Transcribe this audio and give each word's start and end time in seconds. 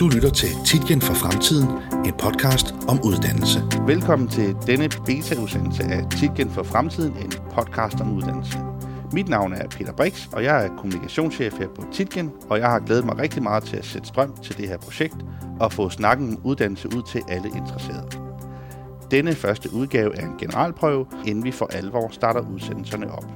Du 0.00 0.08
lytter 0.08 0.30
til 0.30 0.48
Titgen 0.66 1.00
for 1.00 1.14
Fremtiden, 1.14 1.68
en 2.06 2.12
podcast 2.18 2.74
om 2.88 3.00
uddannelse. 3.04 3.62
Velkommen 3.86 4.28
til 4.28 4.56
denne 4.66 4.88
beta-udsendelse 5.06 5.82
af 5.82 6.06
Titgen 6.10 6.50
for 6.50 6.62
Fremtiden, 6.62 7.16
en 7.16 7.32
podcast 7.54 8.00
om 8.00 8.16
uddannelse. 8.16 8.58
Mit 9.12 9.28
navn 9.28 9.52
er 9.52 9.68
Peter 9.68 9.92
Brix, 9.92 10.28
og 10.32 10.44
jeg 10.44 10.64
er 10.64 10.76
kommunikationschef 10.76 11.58
her 11.58 11.68
på 11.68 11.84
Titgen, 11.92 12.30
og 12.50 12.58
jeg 12.58 12.70
har 12.70 12.78
glædet 12.78 13.04
mig 13.04 13.18
rigtig 13.18 13.42
meget 13.42 13.64
til 13.64 13.76
at 13.76 13.84
sætte 13.84 14.08
strøm 14.08 14.36
til 14.42 14.56
det 14.56 14.68
her 14.68 14.78
projekt 14.78 15.16
og 15.60 15.72
få 15.72 15.90
snakken 15.90 16.28
om 16.28 16.40
uddannelse 16.44 16.88
ud 16.96 17.02
til 17.02 17.22
alle 17.28 17.48
interesserede. 17.48 18.08
Denne 19.10 19.34
første 19.34 19.74
udgave 19.74 20.16
er 20.16 20.26
en 20.26 20.38
generalprøve, 20.38 21.06
inden 21.26 21.44
vi 21.44 21.52
for 21.52 21.66
alvor 21.72 22.08
starter 22.10 22.40
udsendelserne 22.40 23.12
op. 23.12 23.26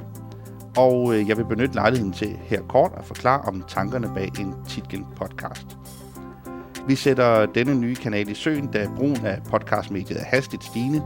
Og 0.77 1.15
øh, 1.15 1.29
jeg 1.29 1.37
vil 1.37 1.45
benytte 1.45 1.75
lejligheden 1.75 2.13
til 2.13 2.39
her 2.43 2.63
kort 2.69 2.93
at 2.97 3.05
forklare 3.05 3.41
om 3.41 3.65
tankerne 3.69 4.11
bag 4.15 4.31
en 4.41 4.55
Titgen 4.69 5.07
podcast. 5.17 5.79
Vi 6.87 6.95
sætter 6.95 7.47
denne 7.47 7.75
nye 7.75 7.95
kanal 7.95 8.29
i 8.29 8.35
søen, 8.35 8.67
da 8.67 8.89
brugen 8.97 9.27
af 9.27 9.43
podcastmediet 9.51 10.21
er 10.21 10.25
hastigt 10.25 10.65
stigende, 10.65 11.03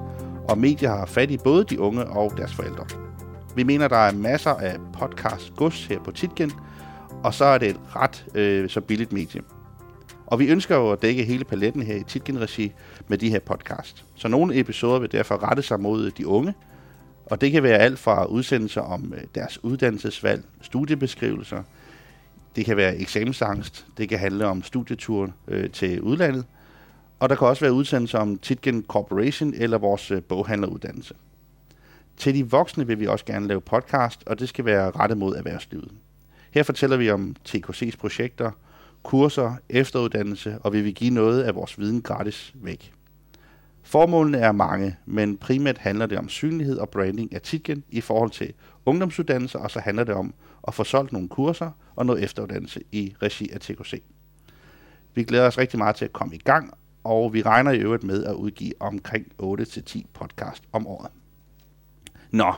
og 0.48 0.58
medier 0.58 0.90
har 0.90 1.06
fat 1.06 1.30
i 1.30 1.36
både 1.36 1.64
de 1.64 1.80
unge 1.80 2.04
og 2.04 2.32
deres 2.36 2.54
forældre. 2.54 2.86
Vi 3.56 3.62
mener, 3.62 3.88
der 3.88 3.96
er 3.96 4.12
masser 4.12 4.50
af 4.50 4.76
podcast 4.92 5.52
gods 5.56 5.86
her 5.86 6.02
på 6.02 6.10
Titgen, 6.10 6.52
og 7.24 7.34
så 7.34 7.44
er 7.44 7.58
det 7.58 7.68
et 7.68 7.80
ret 7.96 8.26
øh, 8.34 8.68
så 8.68 8.80
billigt 8.80 9.12
medie. 9.12 9.40
Og 10.26 10.38
vi 10.38 10.48
ønsker 10.48 10.76
jo 10.76 10.90
at 10.90 11.02
dække 11.02 11.24
hele 11.24 11.44
paletten 11.44 11.82
her 11.82 11.96
i 11.96 12.02
Titgen-regi 12.02 12.72
med 13.08 13.18
de 13.18 13.30
her 13.30 13.40
podcast. 13.40 14.04
Så 14.14 14.28
nogle 14.28 14.60
episoder 14.60 14.98
vil 14.98 15.12
derfor 15.12 15.50
rette 15.50 15.62
sig 15.62 15.80
mod 15.80 16.10
de 16.10 16.26
unge, 16.26 16.54
og 17.26 17.40
det 17.40 17.52
kan 17.52 17.62
være 17.62 17.78
alt 17.78 17.98
fra 17.98 18.24
udsendelser 18.24 18.80
om 18.80 19.12
øh, 19.16 19.22
deres 19.34 19.64
uddannelsesvalg, 19.64 20.44
studiebeskrivelser, 20.62 21.62
det 22.56 22.64
kan 22.64 22.76
være 22.76 22.96
eksamensangst, 22.96 23.86
det 23.98 24.08
kan 24.08 24.18
handle 24.18 24.46
om 24.46 24.62
studietur 24.62 25.30
øh, 25.48 25.70
til 25.70 26.00
udlandet, 26.00 26.44
og 27.20 27.28
der 27.28 27.34
kan 27.34 27.48
også 27.48 27.64
være 27.64 27.72
udsendelser 27.72 28.18
om 28.18 28.38
Titgen 28.38 28.84
Corporation 28.88 29.54
eller 29.54 29.78
vores 29.78 30.10
øh, 30.10 30.22
boghandleruddannelse. 30.22 31.14
Til 32.16 32.34
de 32.34 32.50
voksne 32.50 32.86
vil 32.86 33.00
vi 33.00 33.06
også 33.06 33.24
gerne 33.24 33.46
lave 33.46 33.60
podcast, 33.60 34.20
og 34.26 34.38
det 34.38 34.48
skal 34.48 34.64
være 34.64 34.90
rettet 34.90 35.18
mod 35.18 35.36
erhvervslivet. 35.36 35.90
Her 36.50 36.62
fortæller 36.62 36.96
vi 36.96 37.10
om 37.10 37.36
TKC's 37.48 37.96
projekter, 37.98 38.50
kurser, 39.02 39.54
efteruddannelse, 39.68 40.58
og 40.60 40.72
vi 40.72 40.80
vil 40.80 40.94
give 40.94 41.10
noget 41.10 41.42
af 41.42 41.54
vores 41.54 41.78
viden 41.78 42.02
gratis 42.02 42.52
væk. 42.54 42.92
Formålene 43.82 44.38
er 44.38 44.52
mange, 44.52 44.96
men 45.06 45.36
primært 45.36 45.78
handler 45.78 46.06
det 46.06 46.18
om 46.18 46.28
synlighed 46.28 46.78
og 46.78 46.88
branding 46.88 47.34
af 47.34 47.40
Titgen 47.40 47.84
i 47.90 48.00
forhold 48.00 48.30
til 48.30 48.52
ungdomsuddannelser, 48.86 49.58
og 49.58 49.70
så 49.70 49.80
handler 49.80 50.04
det 50.04 50.14
om 50.14 50.34
og 50.66 50.74
få 50.74 50.84
solgt 50.84 51.12
nogle 51.12 51.28
kurser 51.28 51.70
og 51.96 52.06
noget 52.06 52.24
efteruddannelse 52.24 52.80
i 52.92 53.14
regi 53.22 53.50
af 53.50 53.60
TKC. 53.60 54.02
Vi 55.14 55.24
glæder 55.24 55.46
os 55.46 55.58
rigtig 55.58 55.78
meget 55.78 55.96
til 55.96 56.04
at 56.04 56.12
komme 56.12 56.34
i 56.34 56.38
gang, 56.38 56.74
og 57.04 57.34
vi 57.34 57.42
regner 57.42 57.70
i 57.70 57.78
øvrigt 57.78 58.04
med 58.04 58.24
at 58.24 58.34
udgive 58.34 58.72
omkring 58.80 59.26
8-10 59.42 60.02
podcast 60.14 60.62
om 60.72 60.86
året. 60.86 61.10
Nå, 62.30 62.54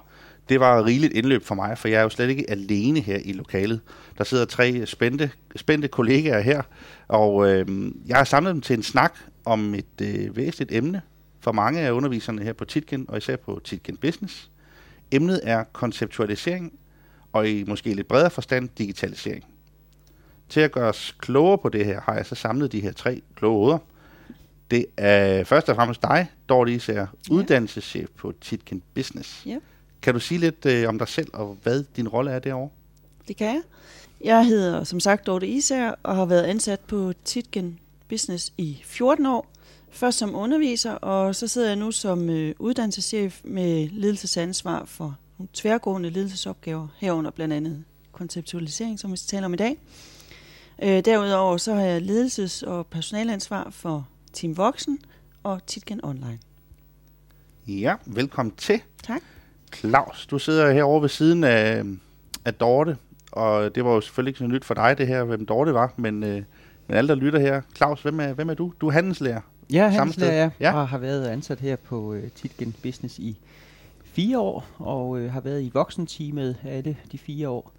det 0.48 0.60
var 0.60 0.84
rigeligt 0.84 1.12
indløb 1.12 1.44
for 1.44 1.54
mig, 1.54 1.78
for 1.78 1.88
jeg 1.88 1.98
er 1.98 2.02
jo 2.02 2.08
slet 2.08 2.28
ikke 2.28 2.50
alene 2.50 3.00
her 3.00 3.18
i 3.24 3.32
lokalet. 3.32 3.80
Der 4.18 4.24
sidder 4.24 4.44
tre 4.44 4.86
spændte, 4.86 5.30
spændte 5.56 5.88
kollegaer 5.88 6.40
her, 6.40 6.62
og 7.08 7.50
øh, 7.50 7.92
jeg 8.06 8.16
har 8.16 8.24
samlet 8.24 8.54
dem 8.54 8.60
til 8.60 8.76
en 8.76 8.82
snak 8.82 9.18
om 9.44 9.74
et 9.74 10.00
øh, 10.02 10.36
væsentligt 10.36 10.72
emne 10.72 11.02
for 11.40 11.52
mange 11.52 11.80
af 11.80 11.90
underviserne 11.90 12.42
her 12.42 12.52
på 12.52 12.64
Titgen, 12.64 13.06
og 13.08 13.18
især 13.18 13.36
på 13.36 13.60
Titgen 13.64 13.96
Business. 13.96 14.50
Emnet 15.10 15.40
er 15.42 15.64
konceptualisering, 15.72 16.72
og 17.32 17.48
i 17.48 17.64
måske 17.64 17.94
lidt 17.94 18.08
bredere 18.08 18.30
forstand 18.30 18.68
digitalisering. 18.78 19.44
Til 20.48 20.60
at 20.60 20.72
gøre 20.72 20.88
os 20.88 21.14
klogere 21.18 21.58
på 21.58 21.68
det 21.68 21.84
her, 21.84 22.00
har 22.00 22.14
jeg 22.14 22.26
så 22.26 22.34
samlet 22.34 22.72
de 22.72 22.80
her 22.80 22.92
tre 22.92 23.22
kloge 23.36 23.58
hoveder. 23.58 23.78
Det 24.70 24.86
er 24.96 25.44
først 25.44 25.68
og 25.68 25.76
fremmest 25.76 26.02
dig, 26.02 26.26
Dorte 26.48 26.74
Især, 26.74 27.06
uddannelseschef 27.30 28.08
på 28.16 28.32
Titgen 28.40 28.82
Business. 28.94 29.46
Ja. 29.46 29.58
Kan 30.02 30.14
du 30.14 30.20
sige 30.20 30.38
lidt 30.38 30.66
øh, 30.66 30.88
om 30.88 30.98
dig 30.98 31.08
selv, 31.08 31.28
og 31.32 31.58
hvad 31.62 31.84
din 31.96 32.08
rolle 32.08 32.30
er 32.30 32.38
derovre? 32.38 32.70
Det 33.28 33.36
kan 33.36 33.46
jeg. 33.46 33.62
Jeg 34.24 34.46
hedder 34.46 34.84
som 34.84 35.00
sagt 35.00 35.26
Dorte 35.26 35.46
Især 35.46 35.94
og 36.02 36.16
har 36.16 36.24
været 36.24 36.42
ansat 36.42 36.80
på 36.80 37.12
Titgen 37.24 37.78
Business 38.08 38.52
i 38.58 38.80
14 38.84 39.26
år. 39.26 39.46
Først 39.90 40.18
som 40.18 40.34
underviser, 40.34 40.92
og 40.92 41.34
så 41.34 41.48
sidder 41.48 41.68
jeg 41.68 41.76
nu 41.76 41.90
som 41.90 42.30
øh, 42.30 42.54
uddannelseschef 42.58 43.40
med 43.44 43.88
ledelsesansvar 43.88 44.84
for 44.84 45.18
nogle 45.38 45.48
tværgående 45.52 46.10
ledelsesopgaver, 46.10 46.88
herunder 46.96 47.30
blandt 47.30 47.54
andet 47.54 47.84
konceptualisering, 48.12 48.98
som 48.98 49.12
vi 49.12 49.16
skal 49.16 49.28
tale 49.28 49.46
om 49.46 49.54
i 49.54 49.56
dag. 49.56 49.78
Øh, 50.82 51.04
derudover 51.04 51.56
så 51.56 51.74
har 51.74 51.82
jeg 51.82 52.02
ledelses- 52.02 52.66
og 52.66 52.86
personalansvar 52.86 53.70
for 53.70 54.08
Team 54.32 54.56
Voksen 54.56 54.98
og 55.42 55.66
Titgen 55.66 56.04
Online. 56.04 56.38
Ja, 57.66 57.94
velkommen 58.06 58.54
til. 58.56 58.80
Tak. 59.02 59.22
Claus, 59.74 60.26
du 60.26 60.38
sidder 60.38 60.72
herovre 60.72 61.02
ved 61.02 61.08
siden 61.08 61.44
af, 61.44 61.82
af 62.44 62.54
Dorte, 62.54 62.96
og 63.32 63.74
det 63.74 63.84
var 63.84 63.90
jo 63.90 64.00
selvfølgelig 64.00 64.30
ikke 64.30 64.38
så 64.38 64.46
nyt 64.46 64.64
for 64.64 64.74
dig 64.74 64.98
det 64.98 65.06
her, 65.06 65.24
hvem 65.24 65.46
Dorte 65.46 65.74
var, 65.74 65.92
men, 65.96 66.22
øh, 66.22 66.42
men 66.86 66.96
alle, 66.96 67.08
der 67.08 67.14
lytter 67.14 67.38
her. 67.40 67.62
Claus, 67.76 68.02
hvem 68.02 68.20
er, 68.20 68.32
hvem 68.32 68.50
er 68.50 68.54
du? 68.54 68.72
Du 68.80 68.86
er 68.88 68.92
handelslærer. 68.92 69.40
Ja, 69.72 69.88
handelslærer, 69.88 70.50
ja. 70.60 70.74
Og 70.74 70.88
har 70.88 70.98
været 70.98 71.26
ansat 71.26 71.60
her 71.60 71.76
på 71.76 72.00
uh, 72.00 72.28
Titgen 72.34 72.74
Business 72.82 73.18
i 73.18 73.36
fire 74.18 74.38
år, 74.38 74.66
og 74.78 75.08
uh, 75.08 75.24
har 75.24 75.40
været 75.40 75.62
i 75.62 75.70
voksenteamet 75.74 76.56
alle 76.64 76.96
de 77.12 77.18
fire 77.18 77.48
år, 77.48 77.72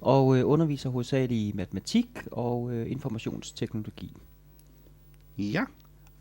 og 0.00 0.26
uh, 0.26 0.40
underviser 0.44 0.90
hovedsageligt 0.90 1.38
i 1.38 1.52
matematik 1.56 2.08
og 2.32 2.62
uh, 2.62 2.90
informationsteknologi. 2.90 4.12
Ja, 5.38 5.64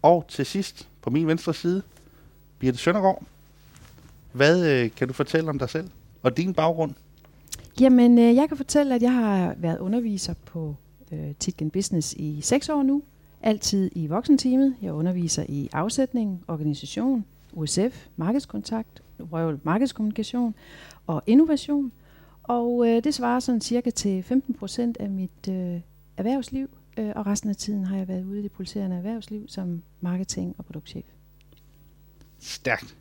og 0.02 0.26
til 0.28 0.46
sidst, 0.46 0.90
på 1.02 1.10
min 1.10 1.28
venstre 1.28 1.54
side, 1.54 1.82
Birte 2.60 2.78
Søndergaard. 2.78 3.24
Hvad 4.32 4.72
øh, 4.72 4.92
kan 4.92 5.08
du 5.08 5.14
fortælle 5.14 5.50
om 5.50 5.60
dig 5.60 5.70
selv 5.70 5.90
og 6.24 6.38
din 6.38 6.54
baggrund? 6.54 6.94
Jamen, 7.80 8.20
øh, 8.20 8.36
jeg 8.36 8.48
kan 8.48 8.58
fortælle, 8.58 8.96
at 8.96 9.02
jeg 9.02 9.14
har 9.14 9.56
været 9.58 9.80
underviser 9.80 10.34
på 10.46 10.76
øh, 11.12 11.36
Titgen 11.40 11.70
Business 11.70 12.14
i 12.14 12.42
seks 12.42 12.70
år 12.70 12.84
nu. 12.84 13.04
Altid 13.42 13.92
i 13.96 14.08
voksenteamet. 14.08 14.76
Jeg 14.82 14.94
underviser 14.94 15.46
i 15.50 15.70
afsætning, 15.74 16.44
organisation, 16.48 17.26
USF, 17.54 18.08
markedskontakt, 18.16 19.02
røvel, 19.20 19.60
markedskommunikation 19.64 20.56
og 21.08 21.24
innovation. 21.28 21.92
Og 22.44 22.88
øh, 22.88 23.04
det 23.04 23.14
svarer 23.14 23.40
sådan 23.40 23.62
cirka 23.62 23.90
til 23.90 24.24
15 24.24 24.54
procent 24.54 24.98
af 25.00 25.10
mit 25.10 25.50
øh, 25.50 25.80
erhvervsliv. 26.18 26.70
Øh, 26.98 27.12
og 27.16 27.28
resten 27.28 27.50
af 27.50 27.56
tiden 27.56 27.86
har 27.86 27.98
jeg 27.98 28.08
været 28.08 28.26
ude 28.26 28.40
i 28.40 28.44
det 28.44 28.52
pulserende 28.52 28.96
erhvervsliv 28.96 29.48
som 29.48 29.82
marketing- 30.02 30.56
og 30.58 30.66
produktchef. 30.66 31.06
Stærkt. 32.40 32.96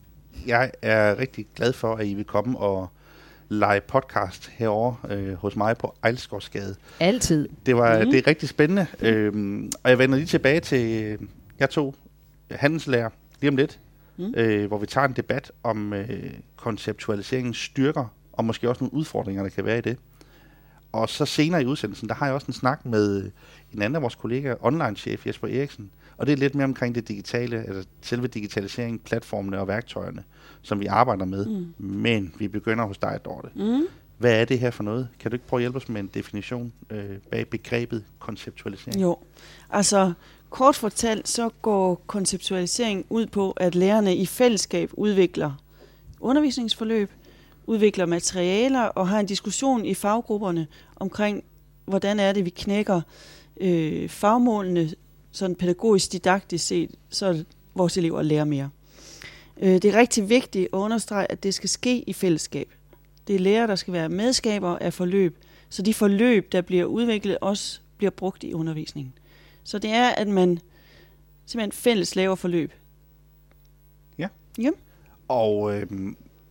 Jeg 0.46 0.72
er 0.82 1.18
rigtig 1.18 1.46
glad 1.54 1.72
for, 1.72 1.94
at 1.94 2.06
I 2.06 2.14
vil 2.14 2.24
komme 2.24 2.58
og 2.58 2.88
lege 3.48 3.80
podcast 3.80 4.48
herovre 4.48 4.96
øh, 5.10 5.34
hos 5.34 5.56
mig 5.56 5.76
på 5.76 5.94
Ejlsgårdsgade. 6.02 6.76
Altid. 7.00 7.48
Det, 7.66 7.76
var, 7.76 8.04
mm. 8.04 8.10
det 8.10 8.18
er 8.18 8.26
rigtig 8.26 8.48
spændende, 8.48 8.86
øhm, 9.00 9.70
og 9.82 9.90
jeg 9.90 9.98
vender 9.98 10.16
lige 10.16 10.26
tilbage 10.26 10.60
til, 10.60 11.04
øh, 11.04 11.18
jeg 11.58 11.70
tog 11.70 11.94
handelslærer 12.50 13.10
lige 13.40 13.48
om 13.48 13.56
lidt, 13.56 13.80
Mm. 14.16 14.34
øh, 14.36 14.66
hvor 14.66 14.78
vi 14.78 14.86
tager 14.86 15.08
en 15.08 15.12
debat 15.12 15.52
om 15.62 15.92
øh, 15.92 16.32
konceptualiseringens 16.56 17.56
styrker, 17.56 18.14
og 18.32 18.44
måske 18.44 18.68
også 18.68 18.84
nogle 18.84 18.94
udfordringer, 18.94 19.42
der 19.42 19.50
kan 19.50 19.64
være 19.64 19.78
i 19.78 19.80
det. 19.80 19.98
Og 20.92 21.08
så 21.08 21.24
senere 21.24 21.62
i 21.62 21.66
udsendelsen, 21.66 22.08
der 22.08 22.14
har 22.14 22.26
jeg 22.26 22.34
også 22.34 22.46
en 22.46 22.52
snak 22.52 22.86
med 22.86 23.30
en 23.72 23.82
anden 23.82 23.96
af 23.96 24.02
vores 24.02 24.14
kollegaer, 24.14 24.56
online-chef 24.60 25.26
Jesper 25.26 25.48
Eriksen, 25.48 25.90
og 26.16 26.26
det 26.26 26.32
er 26.32 26.36
lidt 26.36 26.54
mere 26.54 26.64
omkring 26.64 26.94
det 26.94 27.08
digitale, 27.08 27.56
altså 27.56 27.84
selve 28.00 28.26
digitaliseringen, 28.26 28.98
platformene 28.98 29.60
og 29.60 29.68
værktøjerne, 29.68 30.22
som 30.62 30.80
vi 30.80 30.86
arbejder 30.86 31.24
med. 31.24 31.46
Mm. 31.46 31.74
Men 31.78 32.34
vi 32.38 32.48
begynder 32.48 32.84
hos 32.84 32.98
dig, 32.98 33.20
Dorte. 33.24 33.48
Mm. 33.54 33.86
Hvad 34.18 34.40
er 34.40 34.44
det 34.44 34.58
her 34.58 34.70
for 34.70 34.82
noget? 34.82 35.08
Kan 35.18 35.30
du 35.30 35.34
ikke 35.34 35.46
prøve 35.46 35.58
at 35.58 35.62
hjælpe 35.62 35.76
os 35.76 35.88
med 35.88 36.00
en 36.00 36.10
definition 36.14 36.72
øh, 36.90 37.04
bag 37.30 37.48
begrebet 37.48 38.04
konceptualisering? 38.18 39.02
Jo, 39.02 39.18
altså 39.70 40.12
kort 40.54 40.76
fortalt, 40.76 41.28
så 41.28 41.48
går 41.62 42.02
konceptualisering 42.06 43.06
ud 43.10 43.26
på, 43.26 43.50
at 43.50 43.74
lærerne 43.74 44.16
i 44.16 44.26
fællesskab 44.26 44.90
udvikler 44.92 45.52
undervisningsforløb, 46.20 47.10
udvikler 47.66 48.06
materialer 48.06 48.82
og 48.82 49.08
har 49.08 49.20
en 49.20 49.26
diskussion 49.26 49.84
i 49.84 49.94
faggrupperne 49.94 50.66
omkring, 50.96 51.44
hvordan 51.84 52.20
er 52.20 52.32
det, 52.32 52.44
vi 52.44 52.50
knækker 52.50 53.00
øh, 53.60 54.08
fagmålene 54.08 54.90
sådan 55.32 55.56
pædagogisk 55.56 56.12
didaktisk 56.12 56.66
set, 56.66 56.90
så 57.10 57.44
vores 57.74 57.96
elever 57.96 58.22
lærer 58.22 58.44
mere. 58.44 58.70
Øh, 59.60 59.72
det 59.72 59.84
er 59.84 59.98
rigtig 59.98 60.28
vigtigt 60.28 60.68
at 60.72 60.76
understrege, 60.78 61.32
at 61.32 61.42
det 61.42 61.54
skal 61.54 61.68
ske 61.68 61.98
i 61.98 62.12
fællesskab. 62.12 62.68
Det 63.26 63.36
er 63.36 63.40
lærere, 63.40 63.66
der 63.66 63.76
skal 63.76 63.92
være 63.92 64.08
medskaber 64.08 64.78
af 64.78 64.92
forløb, 64.92 65.38
så 65.68 65.82
de 65.82 65.94
forløb, 65.94 66.52
der 66.52 66.60
bliver 66.60 66.84
udviklet, 66.84 67.38
også 67.40 67.80
bliver 67.96 68.10
brugt 68.10 68.44
i 68.44 68.54
undervisningen. 68.54 69.14
Så 69.64 69.78
det 69.78 69.90
er, 69.90 70.08
at 70.08 70.28
man 70.28 70.58
simpelthen 71.46 71.72
fælles 71.72 72.16
laver 72.16 72.34
forløb. 72.34 72.72
Og 75.28 75.76
øh, 75.76 75.86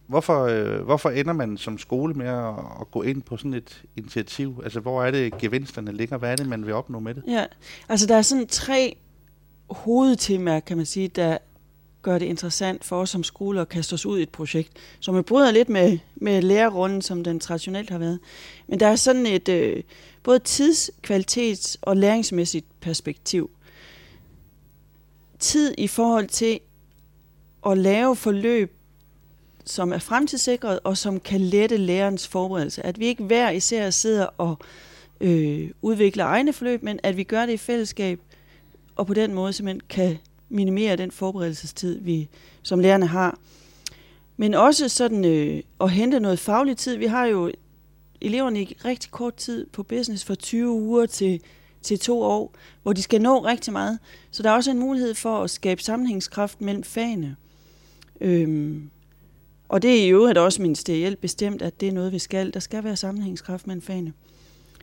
hvorfor, 0.08 0.44
øh, 0.44 0.82
hvorfor 0.82 1.10
ender 1.10 1.34
man 1.34 1.58
som 1.58 1.78
skole 1.78 2.14
med 2.14 2.28
at, 2.28 2.54
at 2.82 2.92
gå 2.92 3.02
ind 3.02 3.22
på 3.22 3.38
sådan 3.38 3.54
et 3.54 3.84
initiativ? 3.96 4.62
Altså, 4.64 4.80
hvor 4.80 5.04
er 5.04 5.12
det 5.12 5.38
gevinsterne 5.38 5.92
ligger? 5.92 6.18
Hvad 6.18 6.32
er 6.32 6.36
det, 6.36 6.48
man 6.48 6.66
vil 6.66 6.74
opnå 6.74 7.00
med 7.00 7.14
det? 7.14 7.24
Ja, 7.28 7.46
altså 7.90 8.08
der 8.08 8.16
er 8.16 8.22
sådan 8.22 8.48
tre 8.48 8.98
hovedtemaer, 9.70 10.60
kan 10.60 10.78
man 10.78 10.86
sige, 10.86 11.08
der 11.08 11.38
gør 12.04 12.18
det 12.18 12.26
interessant 12.26 12.86
for 12.86 13.02
os 13.02 13.10
som 13.10 13.24
skole 13.24 13.62
at 13.62 13.70
kaste 13.70 13.94
os 13.94 14.06
ud 14.06 14.20
i 14.20 14.24
et 14.24 14.30
projekt, 14.30 14.72
som 15.00 15.18
vi 15.18 15.22
bryder 15.22 15.52
lidt 15.52 15.70
med, 15.70 16.00
med 16.16 16.42
lærerrunden, 16.42 17.02
som 17.02 17.24
den 17.24 17.40
traditionelt 17.40 17.90
har 17.90 17.98
været. 17.98 18.20
Men 18.68 18.80
der 18.80 18.88
er 18.88 18.96
sådan 18.96 19.26
et 19.26 19.50
øh, 19.50 19.84
både 20.24 20.40
tids-, 20.40 20.92
kvalitets- 21.08 21.78
og 21.82 21.98
læringsmæssigt 21.98 22.66
perspektiv. 22.82 23.50
Tid 25.40 25.76
i 25.78 25.88
forhold 25.88 26.28
til 26.28 26.60
at 27.66 27.78
lave 27.78 28.16
forløb, 28.16 28.76
som 29.66 29.94
er 29.94 30.00
fremtidssikret, 30.00 30.80
og 30.84 30.98
som 30.98 31.20
kan 31.20 31.42
lette 31.42 31.78
lærerens 31.78 32.28
forberedelse. 32.28 32.86
At 32.86 33.00
vi 33.00 33.06
ikke 33.06 33.24
hver 33.24 33.50
især 33.50 33.90
sidder 33.90 34.26
og 34.26 34.58
øh, 35.22 35.70
udvikler 35.82 36.26
egne 36.26 36.54
forløb, 36.54 36.84
men 36.84 37.00
at 37.04 37.18
vi 37.18 37.24
gør 37.24 37.46
det 37.46 37.54
i 37.54 37.58
fællesskab, 37.58 38.20
og 38.96 39.08
på 39.08 39.14
den 39.14 39.34
måde 39.34 39.54
simpelthen 39.54 39.82
kan 39.90 40.18
minimere 40.54 40.96
den 40.96 41.12
forberedelsestid, 41.12 42.00
vi 42.02 42.30
som 42.64 42.80
lærerne 42.80 43.08
har. 43.08 43.40
Men 44.38 44.54
også 44.54 44.90
sådan 44.90 45.26
øh, 45.26 45.64
at 45.82 45.92
hente 45.92 46.20
noget 46.20 46.40
faglig 46.40 46.78
tid. 46.78 46.98
Vi 46.98 47.06
har 47.06 47.26
jo 47.26 47.52
eleverne 48.22 48.62
i 48.62 48.78
rigtig 48.86 49.12
kort 49.12 49.36
tid 49.36 49.66
på 49.66 49.84
business 49.84 50.26
fra 50.26 50.36
20 50.36 50.72
uger 50.72 51.06
til, 51.06 51.42
til 51.82 52.00
to 52.00 52.22
år, 52.22 52.54
hvor 52.84 52.94
de 52.94 53.02
skal 53.02 53.22
nå 53.22 53.46
rigtig 53.46 53.74
meget. 53.74 54.00
Så 54.32 54.44
der 54.44 54.50
er 54.50 54.54
også 54.54 54.72
en 54.72 54.80
mulighed 54.80 55.14
for 55.14 55.44
at 55.44 55.50
skabe 55.50 55.82
sammenhængskraft 55.82 56.62
mellem 56.62 56.84
fagene. 56.84 57.36
Øhm, 58.22 58.90
og 59.70 59.82
det 59.82 59.92
er 60.00 60.06
i 60.06 60.10
øvrigt 60.10 60.38
også 60.38 60.62
ministerielt 60.62 61.22
bestemt, 61.22 61.62
at 61.62 61.82
det 61.82 61.88
er 61.88 61.92
noget, 61.92 62.12
vi 62.12 62.20
skal. 62.20 62.54
Der 62.54 62.60
skal 62.60 62.84
være 62.84 62.96
sammenhængskraft 62.96 63.68
mellem 63.68 63.82
fagene. 63.82 64.14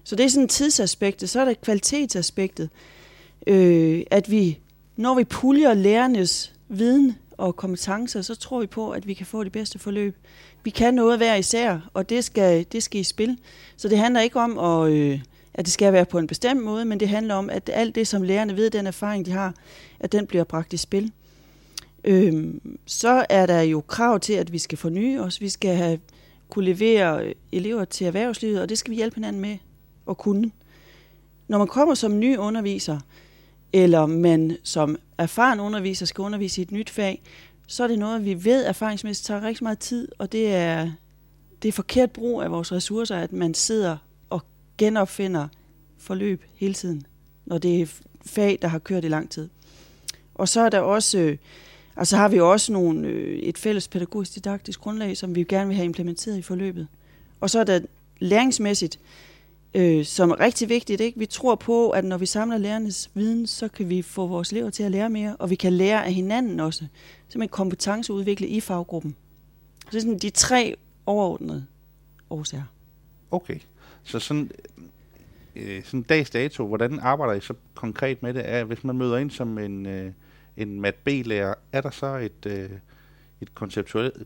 Så 0.04 0.16
det 0.16 0.24
er 0.24 0.28
sådan 0.28 0.48
tidsaspektet. 0.48 1.30
Så 1.30 1.40
er 1.40 1.44
der 1.44 1.54
kvalitetsaspektet. 1.54 2.70
Øh, 3.46 4.02
at 4.10 4.30
vi, 4.30 4.58
når 5.00 5.14
vi 5.14 5.24
puljer 5.24 5.74
lærernes 5.74 6.52
viden 6.68 7.16
og 7.32 7.56
kompetencer, 7.56 8.22
så 8.22 8.34
tror 8.34 8.60
vi 8.60 8.66
på, 8.66 8.90
at 8.90 9.06
vi 9.06 9.14
kan 9.14 9.26
få 9.26 9.44
det 9.44 9.52
bedste 9.52 9.78
forløb. 9.78 10.16
Vi 10.64 10.70
kan 10.70 10.94
noget 10.94 11.18
hver 11.18 11.34
især, 11.34 11.90
og 11.94 12.08
det 12.08 12.24
skal, 12.24 12.66
det 12.72 12.82
skal 12.82 13.00
i 13.00 13.04
spil. 13.04 13.38
Så 13.76 13.88
det 13.88 13.98
handler 13.98 14.20
ikke 14.20 14.40
om, 14.40 14.58
at, 14.58 14.92
øh, 14.92 15.20
at 15.54 15.64
det 15.64 15.72
skal 15.72 15.92
være 15.92 16.04
på 16.04 16.18
en 16.18 16.26
bestemt 16.26 16.62
måde, 16.62 16.84
men 16.84 17.00
det 17.00 17.08
handler 17.08 17.34
om, 17.34 17.50
at 17.50 17.70
alt 17.72 17.94
det, 17.94 18.06
som 18.06 18.22
lærerne 18.22 18.56
ved, 18.56 18.70
den 18.70 18.86
erfaring, 18.86 19.26
de 19.26 19.30
har, 19.30 19.54
at 20.00 20.12
den 20.12 20.26
bliver 20.26 20.44
bragt 20.44 20.72
i 20.72 20.76
spil. 20.76 21.12
Øhm, 22.04 22.78
så 22.86 23.26
er 23.30 23.46
der 23.46 23.60
jo 23.60 23.80
krav 23.80 24.20
til, 24.20 24.32
at 24.32 24.52
vi 24.52 24.58
skal 24.58 24.78
forny 24.78 25.18
os. 25.18 25.40
Vi 25.40 25.48
skal 25.48 25.76
have, 25.76 25.98
kunne 26.48 26.64
levere 26.64 27.34
elever 27.52 27.84
til 27.84 28.06
erhvervslivet, 28.06 28.62
og 28.62 28.68
det 28.68 28.78
skal 28.78 28.90
vi 28.90 28.96
hjælpe 28.96 29.14
hinanden 29.14 29.42
med 29.42 29.56
at 30.10 30.18
kunne. 30.18 30.50
Når 31.48 31.58
man 31.58 31.66
kommer 31.66 31.94
som 31.94 32.18
ny 32.18 32.36
underviser, 32.36 33.00
eller 33.72 34.06
man 34.06 34.56
som 34.62 34.98
erfaren 35.18 35.60
underviser 35.60 36.06
skal 36.06 36.22
undervise 36.22 36.60
i 36.60 36.62
et 36.62 36.72
nyt 36.72 36.90
fag, 36.90 37.22
så 37.66 37.84
er 37.84 37.88
det 37.88 37.98
noget, 37.98 38.24
vi 38.24 38.44
ved 38.44 38.64
erfaringsmæssigt 38.64 39.26
tager 39.26 39.42
rigtig 39.42 39.64
meget 39.64 39.78
tid, 39.78 40.08
og 40.18 40.32
det 40.32 40.54
er, 40.54 40.90
det 41.62 41.68
er 41.68 41.72
forkert 41.72 42.10
brug 42.10 42.42
af 42.42 42.50
vores 42.50 42.72
ressourcer, 42.72 43.16
at 43.16 43.32
man 43.32 43.54
sidder 43.54 43.96
og 44.30 44.42
genopfinder 44.78 45.48
forløb 45.98 46.44
hele 46.54 46.74
tiden, 46.74 47.06
når 47.46 47.58
det 47.58 47.82
er 47.82 47.86
fag, 48.26 48.58
der 48.62 48.68
har 48.68 48.78
kørt 48.78 49.04
i 49.04 49.08
lang 49.08 49.30
tid. 49.30 49.48
Og 50.34 50.48
så 50.48 50.60
er 50.60 50.68
der 50.68 50.80
også, 50.80 51.18
øh, 51.18 51.36
så 52.04 52.16
har 52.16 52.28
vi 52.28 52.40
også 52.40 52.72
nogle, 52.72 53.08
øh, 53.08 53.38
et 53.38 53.58
fælles 53.58 53.88
pædagogisk 53.88 54.34
didaktisk 54.34 54.80
grundlag, 54.80 55.16
som 55.16 55.34
vi 55.34 55.44
gerne 55.44 55.66
vil 55.66 55.76
have 55.76 55.84
implementeret 55.84 56.38
i 56.38 56.42
forløbet. 56.42 56.86
Og 57.40 57.50
så 57.50 57.60
er 57.60 57.64
der 57.64 57.80
læringsmæssigt, 58.18 58.98
øh, 59.02 59.29
øh, 59.74 60.04
som 60.04 60.30
er 60.30 60.40
rigtig 60.40 60.68
vigtigt. 60.68 61.00
Ikke? 61.00 61.18
Vi 61.18 61.26
tror 61.26 61.54
på, 61.54 61.90
at 61.90 62.04
når 62.04 62.18
vi 62.18 62.26
samler 62.26 62.58
lærernes 62.58 63.10
viden, 63.14 63.46
så 63.46 63.68
kan 63.68 63.88
vi 63.88 64.02
få 64.02 64.26
vores 64.26 64.52
elever 64.52 64.70
til 64.70 64.82
at 64.82 64.90
lære 64.90 65.10
mere, 65.10 65.36
og 65.36 65.50
vi 65.50 65.54
kan 65.54 65.72
lære 65.72 66.06
af 66.06 66.12
hinanden 66.12 66.60
også. 66.60 66.84
Simpelthen 67.28 67.48
kompetenceudvikle 67.48 68.46
i 68.46 68.60
faggruppen. 68.60 69.16
Så 69.80 69.86
det 69.90 69.96
er 69.96 70.00
sådan 70.00 70.18
de 70.18 70.30
tre 70.30 70.76
overordnede 71.06 71.66
årsager. 72.30 72.64
Okay, 73.30 73.58
så 74.02 74.18
sådan, 74.18 74.50
øh, 75.56 75.84
sådan 75.84 76.02
dags 76.02 76.30
dato, 76.30 76.66
hvordan 76.66 76.98
arbejder 76.98 77.34
I 77.34 77.40
så 77.40 77.54
konkret 77.74 78.22
med 78.22 78.34
det? 78.34 78.42
Er, 78.50 78.64
hvis 78.64 78.84
man 78.84 78.98
møder 78.98 79.16
ind 79.16 79.30
som 79.30 79.58
en, 79.58 79.86
øh, 79.86 80.12
en 80.56 80.80
mat 80.80 80.94
B-lærer, 80.94 81.54
er 81.72 81.80
der 81.80 81.90
så 81.90 82.16
et, 82.16 82.46
øh, 82.46 82.70
et 83.40 83.54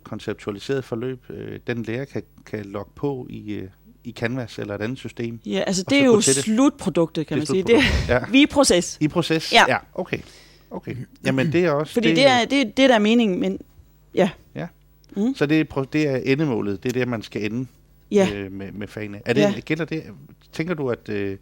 konceptualiseret 0.04 0.84
forløb, 0.84 1.30
øh, 1.30 1.60
den 1.66 1.82
lærer 1.82 2.04
kan, 2.04 2.22
kan 2.46 2.64
logge 2.64 2.92
på 2.94 3.26
i, 3.30 3.52
øh, 3.52 3.68
i 4.04 4.12
Canvas 4.12 4.58
eller 4.58 4.74
et 4.74 4.82
andet 4.82 4.98
system? 4.98 5.40
Ja, 5.46 5.62
altså 5.66 5.84
det 5.90 5.98
er 6.00 6.04
jo 6.04 6.16
det. 6.16 6.24
slutproduktet, 6.24 7.26
kan 7.26 7.40
Det 7.40 7.48
man 7.50 7.58
er 7.58 7.64
sige. 7.64 7.76
Det, 7.76 7.82
slutproduktet, 7.84 8.08
ja. 8.08 8.32
vi 8.38 8.42
er 8.42 8.46
proces. 8.46 8.98
I 9.00 9.08
proces? 9.08 9.52
Ja. 9.52 9.64
ja 9.68 9.76
okay. 9.94 10.18
okay. 10.70 10.96
Jamen 11.24 11.52
det 11.52 11.64
er 11.64 11.70
også... 11.70 11.92
Fordi 11.92 12.08
det, 12.14 12.26
er 12.26 12.44
det, 12.44 12.76
det, 12.76 12.88
der 12.88 12.94
er 12.94 12.98
meningen, 12.98 13.40
men 13.40 13.58
ja. 14.14 14.30
Ja. 14.54 14.66
Mm. 15.16 15.34
Så 15.34 15.46
det 15.46 15.60
er, 15.60 15.82
det 15.92 16.08
er 16.08 16.16
endemålet, 16.16 16.82
det 16.82 16.88
er 16.88 16.92
det, 16.92 17.08
man 17.08 17.22
skal 17.22 17.44
ende 17.44 17.66
Ja, 18.10 18.28
øh, 18.34 18.52
med, 18.52 18.72
med 18.72 18.88
fagene. 18.88 19.20
Er 19.26 19.32
det, 19.32 19.40
Ja. 19.40 19.60
gælder 19.60 19.84
det, 19.84 20.02
tænker 20.52 20.74
du, 20.74 20.88
at, 20.90 21.08
øh, 21.08 21.36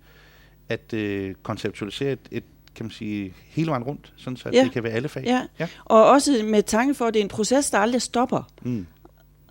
at 0.68 0.92
øh, 0.92 1.34
konceptualisere 1.42 2.12
et, 2.12 2.18
et, 2.30 2.44
kan 2.74 2.86
man 2.86 2.90
sige, 2.90 3.32
hele 3.46 3.70
vejen 3.70 3.82
rundt, 3.82 4.12
sådan 4.16 4.36
så 4.36 4.50
Ja. 4.52 4.64
det 4.64 4.72
kan 4.72 4.82
være 4.82 4.92
alle 4.92 5.08
fag? 5.08 5.22
ja. 5.24 5.40
Ja. 5.58 5.68
Og 5.84 6.06
også 6.10 6.40
med 6.44 6.62
tanke 6.62 6.94
for, 6.94 7.04
at 7.06 7.14
det 7.14 7.20
er 7.20 7.24
en 7.24 7.28
proces, 7.28 7.70
der 7.70 7.78
aldrig 7.78 8.02
stopper. 8.02 8.42
Mm. 8.62 8.86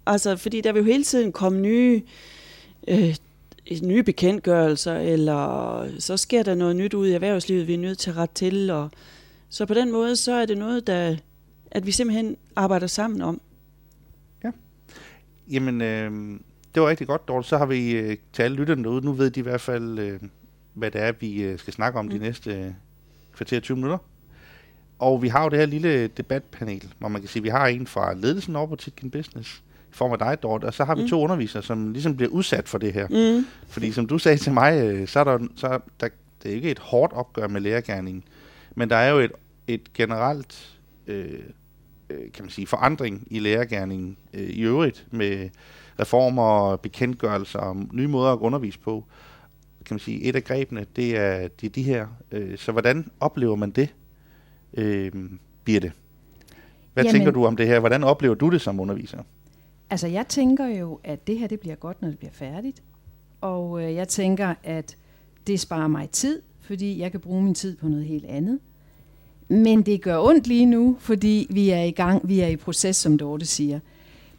Altså, 0.05 0.37
fordi 0.37 0.61
der 0.61 0.71
vil 0.71 0.79
jo 0.79 0.85
hele 0.85 1.03
tiden 1.03 1.31
komme 1.31 1.59
nye, 1.61 1.95
øh, 1.95 2.01
nye 3.81 4.03
bekendtgørelser, 4.03 4.95
eller 4.95 5.85
så 5.99 6.17
sker 6.17 6.43
der 6.43 6.55
noget 6.55 6.75
nyt 6.75 6.93
ud 6.93 7.07
i 7.07 7.13
erhvervslivet, 7.13 7.67
vi 7.67 7.73
er 7.73 7.77
nødt 7.77 7.99
til 7.99 8.09
at 8.09 8.17
rette 8.17 8.35
til. 8.35 8.69
Og, 8.69 8.91
så 9.49 9.65
på 9.65 9.73
den 9.73 9.91
måde, 9.91 10.15
så 10.15 10.33
er 10.33 10.45
det 10.45 10.57
noget, 10.57 10.87
der, 10.87 11.15
at 11.71 11.85
vi 11.85 11.91
simpelthen 11.91 12.37
arbejder 12.55 12.87
sammen 12.87 13.21
om. 13.21 13.41
Jamen, 15.51 15.81
øh, 15.81 16.39
det 16.75 16.81
var 16.81 16.89
rigtig 16.89 17.07
godt, 17.07 17.27
Dorte. 17.27 17.47
Så 17.47 17.57
har 17.57 17.65
vi 17.65 17.91
øh, 17.91 18.17
til 18.33 18.43
alle 18.43 18.57
lytterne 18.57 18.83
derude, 18.83 19.05
nu 19.05 19.11
ved 19.11 19.31
de 19.31 19.39
i 19.39 19.43
hvert 19.43 19.61
fald, 19.61 19.99
øh, 19.99 20.19
hvad 20.73 20.91
det 20.91 21.01
er, 21.01 21.11
vi 21.11 21.43
øh, 21.43 21.59
skal 21.59 21.73
snakke 21.73 21.99
om 21.99 22.05
mm. 22.05 22.11
de 22.11 22.17
næste 22.17 22.53
øh, 22.53 22.71
kvarter 23.33 23.59
20 23.59 23.77
minutter. 23.77 23.97
Og 24.99 25.21
vi 25.21 25.27
har 25.27 25.43
jo 25.43 25.49
det 25.49 25.59
her 25.59 25.65
lille 25.65 26.07
debatpanel, 26.07 26.93
hvor 26.99 27.07
man 27.07 27.21
kan 27.21 27.29
sige, 27.29 27.39
at 27.39 27.43
vi 27.43 27.49
har 27.49 27.67
en 27.67 27.87
fra 27.87 28.13
ledelsen 28.13 28.55
over 28.55 28.67
på 28.67 28.75
Titken 28.75 29.11
Business, 29.11 29.63
form 29.91 30.11
af 30.11 30.19
dig, 30.19 30.37
Dorte, 30.43 30.65
og 30.65 30.73
så 30.73 30.83
har 30.83 30.95
vi 30.95 31.01
mm. 31.01 31.09
To 31.09 31.21
undervisere, 31.21 31.63
som 31.63 31.91
ligesom 31.91 32.15
bliver 32.17 32.29
udsat 32.29 32.69
for 32.69 32.77
det 32.77 32.93
her. 32.93 33.07
Mm. 33.07 33.45
Fordi 33.67 33.91
som 33.91 34.07
du 34.07 34.17
sagde 34.17 34.37
til 34.37 34.51
mig, 34.51 34.83
øh, 34.83 35.07
så 35.07 35.19
er 35.19 35.23
der, 35.23 35.39
så 35.55 35.67
er 35.67 35.77
der 35.99 36.09
det 36.43 36.51
er 36.51 36.55
ikke 36.55 36.71
et 36.71 36.79
hårdt 36.79 37.13
opgør 37.13 37.47
med 37.47 37.61
lærergærningen, 37.61 38.23
men 38.75 38.89
der 38.89 38.95
er 38.95 39.09
jo 39.09 39.19
et, 39.19 39.31
et 39.67 39.93
generelt 39.93 40.79
øh, 41.07 41.39
øh, 42.09 42.31
kan 42.33 42.43
man 42.43 42.49
sige, 42.49 42.67
forandring 42.67 43.27
i 43.29 43.39
lærergærningen 43.39 44.17
øh, 44.33 44.49
i 44.49 44.61
øvrigt 44.61 45.07
med 45.11 45.49
reformer, 45.99 46.75
bekendtgørelser 46.75 47.59
og 47.59 47.77
nye 47.91 48.07
måder 48.07 48.31
at 48.31 48.39
undervise 48.39 48.79
på. 48.79 49.05
Kan 49.85 49.93
man 49.95 49.99
sige, 49.99 50.21
et 50.21 50.35
af 50.35 50.43
grebene, 50.43 50.85
det 50.95 51.17
er 51.17 51.47
de, 51.47 51.69
de 51.69 51.83
her. 51.83 52.07
Øh, 52.31 52.57
så 52.57 52.71
hvordan 52.71 53.11
oplever 53.19 53.55
man 53.55 53.71
det, 53.71 53.93
øh, 54.73 55.11
Birte? 55.63 55.91
Hvad 56.93 57.03
Jamen- 57.03 57.15
tænker 57.15 57.31
du 57.31 57.45
om 57.45 57.55
det 57.55 57.67
her? 57.67 57.79
Hvordan 57.79 58.03
oplever 58.03 58.35
du 58.35 58.49
det 58.49 58.61
som 58.61 58.79
underviser? 58.79 59.23
Altså, 59.91 60.07
jeg 60.07 60.27
tænker 60.27 60.65
jo, 60.67 60.99
at 61.03 61.27
det 61.27 61.39
her 61.39 61.47
det 61.47 61.59
bliver 61.59 61.75
godt, 61.75 62.01
når 62.01 62.09
det 62.09 62.17
bliver 62.17 62.31
færdigt. 62.31 62.83
Og 63.41 63.83
øh, 63.83 63.93
jeg 63.93 64.07
tænker, 64.07 64.53
at 64.63 64.97
det 65.47 65.59
sparer 65.59 65.87
mig 65.87 66.09
tid, 66.09 66.41
fordi 66.61 66.99
jeg 66.99 67.11
kan 67.11 67.19
bruge 67.19 67.43
min 67.43 67.53
tid 67.53 67.77
på 67.77 67.87
noget 67.87 68.05
helt 68.05 68.25
andet. 68.25 68.59
Men 69.47 69.81
det 69.81 70.01
gør 70.01 70.19
ondt 70.19 70.47
lige 70.47 70.65
nu, 70.65 70.95
fordi 70.99 71.47
vi 71.49 71.69
er 71.69 71.83
i 71.83 71.91
gang, 71.91 72.29
vi 72.29 72.39
er 72.39 72.47
i 72.47 72.55
proces, 72.55 72.95
som 72.95 73.17
Dorte 73.17 73.45
siger. 73.45 73.79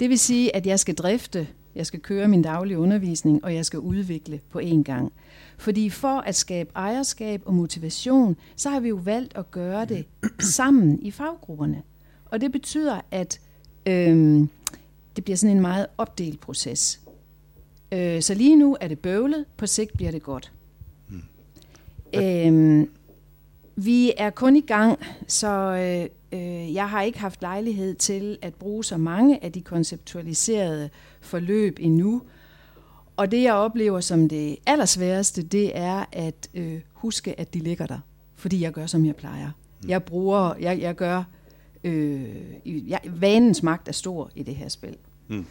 Det 0.00 0.11
vil 0.11 0.18
sige, 0.18 0.56
at 0.56 0.66
jeg 0.66 0.80
skal 0.80 0.94
drifte, 0.94 1.49
jeg 1.75 1.87
skal 1.87 2.00
køre 2.00 2.28
min 2.28 2.42
daglige 2.42 2.78
undervisning, 2.78 3.44
og 3.44 3.54
jeg 3.54 3.66
skal 3.66 3.78
udvikle 3.78 4.40
på 4.50 4.59
én 4.59 4.82
gang. 4.82 5.12
Fordi 5.59 5.90
for 5.90 6.21
at 6.21 6.35
skabe 6.35 6.71
ejerskab 6.75 7.42
og 7.44 7.54
motivation, 7.54 8.37
så 8.56 8.71
har 8.71 8.80
vi 8.80 8.88
jo 8.88 8.97
valgt 8.97 9.37
at 9.37 9.50
gøre 9.50 9.85
det 9.85 10.06
sammen 10.38 11.02
i 11.02 11.11
faggrupperne. 11.11 11.82
Og 12.25 12.40
det 12.40 12.52
betyder, 12.52 13.00
at 13.11 13.40
øhm, 13.87 14.49
det 15.16 15.25
bliver 15.25 15.37
sådan 15.37 15.57
en 15.57 15.62
meget 15.62 15.87
opdelt 15.99 16.40
proces. 16.40 17.00
Øh, 17.92 18.23
så 18.23 18.35
lige 18.35 18.57
nu 18.57 18.76
er 18.81 18.88
det 18.88 18.99
bøvlet, 18.99 19.45
på 19.57 19.66
sigt 19.66 19.92
bliver 19.97 20.11
det 20.11 20.23
godt. 20.23 20.52
Mm. 21.09 21.23
Øhm, 22.14 22.90
vi 23.76 24.12
er 24.16 24.31
kun 24.31 24.57
i 24.57 24.61
gang, 24.61 24.99
så 25.26 25.49
øh, 25.49 26.40
øh, 26.40 26.75
jeg 26.75 26.90
har 26.90 27.02
ikke 27.02 27.19
haft 27.19 27.42
lejlighed 27.42 27.95
til 27.95 28.38
at 28.42 28.54
bruge 28.54 28.85
så 28.85 28.97
mange 28.97 29.45
af 29.45 29.52
de 29.52 29.61
konceptualiserede 29.61 30.90
forløb 31.21 31.76
endnu. 31.81 32.23
Og 33.16 33.31
det 33.31 33.42
jeg 33.42 33.54
oplever 33.54 34.00
som 34.00 34.28
det 34.28 34.57
allersværeste, 34.66 35.42
det 35.42 35.78
er 35.78 36.04
at 36.12 36.49
øh, 36.54 36.81
huske, 36.92 37.40
at 37.40 37.54
de 37.54 37.59
ligger 37.59 37.87
der. 37.87 37.99
Fordi 38.37 38.62
jeg 38.62 38.73
gør, 38.73 38.87
som 38.87 39.07
jeg 39.07 39.16
plejer. 39.16 39.50
Jeg 39.88 40.02
bruger, 40.02 40.54
jeg, 40.61 40.81
jeg 40.81 40.95
gør, 40.95 41.25
øh, 41.85 42.25
jeg, 42.65 43.01
vanens 43.05 43.62
magt 43.62 43.89
er 43.89 43.93
stor 43.93 44.31
i 44.35 44.43
det 44.43 44.55
her 44.55 44.69
spil. 44.69 44.97
Mm. 45.29 45.47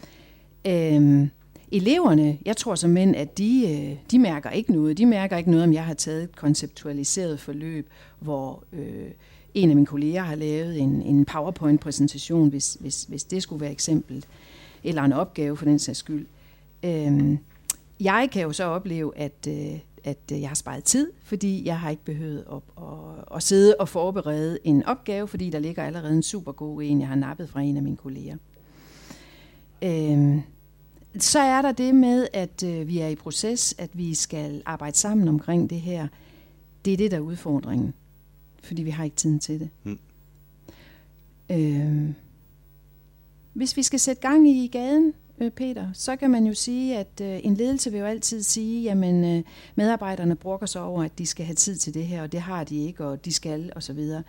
Øhm, 0.66 1.30
eleverne, 1.72 2.38
jeg 2.44 2.56
tror 2.56 2.74
som 2.74 2.90
mænd, 2.90 3.16
at 3.16 3.38
de, 3.38 3.64
øh, 3.70 3.96
de 4.10 4.18
mærker 4.18 4.50
ikke 4.50 4.72
noget. 4.72 4.98
De 4.98 5.06
mærker 5.06 5.36
ikke 5.36 5.50
noget, 5.50 5.64
om 5.64 5.72
jeg 5.72 5.84
har 5.84 5.94
taget 5.94 6.22
et 6.22 6.36
konceptualiseret 6.36 7.40
forløb, 7.40 7.88
hvor 8.20 8.64
øh, 8.72 9.10
en 9.54 9.70
af 9.70 9.76
mine 9.76 9.86
kolleger 9.86 10.22
har 10.22 10.34
lavet 10.34 10.80
en, 10.80 11.02
en 11.02 11.24
PowerPoint-præsentation, 11.24 12.48
hvis, 12.48 12.76
hvis, 12.80 13.04
hvis 13.04 13.24
det 13.24 13.42
skulle 13.42 13.60
være 13.60 13.72
eksempel, 13.72 14.24
eller 14.84 15.02
en 15.02 15.12
opgave 15.12 15.56
for 15.56 15.64
den 15.64 15.78
sags 15.78 15.98
skyld. 15.98 16.26
Øhm, 16.82 17.38
jeg 18.00 18.28
kan 18.32 18.42
jo 18.42 18.52
så 18.52 18.64
opleve, 18.64 19.16
at, 19.16 19.48
øh, 19.48 19.78
at 20.04 20.18
jeg 20.30 20.48
har 20.48 20.54
sparet 20.54 20.84
tid, 20.84 21.10
fordi 21.22 21.66
jeg 21.66 21.80
har 21.80 21.90
ikke 21.90 22.04
behøvet 22.04 22.44
at, 22.52 22.56
at, 22.76 23.36
at 23.36 23.42
sidde 23.42 23.76
og 23.78 23.88
forberede 23.88 24.58
en 24.64 24.82
opgave, 24.82 25.28
fordi 25.28 25.50
der 25.50 25.58
ligger 25.58 25.84
allerede 25.84 26.16
en 26.16 26.22
super 26.22 26.52
god 26.52 26.82
en, 26.82 27.00
jeg 27.00 27.08
har 27.08 27.14
nappet 27.14 27.48
fra 27.48 27.60
en 27.60 27.76
af 27.76 27.82
mine 27.82 27.96
kolleger. 27.96 28.36
Øhm, 29.82 30.42
så 31.18 31.38
er 31.38 31.62
der 31.62 31.72
det 31.72 31.94
med, 31.94 32.26
at 32.32 32.62
øh, 32.62 32.88
vi 32.88 32.98
er 32.98 33.08
i 33.08 33.14
proces, 33.14 33.74
at 33.78 33.90
vi 33.92 34.14
skal 34.14 34.62
arbejde 34.66 34.98
sammen 34.98 35.28
omkring 35.28 35.70
det 35.70 35.80
her. 35.80 36.08
Det 36.84 36.92
er 36.92 36.96
det, 36.96 37.10
der 37.10 37.16
er 37.16 37.20
udfordringen, 37.20 37.94
fordi 38.62 38.82
vi 38.82 38.90
har 38.90 39.04
ikke 39.04 39.16
tiden 39.16 39.38
til 39.38 39.60
det. 39.60 39.70
Mm. 39.84 39.98
Øhm, 41.50 42.14
hvis 43.52 43.76
vi 43.76 43.82
skal 43.82 44.00
sætte 44.00 44.22
gang 44.22 44.48
i 44.48 44.66
gaden, 44.66 45.06
øh, 45.06 45.12
Peter, 45.56 45.88
så 45.92 46.16
kan 46.16 46.30
man 46.30 46.46
jo 46.46 46.54
sige, 46.54 46.98
at 46.98 47.20
øh, 47.22 47.40
en 47.42 47.54
ledelse 47.54 47.90
vil 47.90 48.00
jo 48.00 48.06
altid 48.06 48.42
sige, 48.42 48.82
jamen 48.82 49.24
øh, 49.24 49.44
medarbejderne 49.74 50.36
brokker 50.36 50.66
sig 50.66 50.82
over, 50.82 51.04
at 51.04 51.18
de 51.18 51.26
skal 51.26 51.46
have 51.46 51.54
tid 51.54 51.76
til 51.76 51.94
det 51.94 52.06
her, 52.06 52.22
og 52.22 52.32
det 52.32 52.40
har 52.40 52.64
de 52.64 52.86
ikke, 52.86 53.04
og 53.04 53.24
de 53.24 53.32
skal, 53.32 53.72
og 53.76 53.82
så 53.82 53.92
videre. 53.92 54.22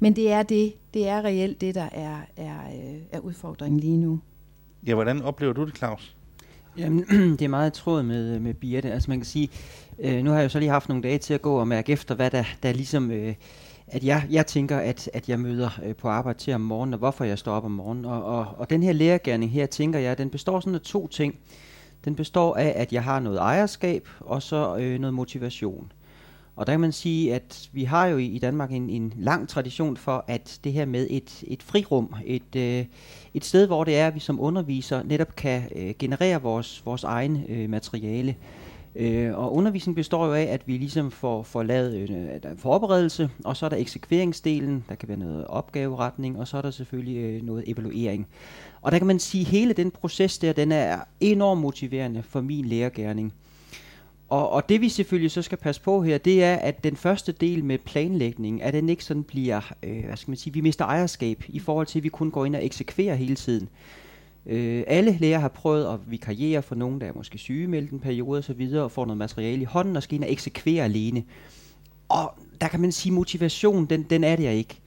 Men 0.00 0.16
det 0.16 0.32
er 0.32 0.42
det, 0.42 0.72
det 0.94 1.08
er 1.08 1.24
reelt 1.24 1.60
det, 1.60 1.74
der 1.74 1.88
er, 1.92 2.16
er, 2.36 2.58
øh, 2.66 3.00
er 3.12 3.18
udfordringen 3.18 3.80
lige 3.80 3.96
nu. 3.96 4.20
Ja, 4.86 4.94
hvordan 4.94 5.22
oplever 5.22 5.52
du 5.52 5.66
det, 5.66 5.76
Claus? 5.76 6.16
Jamen, 6.78 7.04
det 7.38 7.42
er 7.42 7.48
meget 7.48 7.72
tråd 7.72 8.02
med, 8.02 8.38
med 8.38 8.54
Birte. 8.54 8.92
Altså 8.92 9.10
man 9.10 9.18
kan 9.18 9.26
sige, 9.26 9.50
øh, 9.98 10.24
nu 10.24 10.30
har 10.30 10.36
jeg 10.36 10.44
jo 10.44 10.48
så 10.48 10.58
lige 10.58 10.70
haft 10.70 10.88
nogle 10.88 11.02
dage 11.02 11.18
til 11.18 11.34
at 11.34 11.42
gå 11.42 11.56
og 11.60 11.68
mærke 11.68 11.92
efter, 11.92 12.14
hvad 12.14 12.30
der, 12.30 12.44
der 12.62 12.72
ligesom... 12.72 13.10
Øh, 13.10 13.34
at 13.90 14.04
jeg, 14.04 14.26
jeg 14.30 14.46
tænker, 14.46 14.78
at, 14.78 15.10
at 15.12 15.28
jeg 15.28 15.40
møder 15.40 15.80
øh, 15.84 15.96
på 15.96 16.08
arbejde 16.08 16.38
til 16.38 16.54
om 16.54 16.60
morgenen, 16.60 16.94
og 16.94 16.98
hvorfor 16.98 17.24
jeg 17.24 17.38
står 17.38 17.52
op 17.52 17.64
om 17.64 17.70
morgenen. 17.70 18.04
Og, 18.04 18.24
og, 18.24 18.46
og 18.58 18.70
den 18.70 18.82
her 18.82 18.92
lærergærning 18.92 19.52
her, 19.52 19.66
tænker 19.66 19.98
jeg, 19.98 20.18
den 20.18 20.30
består 20.30 20.60
sådan 20.60 20.74
af 20.74 20.80
to 20.80 21.06
ting. 21.06 21.38
Den 22.04 22.14
består 22.14 22.56
af, 22.56 22.72
at 22.76 22.92
jeg 22.92 23.04
har 23.04 23.20
noget 23.20 23.38
ejerskab, 23.38 24.08
og 24.20 24.42
så 24.42 24.76
øh, 24.76 24.98
noget 24.98 25.14
motivation. 25.14 25.92
Og 26.56 26.66
der 26.66 26.72
kan 26.72 26.80
man 26.80 26.92
sige, 26.92 27.34
at 27.34 27.68
vi 27.72 27.84
har 27.84 28.06
jo 28.06 28.16
i 28.16 28.38
Danmark 28.38 28.72
en, 28.72 28.90
en 28.90 29.12
lang 29.16 29.48
tradition 29.48 29.96
for, 29.96 30.24
at 30.28 30.60
det 30.64 30.72
her 30.72 30.84
med 30.84 31.06
et, 31.10 31.44
et 31.46 31.62
frirum, 31.62 32.14
et, 32.26 32.56
øh, 32.56 32.84
et 33.34 33.44
sted, 33.44 33.66
hvor 33.66 33.84
det 33.84 33.98
er, 33.98 34.06
at 34.06 34.14
vi 34.14 34.20
som 34.20 34.40
underviser 34.40 35.02
netop 35.02 35.36
kan 35.36 35.62
øh, 35.76 35.94
generere 35.98 36.42
vores, 36.42 36.82
vores 36.86 37.04
egen 37.04 37.44
øh, 37.48 37.70
materiale. 37.70 38.36
Øh, 39.00 39.38
og 39.38 39.54
undervisningen 39.54 39.94
består 39.94 40.26
jo 40.26 40.32
af, 40.32 40.42
at 40.42 40.62
vi 40.66 40.76
ligesom 40.76 41.10
får, 41.10 41.42
får 41.42 41.62
lavet 41.62 42.10
øh, 42.10 42.58
forberedelse, 42.58 43.30
og 43.44 43.56
så 43.56 43.66
er 43.66 43.70
der 43.70 43.76
eksekveringsdelen, 43.76 44.84
der 44.88 44.94
kan 44.94 45.08
være 45.08 45.18
noget 45.18 45.46
opgaveretning, 45.46 46.38
og 46.38 46.48
så 46.48 46.56
er 46.56 46.62
der 46.62 46.70
selvfølgelig 46.70 47.16
øh, 47.16 47.42
noget 47.42 47.64
evaluering. 47.66 48.26
Og 48.82 48.92
der 48.92 48.98
kan 48.98 49.06
man 49.06 49.18
sige, 49.18 49.42
at 49.42 49.46
hele 49.46 49.72
den 49.72 49.90
proces 49.90 50.38
der, 50.38 50.52
den 50.52 50.72
er 50.72 50.98
enormt 51.20 51.60
motiverende 51.60 52.22
for 52.22 52.40
min 52.40 52.64
lærergærning. 52.64 53.32
Og, 54.28 54.50
og 54.50 54.68
det 54.68 54.80
vi 54.80 54.88
selvfølgelig 54.88 55.30
så 55.30 55.42
skal 55.42 55.58
passe 55.58 55.80
på 55.80 56.02
her, 56.02 56.18
det 56.18 56.44
er, 56.44 56.56
at 56.56 56.84
den 56.84 56.96
første 56.96 57.32
del 57.32 57.64
med 57.64 57.78
planlægning, 57.78 58.62
at 58.62 58.74
den 58.74 58.88
ikke 58.88 59.04
sådan 59.04 59.24
bliver, 59.24 59.72
øh, 59.82 60.04
hvad 60.04 60.16
skal 60.16 60.30
man 60.30 60.36
sige, 60.36 60.52
vi 60.52 60.60
mister 60.60 60.84
ejerskab 60.84 61.44
i 61.48 61.58
forhold 61.58 61.86
til, 61.86 61.98
at 61.98 62.02
vi 62.02 62.08
kun 62.08 62.30
går 62.30 62.44
ind 62.44 62.56
og 62.56 62.64
eksekverer 62.64 63.14
hele 63.14 63.34
tiden. 63.34 63.68
Øh, 64.48 64.84
alle 64.86 65.18
læger 65.20 65.38
har 65.38 65.48
prøvet 65.48 65.94
at 65.94 66.00
vikariere 66.06 66.62
for 66.62 66.74
nogen, 66.74 67.00
der 67.00 67.06
er 67.06 67.12
måske 67.14 67.38
sygemeldt 67.38 67.90
en 67.90 68.00
periode 68.00 68.38
osv., 68.38 68.70
og 68.74 68.92
får 68.92 69.04
noget 69.04 69.18
materiale 69.18 69.62
i 69.62 69.64
hånden 69.64 69.96
og 69.96 70.02
skal 70.02 70.14
ind 70.14 70.24
og 70.24 70.32
eksekvere 70.32 70.84
alene. 70.84 71.22
Og 72.08 72.34
der 72.60 72.68
kan 72.68 72.80
man 72.80 72.92
sige, 72.92 73.12
motivation, 73.12 73.86
den, 73.86 74.02
den 74.02 74.24
er 74.24 74.36
der 74.36 74.50
ikke. 74.50 74.80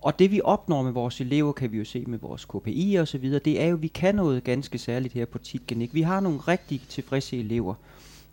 Og 0.00 0.18
det 0.18 0.30
vi 0.30 0.40
opnår 0.44 0.82
med 0.82 0.92
vores 0.92 1.20
elever, 1.20 1.52
kan 1.52 1.72
vi 1.72 1.78
jo 1.78 1.84
se 1.84 2.04
med 2.06 2.18
vores 2.18 2.44
KPI 2.44 2.96
og 3.00 3.08
så 3.08 3.18
videre, 3.18 3.40
det 3.44 3.62
er 3.62 3.66
jo, 3.66 3.76
at 3.76 3.82
vi 3.82 3.88
kan 3.88 4.14
noget 4.14 4.44
ganske 4.44 4.78
særligt 4.78 5.14
her 5.14 5.24
på 5.24 5.38
Titgenik. 5.38 5.94
Vi 5.94 6.02
har 6.02 6.20
nogle 6.20 6.38
rigtig 6.38 6.82
tilfredse 6.88 7.38
elever. 7.38 7.74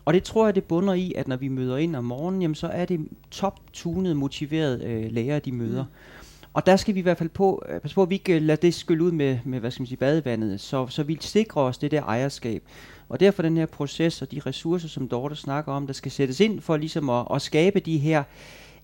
Og 0.04 0.14
det 0.14 0.22
tror 0.22 0.46
jeg, 0.46 0.54
det 0.54 0.64
bunder 0.64 0.94
i, 0.94 1.12
at 1.16 1.28
når 1.28 1.36
vi 1.36 1.48
møder 1.48 1.76
ind 1.76 1.96
om 1.96 2.04
morgenen, 2.04 2.42
jamen, 2.42 2.54
så 2.54 2.66
er 2.66 2.84
det 2.84 3.08
top-tunet, 3.30 4.16
motiverede 4.16 4.84
øh, 4.84 5.12
lærere, 5.12 5.38
de 5.38 5.52
møder. 5.52 5.84
Mm. 5.84 6.23
Og 6.54 6.66
der 6.66 6.76
skal 6.76 6.94
vi 6.94 7.00
i 7.00 7.02
hvert 7.02 7.18
fald 7.18 7.28
på, 7.28 7.62
øh, 7.68 7.80
passe 7.80 7.94
på, 7.94 8.02
at 8.02 8.10
vi 8.10 8.14
ikke 8.14 8.34
øh, 8.34 8.42
lader 8.42 8.60
det 8.60 8.74
skylle 8.74 9.04
ud 9.04 9.12
med, 9.12 9.38
med 9.44 9.60
hvad 9.60 9.70
skal 9.70 9.82
man 9.82 9.86
sige, 9.86 9.96
badevandet, 9.96 10.60
så, 10.60 10.86
så 10.86 11.02
vi 11.02 11.18
sikrer 11.20 11.62
os 11.62 11.78
det 11.78 11.90
der 11.90 12.02
ejerskab. 12.02 12.62
Og 13.08 13.20
derfor 13.20 13.42
den 13.42 13.56
her 13.56 13.66
proces 13.66 14.22
og 14.22 14.30
de 14.30 14.40
ressourcer, 14.40 14.88
som 14.88 15.08
Dorte 15.08 15.36
snakker 15.36 15.72
om, 15.72 15.86
der 15.86 15.92
skal 15.92 16.12
sættes 16.12 16.40
ind 16.40 16.60
for 16.60 16.76
ligesom 16.76 17.10
at, 17.10 17.26
at 17.34 17.42
skabe 17.42 17.80
de 17.80 17.98
her, 17.98 18.22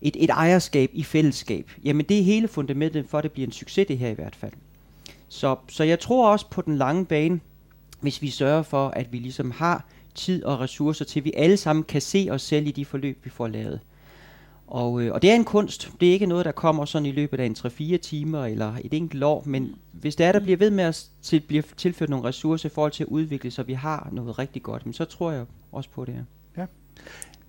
et, 0.01 0.15
et 0.19 0.29
ejerskab 0.29 0.89
i 0.93 1.03
fællesskab. 1.03 1.71
Jamen 1.83 2.05
det 2.05 2.19
er 2.19 2.23
hele 2.23 2.47
fundamentet 2.47 3.05
for, 3.09 3.17
at 3.17 3.23
det 3.23 3.31
bliver 3.31 3.47
en 3.47 3.51
succes 3.51 3.87
det 3.87 3.97
her 3.97 4.09
i 4.09 4.13
hvert 4.13 4.35
fald. 4.35 4.53
Så, 5.29 5.55
så 5.69 5.83
jeg 5.83 5.99
tror 5.99 6.31
også 6.31 6.49
på 6.49 6.61
den 6.61 6.77
lange 6.77 7.05
bane, 7.05 7.39
hvis 7.99 8.21
vi 8.21 8.29
sørger 8.29 8.63
for, 8.63 8.87
at 8.87 9.13
vi 9.13 9.17
ligesom 9.17 9.51
har 9.51 9.85
tid 10.15 10.43
og 10.43 10.59
ressourcer 10.59 11.05
til, 11.05 11.19
at 11.19 11.25
vi 11.25 11.33
alle 11.35 11.57
sammen 11.57 11.83
kan 11.83 12.01
se 12.01 12.27
os 12.31 12.41
selv 12.41 12.67
i 12.67 12.71
de 12.71 12.85
forløb, 12.85 13.17
vi 13.23 13.29
får 13.29 13.47
lavet. 13.47 13.79
Og, 14.71 15.01
øh, 15.01 15.13
og 15.13 15.21
det 15.21 15.31
er 15.31 15.35
en 15.35 15.45
kunst. 15.45 15.91
Det 15.99 16.09
er 16.09 16.13
ikke 16.13 16.25
noget, 16.25 16.45
der 16.45 16.51
kommer 16.51 16.85
sådan 16.85 17.05
i 17.05 17.11
løbet 17.11 17.39
af 17.39 17.45
en 17.45 17.55
3-4 17.59 17.97
timer 17.97 18.45
eller 18.45 18.73
et 18.83 18.93
enkelt 18.93 19.23
år, 19.23 19.43
men 19.45 19.75
hvis 19.91 20.15
det 20.15 20.25
er, 20.25 20.31
der 20.31 20.39
bliver 20.39 20.57
ved 20.57 20.69
med 20.69 20.83
at 20.83 21.05
til, 21.21 21.39
bliver 21.39 21.63
tilført 21.77 22.09
nogle 22.09 22.25
ressourcer 22.25 22.69
i 22.69 22.71
forhold 22.73 22.91
til 22.91 23.03
at 23.03 23.07
udvikle, 23.07 23.51
så 23.51 23.63
vi 23.63 23.73
har 23.73 24.09
noget 24.11 24.39
rigtig 24.39 24.63
godt, 24.63 24.85
men 24.85 24.93
så 24.93 25.05
tror 25.05 25.31
jeg 25.31 25.45
også 25.71 25.89
på 25.89 26.05
det 26.05 26.13
her. 26.13 26.23
Ja. 26.57 26.65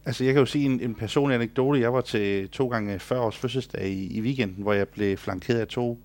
Altså 0.07 0.25
jeg 0.25 0.35
kan 0.35 0.41
jo 0.41 0.47
sige 0.47 0.65
en, 0.65 0.81
en 0.81 0.95
personlig 0.95 1.35
anekdote. 1.35 1.81
Jeg 1.81 1.93
var 1.93 2.01
til 2.01 2.49
to 2.49 2.69
gange 2.69 2.99
40 2.99 3.21
års 3.21 3.37
fødselsdag 3.37 3.89
i, 3.89 4.07
i 4.07 4.21
weekenden, 4.21 4.63
hvor 4.63 4.73
jeg 4.73 4.89
blev 4.89 5.17
flankeret 5.17 5.59
af 5.59 5.69
to 5.69 5.99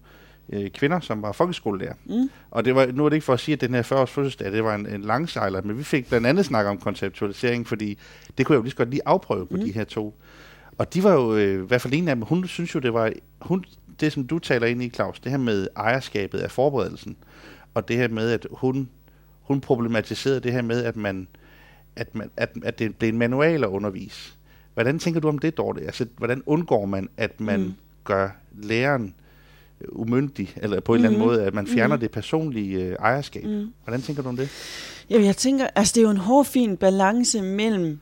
øh, 0.49 0.69
kvinder, 0.69 0.99
som 0.99 1.21
var 1.21 1.31
folkeskolelærer. 1.31 1.93
Mm. 2.05 2.29
Og 2.51 2.65
det 2.65 2.75
var, 2.75 2.85
nu 2.85 3.05
er 3.05 3.09
det 3.09 3.15
ikke 3.15 3.25
for 3.25 3.33
at 3.33 3.39
sige, 3.39 3.53
at 3.53 3.61
den 3.61 3.73
her 3.73 3.81
40 3.81 4.01
års 4.01 4.11
fødselsdag, 4.11 4.51
det 4.51 4.63
var 4.63 4.75
en, 4.75 4.85
en 4.85 5.01
langsejler, 5.01 5.61
men 5.61 5.77
vi 5.77 5.83
fik 5.83 6.07
blandt 6.09 6.27
andet 6.27 6.45
snakket 6.45 6.69
om 6.69 6.77
konceptualisering, 6.77 7.67
fordi 7.67 7.97
det 8.37 8.45
kunne 8.45 8.53
jeg 8.53 8.57
jo 8.57 8.63
lige 8.63 8.71
så 8.71 8.77
godt 8.77 8.89
lige 8.89 9.01
afprøve 9.05 9.45
på 9.47 9.57
mm. 9.57 9.63
de 9.63 9.71
her 9.71 9.83
to. 9.83 10.15
Og 10.77 10.93
de 10.93 11.03
var 11.03 11.13
jo, 11.13 11.35
øh, 11.35 11.63
i 11.63 11.67
hvert 11.67 11.81
fald 11.81 11.93
en 11.93 12.07
af 12.07 12.15
dem, 12.15 12.23
hun 12.23 12.47
synes 12.47 12.75
jo, 12.75 12.79
det 12.79 12.93
var, 12.93 13.11
hun, 13.41 13.65
det 13.99 14.13
som 14.13 14.27
du 14.27 14.39
taler 14.39 14.67
ind 14.67 14.83
i, 14.83 14.89
Claus, 14.89 15.19
det 15.19 15.31
her 15.31 15.39
med 15.39 15.67
ejerskabet 15.75 16.39
af 16.39 16.51
forberedelsen, 16.51 17.17
og 17.73 17.87
det 17.87 17.95
her 17.95 18.07
med, 18.07 18.31
at 18.31 18.47
hun, 18.51 18.89
hun 19.41 19.61
problematiserede 19.61 20.39
det 20.39 20.51
her 20.51 20.61
med, 20.61 20.83
at 20.83 20.95
man, 20.95 21.27
at, 21.95 22.15
man, 22.15 22.29
at, 22.37 22.49
at 22.63 22.79
det 22.79 22.95
blev 22.95 23.09
en 23.09 23.17
manual 23.17 23.63
at 23.63 23.69
undervise. 23.69 24.33
Hvordan 24.73 24.99
tænker 24.99 25.19
du 25.19 25.27
om 25.27 25.39
det, 25.39 25.57
Dorte? 25.57 25.81
Altså, 25.81 26.05
hvordan 26.17 26.43
undgår 26.45 26.85
man, 26.85 27.09
at 27.17 27.41
man 27.41 27.59
mm. 27.59 27.73
gør 28.03 28.29
læreren 28.61 29.13
umyndig, 29.89 30.53
eller 30.55 30.79
på 30.79 30.93
en 30.93 31.01
mm. 31.01 31.05
eller 31.05 31.09
anden 31.09 31.27
mhm. 31.27 31.29
måde, 31.29 31.43
at 31.43 31.53
man 31.53 31.67
fjerner 31.67 31.95
mm. 31.95 31.99
det 31.99 32.11
personlige 32.11 32.83
øh, 32.83 32.95
ejerskab. 32.99 33.43
Mm. 33.43 33.73
Hvordan 33.83 34.01
tænker 34.01 34.23
du 34.23 34.29
om 34.29 34.37
det? 34.37 34.49
Jamen, 35.09 35.25
jeg 35.25 35.37
tænker, 35.37 35.67
altså 35.75 35.93
det 35.95 36.01
er 36.01 36.03
jo 36.03 36.09
en 36.09 36.17
hård, 36.17 36.45
fin 36.45 36.77
balance 36.77 37.41
mellem, 37.41 37.99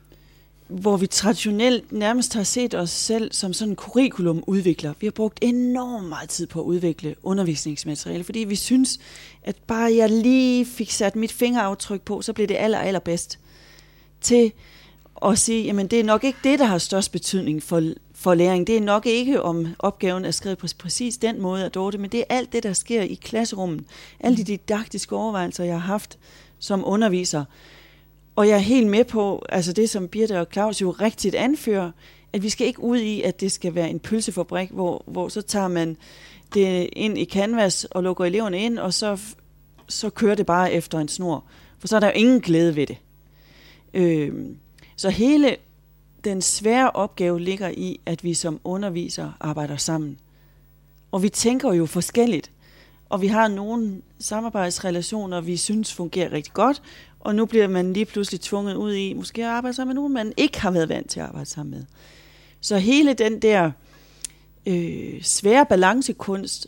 hvor 0.68 0.96
vi 0.96 1.06
traditionelt 1.06 1.92
nærmest 1.92 2.34
har 2.34 2.42
set 2.42 2.74
os 2.74 2.90
selv 2.90 3.32
som 3.32 3.52
sådan 3.52 3.72
en 3.72 3.76
curriculumudvikler. 3.76 4.94
Vi 5.00 5.06
har 5.06 5.10
brugt 5.10 5.38
enormt 5.42 6.08
meget 6.08 6.28
tid 6.30 6.46
på 6.46 6.60
at 6.60 6.64
udvikle 6.64 7.14
undervisningsmateriale, 7.22 8.24
fordi 8.24 8.38
vi 8.38 8.56
synes, 8.56 8.98
at 9.42 9.56
bare 9.66 9.94
jeg 9.96 10.10
lige 10.10 10.66
fik 10.66 10.90
sat 10.90 11.16
mit 11.16 11.32
fingeraftryk 11.32 12.02
på, 12.02 12.22
så 12.22 12.32
blev 12.32 12.46
det 12.46 12.56
aller, 12.58 12.78
allerbedst. 12.78 13.38
Til 14.20 14.52
at 15.24 15.38
sige, 15.38 15.64
jamen 15.64 15.86
det 15.86 16.00
er 16.00 16.04
nok 16.04 16.24
ikke 16.24 16.38
det, 16.44 16.58
der 16.58 16.64
har 16.64 16.78
størst 16.78 17.12
betydning 17.12 17.62
for, 17.62 17.82
for 18.14 18.34
læring. 18.34 18.66
Det 18.66 18.76
er 18.76 18.80
nok 18.80 19.06
ikke, 19.06 19.42
om 19.42 19.66
opgaven 19.78 20.24
er 20.24 20.30
skrevet 20.30 20.58
på 20.58 20.66
præcis 20.78 21.16
den 21.16 21.40
måde 21.40 21.64
af 21.64 21.70
Dorte, 21.70 21.98
men 21.98 22.10
det 22.10 22.20
er 22.20 22.24
alt 22.28 22.52
det, 22.52 22.62
der 22.62 22.72
sker 22.72 23.02
i 23.02 23.14
klasserummet. 23.14 23.84
Alle 24.20 24.36
de 24.36 24.44
didaktiske 24.44 25.16
overvejelser, 25.16 25.64
jeg 25.64 25.74
har 25.74 25.86
haft 25.86 26.18
som 26.58 26.82
underviser. 26.86 27.44
Og 28.36 28.48
jeg 28.48 28.54
er 28.54 28.58
helt 28.58 28.86
med 28.86 29.04
på, 29.04 29.44
altså 29.48 29.72
det 29.72 29.90
som 29.90 30.08
Birte 30.08 30.40
og 30.40 30.46
Claus 30.52 30.82
jo 30.82 30.90
rigtigt 30.90 31.34
anfører, 31.34 31.90
at 32.32 32.42
vi 32.42 32.48
skal 32.48 32.66
ikke 32.66 32.82
ud 32.82 32.98
i, 32.98 33.22
at 33.22 33.40
det 33.40 33.52
skal 33.52 33.74
være 33.74 33.90
en 33.90 33.98
pølsefabrik, 33.98 34.70
hvor, 34.70 35.02
hvor 35.06 35.28
så 35.28 35.42
tager 35.42 35.68
man 35.68 35.96
det 36.54 36.88
ind 36.92 37.18
i 37.18 37.24
canvas 37.24 37.84
og 37.84 38.02
lukker 38.02 38.24
eleverne 38.24 38.58
ind, 38.58 38.78
og 38.78 38.94
så, 38.94 39.20
så 39.88 40.10
kører 40.10 40.34
det 40.34 40.46
bare 40.46 40.72
efter 40.72 40.98
en 40.98 41.08
snor. 41.08 41.44
For 41.78 41.88
så 41.88 41.96
er 41.96 42.00
der 42.00 42.06
jo 42.06 42.12
ingen 42.12 42.40
glæde 42.40 42.76
ved 42.76 42.86
det. 42.86 42.96
Øh, 43.94 44.32
så 44.96 45.10
hele 45.10 45.56
den 46.24 46.42
svære 46.42 46.90
opgave 46.90 47.40
ligger 47.40 47.68
i, 47.68 48.00
at 48.06 48.24
vi 48.24 48.34
som 48.34 48.60
undervisere 48.64 49.32
arbejder 49.40 49.76
sammen. 49.76 50.18
Og 51.12 51.22
vi 51.22 51.28
tænker 51.28 51.72
jo 51.72 51.86
forskelligt. 51.86 52.50
Og 53.08 53.20
vi 53.20 53.26
har 53.26 53.48
nogle 53.48 54.02
samarbejdsrelationer, 54.18 55.40
vi 55.40 55.56
synes 55.56 55.94
fungerer 55.94 56.32
rigtig 56.32 56.52
godt, 56.52 56.82
og 57.26 57.34
nu 57.34 57.46
bliver 57.46 57.68
man 57.68 57.92
lige 57.92 58.04
pludselig 58.04 58.40
tvunget 58.40 58.74
ud 58.74 58.94
i, 58.94 59.12
måske 59.12 59.44
at 59.44 59.50
arbejde 59.50 59.76
sammen 59.76 59.94
med 59.94 60.00
nogen, 60.00 60.12
man 60.12 60.32
ikke 60.36 60.60
har 60.60 60.70
været 60.70 60.88
vant 60.88 61.10
til 61.10 61.20
at 61.20 61.26
arbejde 61.26 61.50
sammen 61.50 61.74
med. 61.74 61.84
Så 62.60 62.78
hele 62.78 63.14
den 63.14 63.42
der 63.42 63.70
øh, 64.66 65.22
svære 65.22 65.66
balancekunst 65.66 66.66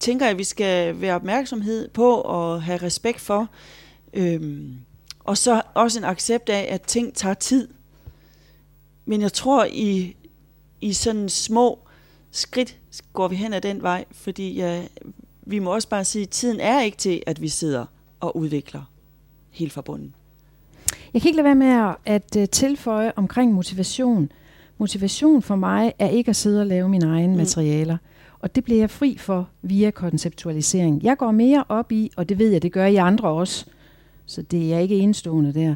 tænker 0.00 0.26
jeg, 0.26 0.30
at 0.30 0.38
vi 0.38 0.44
skal 0.44 1.00
være 1.00 1.14
opmærksomhed 1.14 1.88
på 1.88 2.14
og 2.14 2.62
have 2.62 2.82
respekt 2.82 3.20
for. 3.20 3.48
Øhm, 4.14 4.76
og 5.20 5.38
så 5.38 5.62
også 5.74 5.98
en 5.98 6.04
accept 6.04 6.48
af, 6.48 6.66
at 6.70 6.82
ting 6.82 7.14
tager 7.14 7.34
tid. 7.34 7.68
Men 9.04 9.20
jeg 9.20 9.32
tror, 9.32 9.64
i, 9.64 10.16
i 10.80 10.92
sådan 10.92 11.28
små 11.28 11.78
skridt 12.30 12.78
går 13.12 13.28
vi 13.28 13.36
hen 13.36 13.52
ad 13.52 13.60
den 13.60 13.82
vej, 13.82 14.04
fordi 14.12 14.54
ja, 14.54 14.82
vi 15.40 15.58
må 15.58 15.74
også 15.74 15.88
bare 15.88 16.04
sige, 16.04 16.22
at 16.22 16.30
tiden 16.30 16.60
er 16.60 16.82
ikke 16.82 16.96
til, 16.96 17.22
at 17.26 17.40
vi 17.42 17.48
sidder 17.48 17.86
og 18.20 18.36
udvikler 18.36 18.91
helt 19.52 19.72
fra 19.72 19.80
bunden. 19.80 20.14
Jeg 21.14 21.22
kan 21.22 21.28
ikke 21.28 21.36
lade 21.36 21.44
være 21.44 21.54
med 21.54 21.94
at, 22.06 22.36
at 22.36 22.50
tilføje 22.50 23.12
omkring 23.16 23.52
motivation. 23.52 24.32
Motivation 24.78 25.42
for 25.42 25.56
mig 25.56 25.92
er 25.98 26.08
ikke 26.08 26.28
at 26.28 26.36
sidde 26.36 26.60
og 26.60 26.66
lave 26.66 26.88
mine 26.88 27.06
egne 27.06 27.32
mm. 27.32 27.36
materialer. 27.36 27.96
Og 28.40 28.54
det 28.54 28.64
bliver 28.64 28.80
jeg 28.80 28.90
fri 28.90 29.16
for 29.18 29.48
via 29.62 29.90
konceptualisering. 29.90 31.02
Jeg 31.02 31.18
går 31.18 31.30
mere 31.30 31.64
op 31.68 31.92
i, 31.92 32.10
og 32.16 32.28
det 32.28 32.38
ved 32.38 32.50
jeg, 32.50 32.62
det 32.62 32.72
gør 32.72 32.86
I 32.86 32.96
andre 32.96 33.28
også, 33.28 33.66
så 34.26 34.42
det 34.42 34.74
er 34.74 34.78
ikke 34.78 34.98
enestående 34.98 35.54
der, 35.54 35.74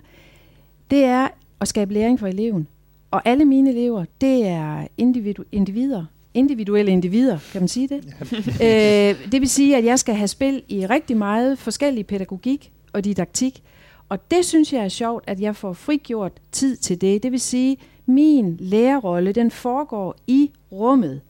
det 0.91 1.05
er 1.05 1.29
at 1.61 1.69
skabe 1.69 1.95
læring 1.95 2.21
for 2.21 2.27
eleven. 2.27 2.67
Og 3.11 3.23
alle 3.25 3.45
mine 3.45 3.71
elever, 3.71 4.05
det 4.21 4.47
er 4.47 4.87
individu- 5.01 5.45
individer, 5.53 6.05
individuelle 6.35 6.93
individer, 6.93 7.39
kan 7.53 7.61
man 7.61 7.69
sige 7.69 7.89
det? 7.89 8.05
øh, 8.67 9.33
det 9.33 9.41
vil 9.41 9.49
sige, 9.49 9.77
at 9.77 9.85
jeg 9.85 9.99
skal 9.99 10.15
have 10.15 10.29
spil 10.29 10.63
i 10.69 10.87
rigtig 10.87 11.17
meget 11.17 11.59
forskellig 11.59 12.07
pædagogik 12.07 12.73
og 12.97 13.05
didaktik. 13.05 13.63
Og 14.09 14.31
det 14.31 14.45
synes 14.45 14.73
jeg 14.73 14.85
er 14.85 14.89
sjovt, 14.89 15.25
at 15.27 15.41
jeg 15.41 15.57
får 15.57 15.73
frigjort 15.73 16.33
tid 16.53 16.77
til 16.77 17.01
det. 17.01 17.23
Det 17.23 17.33
vil 17.33 17.41
sige, 17.41 17.77
min 18.07 18.57
lærerrolle, 18.61 19.33
den 19.33 19.51
foregår 19.51 20.17
i 20.27 20.51
rummet, 20.73 21.21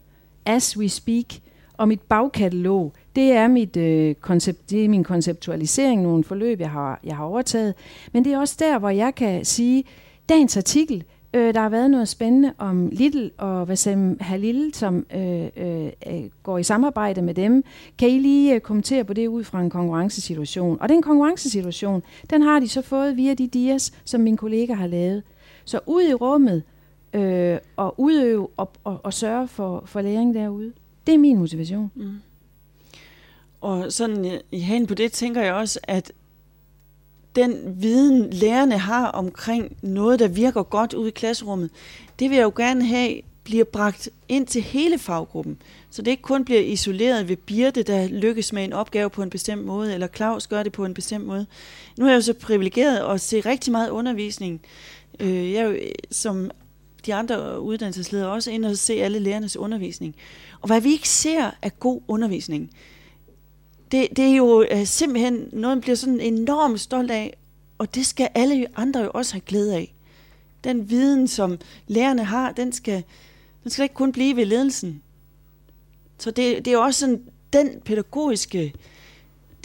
as 0.47 0.77
we 0.77 0.89
speak. 0.89 1.35
Og 1.77 1.89
mit 1.89 2.01
bagkatalog, 2.01 2.93
det 3.17 3.33
er, 3.33 3.49
mit, 3.49 3.77
øh, 3.77 4.15
koncept, 4.15 4.71
det 4.71 4.85
er 4.85 4.89
min 4.89 5.05
konceptualisering, 5.05 6.03
nogle 6.03 6.25
forløb, 6.25 6.61
jeg 6.61 6.71
har, 6.71 7.01
jeg 7.05 7.17
har 7.17 7.25
overtaget. 7.25 7.75
Men 8.13 8.25
det 8.25 8.33
er 8.33 8.39
også 8.39 8.57
der, 8.59 8.79
hvor 8.79 8.91
jeg 8.91 9.15
kan 9.15 9.45
sige, 9.45 9.85
dagens 10.29 10.57
artikel, 10.57 11.05
Øh, 11.35 11.55
der 11.55 11.61
har 11.61 11.69
været 11.69 11.91
noget 11.91 12.09
spændende 12.09 12.53
om 12.59 12.89
Little 12.93 13.31
og 13.39 13.69
Vassem 13.69 14.17
Halil, 14.21 14.71
som 14.75 15.07
øh, 15.15 15.49
øh, 15.57 15.91
øh, 16.07 16.25
går 16.43 16.59
i 16.59 16.63
samarbejde 16.63 17.23
med 17.23 17.35
dem. 17.35 17.65
Kan 17.99 18.09
I 18.09 18.19
lige 18.19 18.55
øh, 18.55 18.61
kommentere 18.61 19.05
på 19.05 19.13
det 19.13 19.27
ud 19.27 19.45
fra 19.45 19.61
en 19.61 19.71
konkurrencesituation? 19.71 20.79
Og 20.81 20.89
den 20.89 21.03
konkurrencesituation, 21.03 22.03
den 22.31 22.43
har 22.43 22.61
de 22.61 22.69
så 22.69 22.83
fået 22.83 23.17
via 23.17 23.35
de 23.35 23.47
dias, 23.47 23.93
som 24.05 24.21
min 24.21 24.37
kollega 24.37 24.75
har 24.75 24.87
lavet. 24.87 25.23
Så 25.65 25.81
ud 25.87 26.03
i 26.03 26.15
rummet 26.15 26.63
øh, 27.13 27.59
og 27.77 27.95
udøve 28.01 28.49
og, 28.57 28.71
og, 28.85 29.01
og 29.03 29.13
sørge 29.13 29.49
for, 29.49 29.83
for 29.87 30.01
læring 30.01 30.35
derude. 30.35 30.73
Det 31.07 31.15
er 31.15 31.19
min 31.19 31.39
motivation. 31.39 31.91
Mm. 31.95 32.11
Og 33.61 33.93
sådan 33.93 34.27
øh, 34.27 34.41
i 34.53 34.59
hen 34.59 34.87
på 34.87 34.95
det 34.95 35.13
tænker 35.13 35.43
jeg 35.43 35.55
også, 35.55 35.81
at 35.83 36.13
den 37.37 37.83
viden, 37.83 38.31
lærerne 38.31 38.79
har 38.79 39.07
omkring 39.07 39.77
noget, 39.83 40.19
der 40.19 40.29
virker 40.29 40.63
godt 40.63 40.95
ude 40.95 41.09
i 41.09 41.13
klasserummet, 41.13 41.71
det 42.19 42.31
vil 42.31 42.37
jeg 42.37 42.45
jo 42.45 42.53
gerne 42.57 42.85
have, 42.87 43.21
bliver 43.45 43.65
bragt 43.65 44.09
ind 44.29 44.47
til 44.47 44.63
hele 44.63 44.99
faggruppen. 44.99 45.59
Så 45.91 46.03
det 46.03 46.11
ikke 46.11 46.23
kun 46.23 46.45
bliver 46.45 46.61
isoleret 46.61 47.29
ved 47.29 47.37
Birte, 47.37 47.83
der 47.83 48.09
lykkes 48.09 48.53
med 48.53 48.65
en 48.65 48.73
opgave 48.73 49.11
på 49.11 49.23
en 49.23 49.31
bestemt 49.31 49.65
måde, 49.65 49.95
eller 49.95 50.07
Claus 50.07 50.47
gør 50.47 50.63
det 50.63 50.73
på 50.73 50.85
en 50.85 50.95
bestemt 50.95 51.27
måde. 51.27 51.47
Nu 51.99 52.05
er 52.05 52.11
jeg 52.11 52.17
jo 52.17 52.21
så 52.21 52.33
privilegeret 52.33 53.15
at 53.15 53.21
se 53.21 53.41
rigtig 53.41 53.73
meget 53.73 53.91
undervisning. 53.91 54.61
Øh, 55.21 55.53
jeg 55.53 55.61
er 55.61 55.65
jo, 55.65 55.71
øh, 55.71 55.93
som 56.11 56.51
de 57.07 57.15
andre 57.15 57.61
uddannelsesledere 57.61 58.29
også 58.29 58.51
ind 58.51 58.65
og 58.65 58.77
se 58.77 58.95
alle 58.95 59.19
lærernes 59.19 59.57
undervisning. 59.57 60.17
Og 60.61 60.67
hvad 60.67 60.81
vi 60.81 60.93
ikke 60.93 61.09
ser 61.09 61.51
af 61.63 61.79
god 61.81 62.01
undervisning, 62.09 62.71
det, 63.93 64.09
det 64.17 64.25
er 64.25 64.37
jo 64.37 64.65
øh, 64.71 64.87
simpelthen 64.87 65.49
noget, 65.53 65.77
man 65.77 65.81
bliver 65.81 65.97
sådan 65.97 66.21
enormt 66.21 66.81
stolt 66.81 67.11
af, 67.11 67.37
og 67.79 67.95
det 67.95 68.07
skal 68.07 68.29
alle 68.35 68.67
andre 68.77 69.01
jo 69.01 69.11
også 69.15 69.33
have 69.33 69.41
glæde 69.41 69.75
af. 69.75 69.95
Den 70.65 70.91
viden, 70.91 71.29
som 71.29 71.59
lærerne 71.87 72.25
har, 72.25 72.53
den 72.53 72.73
skal, 72.73 73.03
den 73.63 73.71
skal 73.71 73.83
ikke 73.83 73.95
kun 73.95 74.13
blive 74.13 74.37
ved 74.37 74.47
ledelsen. 74.47 75.03
Så 76.19 76.31
det, 76.31 76.59
det 76.59 76.67
er 76.67 76.73
jo 76.73 76.83
også 76.83 77.01
sådan, 77.01 77.23
den 77.53 77.81
pædagogiske 77.85 78.73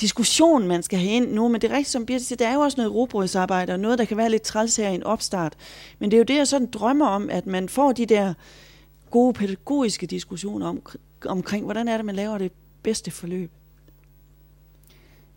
diskussion, 0.01 0.67
man 0.67 0.83
skal 0.83 0.99
have 0.99 1.11
ind 1.11 1.31
nu, 1.31 1.47
men 1.47 1.61
det 1.61 1.71
er 1.71 1.75
rigtigt, 1.75 1.91
som 1.91 2.05
Birte 2.05 2.23
siger, 2.23 2.37
der 2.37 2.47
er 2.47 2.53
jo 2.53 2.59
også 2.59 2.77
noget 2.77 2.93
robrødsarbejde, 2.93 3.73
og 3.73 3.79
noget, 3.79 3.99
der 3.99 4.05
kan 4.05 4.17
være 4.17 4.29
lidt 4.29 4.41
træls 4.41 4.75
her 4.75 4.89
i 4.89 4.95
en 4.95 5.03
opstart. 5.03 5.53
Men 5.99 6.11
det 6.11 6.17
er 6.17 6.19
jo 6.19 6.23
det, 6.23 6.35
jeg 6.35 6.47
sådan 6.47 6.71
drømmer 6.71 7.07
om, 7.07 7.29
at 7.29 7.47
man 7.47 7.69
får 7.69 7.91
de 7.91 8.05
der 8.05 8.33
gode 9.11 9.33
pædagogiske 9.33 10.07
diskussioner 10.07 10.67
om, 10.67 10.81
omkring, 11.25 11.65
hvordan 11.65 11.87
er 11.87 11.97
det, 11.97 12.05
man 12.05 12.15
laver 12.15 12.37
det 12.37 12.51
bedste 12.83 13.11
forløb. 13.11 13.51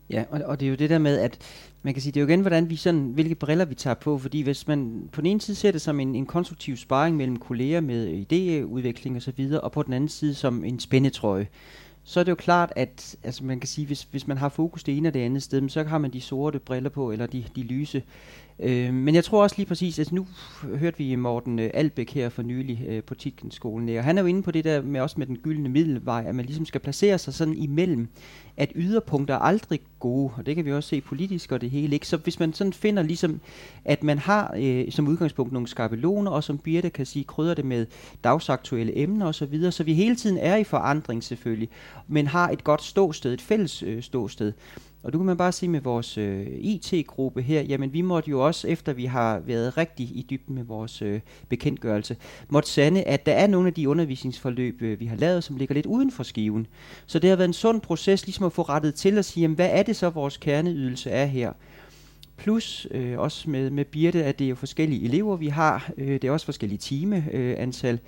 Ja, 0.09 0.23
og, 0.29 0.41
og 0.45 0.59
det 0.59 0.65
er 0.65 0.69
jo 0.69 0.75
det 0.75 0.89
der 0.89 0.97
med, 0.97 1.19
at 1.19 1.37
man 1.83 1.93
kan 1.93 2.01
sige, 2.03 2.11
det 2.11 2.19
er 2.19 2.21
jo 2.21 2.27
igen, 2.27 2.41
hvordan 2.41 2.69
vi 2.69 2.75
sådan, 2.75 3.11
hvilke 3.13 3.35
briller 3.35 3.65
vi 3.65 3.75
tager 3.75 3.93
på, 3.93 4.17
fordi 4.17 4.41
hvis 4.41 4.67
man 4.67 5.09
på 5.11 5.21
den 5.21 5.29
ene 5.29 5.41
side 5.41 5.57
ser 5.57 5.71
det 5.71 5.81
som 5.81 5.99
en, 5.99 6.15
en 6.15 6.25
konstruktiv 6.25 6.77
sparring 6.77 7.17
mellem 7.17 7.39
kolleger 7.39 7.81
med 7.81 8.25
idéudvikling 8.31 9.15
og 9.15 9.21
så 9.21 9.31
videre, 9.35 9.61
og 9.61 9.71
på 9.71 9.83
den 9.83 9.93
anden 9.93 10.09
side 10.09 10.33
som 10.33 10.63
en 10.63 10.79
spændetrøje, 10.79 11.47
så 12.03 12.19
er 12.19 12.23
det 12.23 12.31
jo 12.31 12.35
klart, 12.35 12.73
at 12.75 13.15
altså 13.23 13.43
man 13.43 13.59
kan 13.59 13.67
sige, 13.67 13.87
hvis, 13.87 14.07
hvis 14.11 14.27
man 14.27 14.37
har 14.37 14.49
fokus 14.49 14.83
det 14.83 14.97
ene 14.97 15.09
og 15.09 15.13
det 15.13 15.19
andet 15.19 15.43
sted, 15.43 15.69
så 15.69 15.83
har 15.83 15.97
man 15.97 16.13
de 16.13 16.21
sorte 16.21 16.59
briller 16.59 16.89
på, 16.89 17.11
eller 17.11 17.25
de, 17.25 17.43
de 17.55 17.63
lyse. 17.63 18.03
Øh, 18.59 18.93
men 18.93 19.15
jeg 19.15 19.23
tror 19.23 19.43
også 19.43 19.55
lige 19.57 19.67
præcis, 19.67 19.99
at 19.99 20.11
nu 20.11 20.27
hørte 20.79 20.97
vi 20.97 21.15
Morten 21.15 21.59
øh, 21.59 21.69
Albæk 21.73 22.09
her 22.09 22.29
for 22.29 22.41
nylig 22.41 22.85
øh, 22.87 23.03
på 23.03 23.15
Titkenskolen, 23.15 23.89
øh, 23.89 23.97
og 23.97 24.03
han 24.03 24.17
er 24.17 24.21
jo 24.21 24.27
inde 24.27 24.43
på 24.43 24.51
det 24.51 24.63
der 24.63 24.81
med 24.81 25.01
også 25.01 25.15
med 25.17 25.27
den 25.27 25.37
gyldne 25.37 25.69
middelvej, 25.69 26.23
at 26.27 26.35
man 26.35 26.45
ligesom 26.45 26.65
skal 26.65 26.81
placere 26.81 27.17
sig 27.17 27.33
sådan 27.33 27.57
imellem, 27.57 28.07
at 28.57 28.71
yderpunkter 28.75 29.33
er 29.35 29.39
aldrig 29.39 29.79
gode, 29.99 30.31
og 30.37 30.45
det 30.45 30.55
kan 30.55 30.65
vi 30.65 30.73
også 30.73 30.89
se 30.89 31.01
politisk 31.01 31.51
og 31.51 31.61
det 31.61 31.69
hele, 31.69 31.93
ikke? 31.93 32.07
Så 32.07 32.17
hvis 32.17 32.39
man 32.39 32.53
sådan 32.53 32.73
finder 32.73 33.03
ligesom, 33.03 33.39
at 33.85 34.03
man 34.03 34.17
har 34.17 34.53
øh, 34.57 34.91
som 34.91 35.07
udgangspunkt 35.07 35.53
nogle 35.53 35.67
skabeloner, 35.67 36.31
og 36.31 36.43
som 36.43 36.57
Birte 36.57 36.89
kan 36.89 37.05
sige, 37.05 37.23
krydder 37.23 37.53
det 37.53 37.65
med 37.65 37.85
dagsaktuelle 38.23 38.97
emner 38.97 39.25
osv., 39.25 39.33
så, 39.33 39.45
videre, 39.45 39.71
så 39.71 39.83
vi 39.83 39.93
hele 39.93 40.15
tiden 40.15 40.37
er 40.37 40.55
i 40.55 40.63
forandring 40.63 41.23
selvfølgelig, 41.23 41.69
men 42.07 42.27
har 42.27 42.49
et 42.49 42.63
godt 42.63 42.83
ståsted, 42.83 43.33
et 43.33 43.41
fælles 43.41 43.83
øh, 43.83 44.01
ståsted. 44.01 44.53
Og 45.05 45.13
du 45.13 45.17
kan 45.17 45.25
man 45.25 45.37
bare 45.37 45.51
sige 45.51 45.69
med 45.69 45.81
vores 45.81 46.17
øh, 46.17 46.47
IT-gruppe 46.47 47.41
her, 47.41 47.61
jamen 47.61 47.93
vi 47.93 48.01
måtte 48.01 48.29
jo 48.29 48.45
også, 48.45 48.67
efter 48.67 48.93
vi 48.93 49.05
har 49.05 49.39
været 49.39 49.77
rigtig 49.77 50.05
i 50.05 50.25
dybden 50.29 50.55
med 50.55 50.63
vores 50.63 51.01
øh, 51.01 51.19
bekendtgørelse, 51.49 52.17
måtte 52.49 52.69
sande, 52.69 53.03
at 53.03 53.25
der 53.25 53.31
er 53.31 53.47
nogle 53.47 53.67
af 53.67 53.73
de 53.73 53.89
undervisningsforløb, 53.89 54.81
øh, 54.81 54.99
vi 54.99 55.05
har 55.05 55.15
lavet, 55.15 55.43
som 55.43 55.57
ligger 55.57 55.75
lidt 55.75 55.85
uden 55.85 56.11
for 56.11 56.23
skiven. 56.23 56.67
Så 57.05 57.19
det 57.19 57.29
har 57.29 57.37
været 57.37 57.47
en 57.47 57.53
sund 57.53 57.81
proces 57.81 58.25
ligesom 58.25 58.45
at 58.45 58.53
få 58.53 58.61
rettet 58.61 58.95
til 58.95 59.17
at 59.17 59.25
sige, 59.25 59.41
jamen 59.41 59.55
hvad 59.55 59.69
er 59.71 59.83
det 59.83 59.95
så, 59.95 60.09
vores 60.09 60.37
kerneydelse 60.37 61.09
er 61.09 61.25
her? 61.25 61.53
Plus 62.37 62.87
øh, 62.91 63.19
også 63.19 63.49
med, 63.49 63.69
med 63.69 63.85
Birte, 63.85 64.23
at 64.23 64.39
det 64.39 64.45
er 64.45 64.49
jo 64.49 64.55
forskellige 64.55 65.05
elever, 65.05 65.35
vi 65.35 65.47
har. 65.47 65.91
Øh, 65.97 66.07
det 66.07 66.23
er 66.23 66.31
også 66.31 66.45
forskellige 66.45 66.79
timeantal. 66.79 67.35
Øh, 67.35 67.55
antal. 67.57 67.99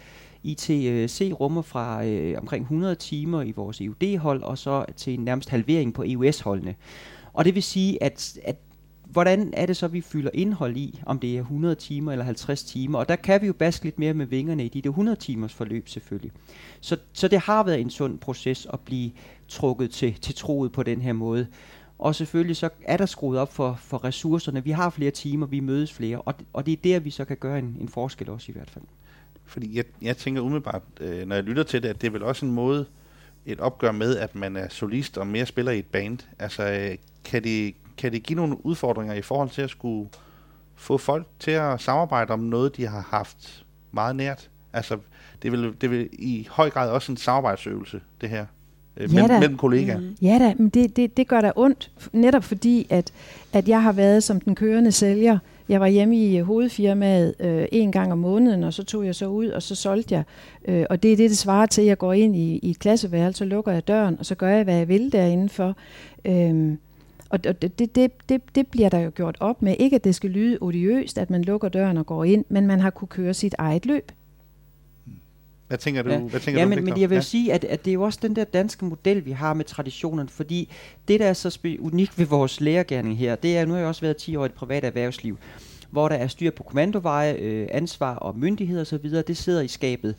ITC 0.43 1.31
rummer 1.39 1.61
fra 1.61 2.05
øh, 2.05 2.37
omkring 2.37 2.63
100 2.63 2.95
timer 2.95 3.41
i 3.41 3.51
vores 3.51 3.81
EUD-hold, 3.81 4.43
og 4.43 4.57
så 4.57 4.85
til 4.95 5.13
en 5.13 5.19
nærmest 5.19 5.49
halvering 5.49 5.93
på 5.93 6.03
EUS-holdene. 6.03 6.75
Og 7.33 7.45
det 7.45 7.55
vil 7.55 7.63
sige, 7.63 8.03
at, 8.03 8.39
at 8.43 8.55
hvordan 9.11 9.53
er 9.53 9.65
det 9.65 9.77
så, 9.77 9.87
vi 9.87 10.01
fylder 10.01 10.29
indhold 10.33 10.77
i, 10.77 11.01
om 11.05 11.19
det 11.19 11.35
er 11.35 11.39
100 11.39 11.75
timer 11.75 12.11
eller 12.11 12.25
50 12.25 12.63
timer, 12.63 12.99
og 12.99 13.09
der 13.09 13.15
kan 13.15 13.41
vi 13.41 13.47
jo 13.47 13.53
baske 13.53 13.85
lidt 13.85 13.99
mere 13.99 14.13
med 14.13 14.25
vingerne 14.25 14.65
i 14.65 14.67
de 14.67 14.81
der 14.81 14.89
100 14.89 15.17
timers 15.17 15.53
forløb 15.53 15.89
selvfølgelig. 15.89 16.31
Så, 16.81 16.97
så 17.13 17.27
det 17.27 17.39
har 17.39 17.63
været 17.63 17.81
en 17.81 17.89
sund 17.89 18.19
proces 18.19 18.67
at 18.73 18.79
blive 18.79 19.11
trukket 19.47 19.91
til, 19.91 20.13
til 20.13 20.35
troet 20.35 20.71
på 20.71 20.83
den 20.83 21.01
her 21.01 21.13
måde. 21.13 21.47
Og 21.99 22.15
selvfølgelig 22.15 22.55
så 22.55 22.69
er 22.83 22.97
der 22.97 23.05
skruet 23.05 23.39
op 23.39 23.53
for, 23.53 23.79
for 23.81 24.03
ressourcerne. 24.03 24.63
Vi 24.63 24.71
har 24.71 24.89
flere 24.89 25.11
timer, 25.11 25.45
vi 25.45 25.59
mødes 25.59 25.93
flere, 25.93 26.21
og, 26.21 26.33
og 26.53 26.65
det 26.65 26.71
er 26.71 26.77
der, 26.83 26.99
vi 26.99 27.09
så 27.09 27.25
kan 27.25 27.37
gøre 27.37 27.59
en, 27.59 27.77
en 27.81 27.89
forskel 27.89 28.29
også 28.29 28.51
i 28.51 28.53
hvert 28.53 28.69
fald. 28.69 28.83
Fordi 29.47 29.77
jeg, 29.77 29.85
jeg 30.01 30.17
tænker 30.17 30.41
umiddelbart, 30.41 30.81
øh, 30.99 31.27
når 31.27 31.35
jeg 31.35 31.43
lytter 31.43 31.63
til 31.63 31.83
det, 31.83 31.89
at 31.89 32.01
det 32.01 32.07
er 32.07 32.11
vel 32.11 32.23
også 32.23 32.45
en 32.45 32.51
måde, 32.51 32.85
et 33.45 33.59
opgør 33.59 33.91
med, 33.91 34.17
at 34.17 34.35
man 34.35 34.55
er 34.55 34.69
solist 34.69 35.17
og 35.17 35.27
mere 35.27 35.45
spiller 35.45 35.71
i 35.71 35.79
et 35.79 35.85
band. 35.85 36.17
Altså, 36.39 36.63
øh, 36.63 36.97
kan 37.23 37.43
det, 37.43 37.75
kan 37.97 38.11
det 38.11 38.23
give 38.23 38.35
nogle 38.35 38.65
udfordringer 38.65 39.13
i 39.13 39.21
forhold 39.21 39.49
til 39.49 39.61
at 39.61 39.69
skulle 39.69 40.09
få 40.75 40.97
folk 40.97 41.27
til 41.39 41.51
at 41.51 41.81
samarbejde 41.81 42.33
om 42.33 42.39
noget, 42.39 42.77
de 42.77 42.87
har 42.87 43.07
haft 43.09 43.65
meget 43.91 44.15
nært? 44.15 44.49
Altså, 44.73 44.97
det 45.41 45.51
vil, 45.51 45.73
det 45.81 45.91
vil 45.91 46.09
i 46.11 46.47
høj 46.51 46.69
grad 46.69 46.89
også 46.89 47.11
en 47.11 47.17
samarbejdsøvelse, 47.17 48.01
det 48.21 48.29
her, 48.29 48.45
øh, 48.97 49.13
ja 49.13 49.21
mellem, 49.21 49.39
mellem 49.39 49.57
kollegaer. 49.57 49.99
Mm. 49.99 50.15
Ja 50.21 50.39
da, 50.39 50.53
men 50.57 50.69
det, 50.69 50.95
det, 50.95 51.17
det 51.17 51.27
gør 51.27 51.41
da 51.41 51.51
ondt, 51.55 51.91
netop 52.13 52.43
fordi, 52.43 52.87
at, 52.89 53.11
at 53.53 53.67
jeg 53.67 53.83
har 53.83 53.91
været 53.91 54.23
som 54.23 54.41
den 54.41 54.55
kørende 54.55 54.91
sælger, 54.91 55.39
jeg 55.69 55.81
var 55.81 55.87
hjemme 55.87 56.17
i 56.17 56.37
øh, 56.37 56.45
hovedfirmaet 56.45 57.35
øh, 57.39 57.65
en 57.71 57.91
gang 57.91 58.11
om 58.11 58.17
måneden, 58.17 58.63
og 58.63 58.73
så 58.73 58.83
tog 58.83 59.05
jeg 59.05 59.15
så 59.15 59.27
ud, 59.27 59.47
og 59.47 59.63
så 59.63 59.75
solgte 59.75 60.15
jeg. 60.15 60.23
Øh, 60.67 60.85
og 60.89 61.03
det 61.03 61.13
er 61.13 61.17
det, 61.17 61.29
det 61.29 61.37
svarer 61.37 61.65
til, 61.65 61.81
at 61.81 61.87
jeg 61.87 61.97
går 61.97 62.13
ind 62.13 62.35
i, 62.35 62.59
i 62.63 62.69
et 62.69 62.79
klasseværelse, 62.79 63.37
så 63.37 63.45
lukker 63.45 63.71
jeg 63.71 63.87
døren, 63.87 64.15
og 64.19 64.25
så 64.25 64.35
gør 64.35 64.49
jeg, 64.49 64.63
hvad 64.63 64.77
jeg 64.77 64.87
vil 64.87 65.11
derinde 65.11 65.49
for. 65.49 65.75
Øh, 66.25 66.77
og 67.29 67.43
det, 67.43 67.79
det, 67.95 68.11
det, 68.29 68.41
det 68.55 68.67
bliver 68.67 68.89
der 68.89 68.99
jo 68.99 69.11
gjort 69.15 69.37
op 69.39 69.61
med. 69.61 69.75
Ikke 69.79 69.95
at 69.95 70.03
det 70.03 70.15
skal 70.15 70.29
lyde 70.29 70.57
odiøst, 70.61 71.17
at 71.17 71.29
man 71.29 71.41
lukker 71.41 71.69
døren 71.69 71.97
og 71.97 72.05
går 72.05 72.23
ind, 72.23 72.45
men 72.49 72.67
man 72.67 72.79
har 72.79 72.89
kunne 72.89 73.07
køre 73.07 73.33
sit 73.33 73.55
eget 73.57 73.85
løb. 73.85 74.11
Hvad 75.67 75.77
tænker 75.77 76.01
du, 76.01 76.09
Ja. 76.09 76.19
hvad 76.19 76.39
tænker 76.39 76.61
ja, 76.61 76.65
du 76.65 76.69
men, 76.69 76.85
men 76.85 77.01
jeg 77.01 77.09
vil 77.09 77.23
sige, 77.23 77.53
at, 77.53 77.63
at 77.63 77.85
det 77.85 77.91
er 77.91 77.93
jo 77.93 78.01
også 78.01 78.19
den 78.21 78.35
der 78.35 78.43
danske 78.43 78.85
model, 78.85 79.25
vi 79.25 79.31
har 79.31 79.53
med 79.53 79.65
traditionerne, 79.65 80.29
fordi 80.29 80.71
det, 81.07 81.19
der 81.19 81.25
er 81.25 81.33
så 81.33 81.77
unikt 81.79 82.19
ved 82.19 82.25
vores 82.25 82.61
lærergærning 82.61 83.17
her, 83.17 83.35
det 83.35 83.57
er, 83.57 83.65
nu 83.65 83.71
har 83.71 83.79
jeg 83.79 83.87
også 83.87 84.01
været 84.01 84.17
10 84.17 84.35
år 84.35 84.45
i 84.45 84.47
det 84.47 84.55
private 84.55 84.87
erhvervsliv, 84.87 85.37
hvor 85.89 86.09
der 86.09 86.15
er 86.15 86.27
styr 86.27 86.51
på 86.51 86.63
kommandoveje, 86.63 87.33
øh, 87.33 87.67
ansvar 87.71 88.15
og 88.15 88.39
myndighed 88.39 88.81
osv., 88.81 89.09
det 89.27 89.37
sidder 89.37 89.61
i 89.61 89.67
skabet. 89.67 90.15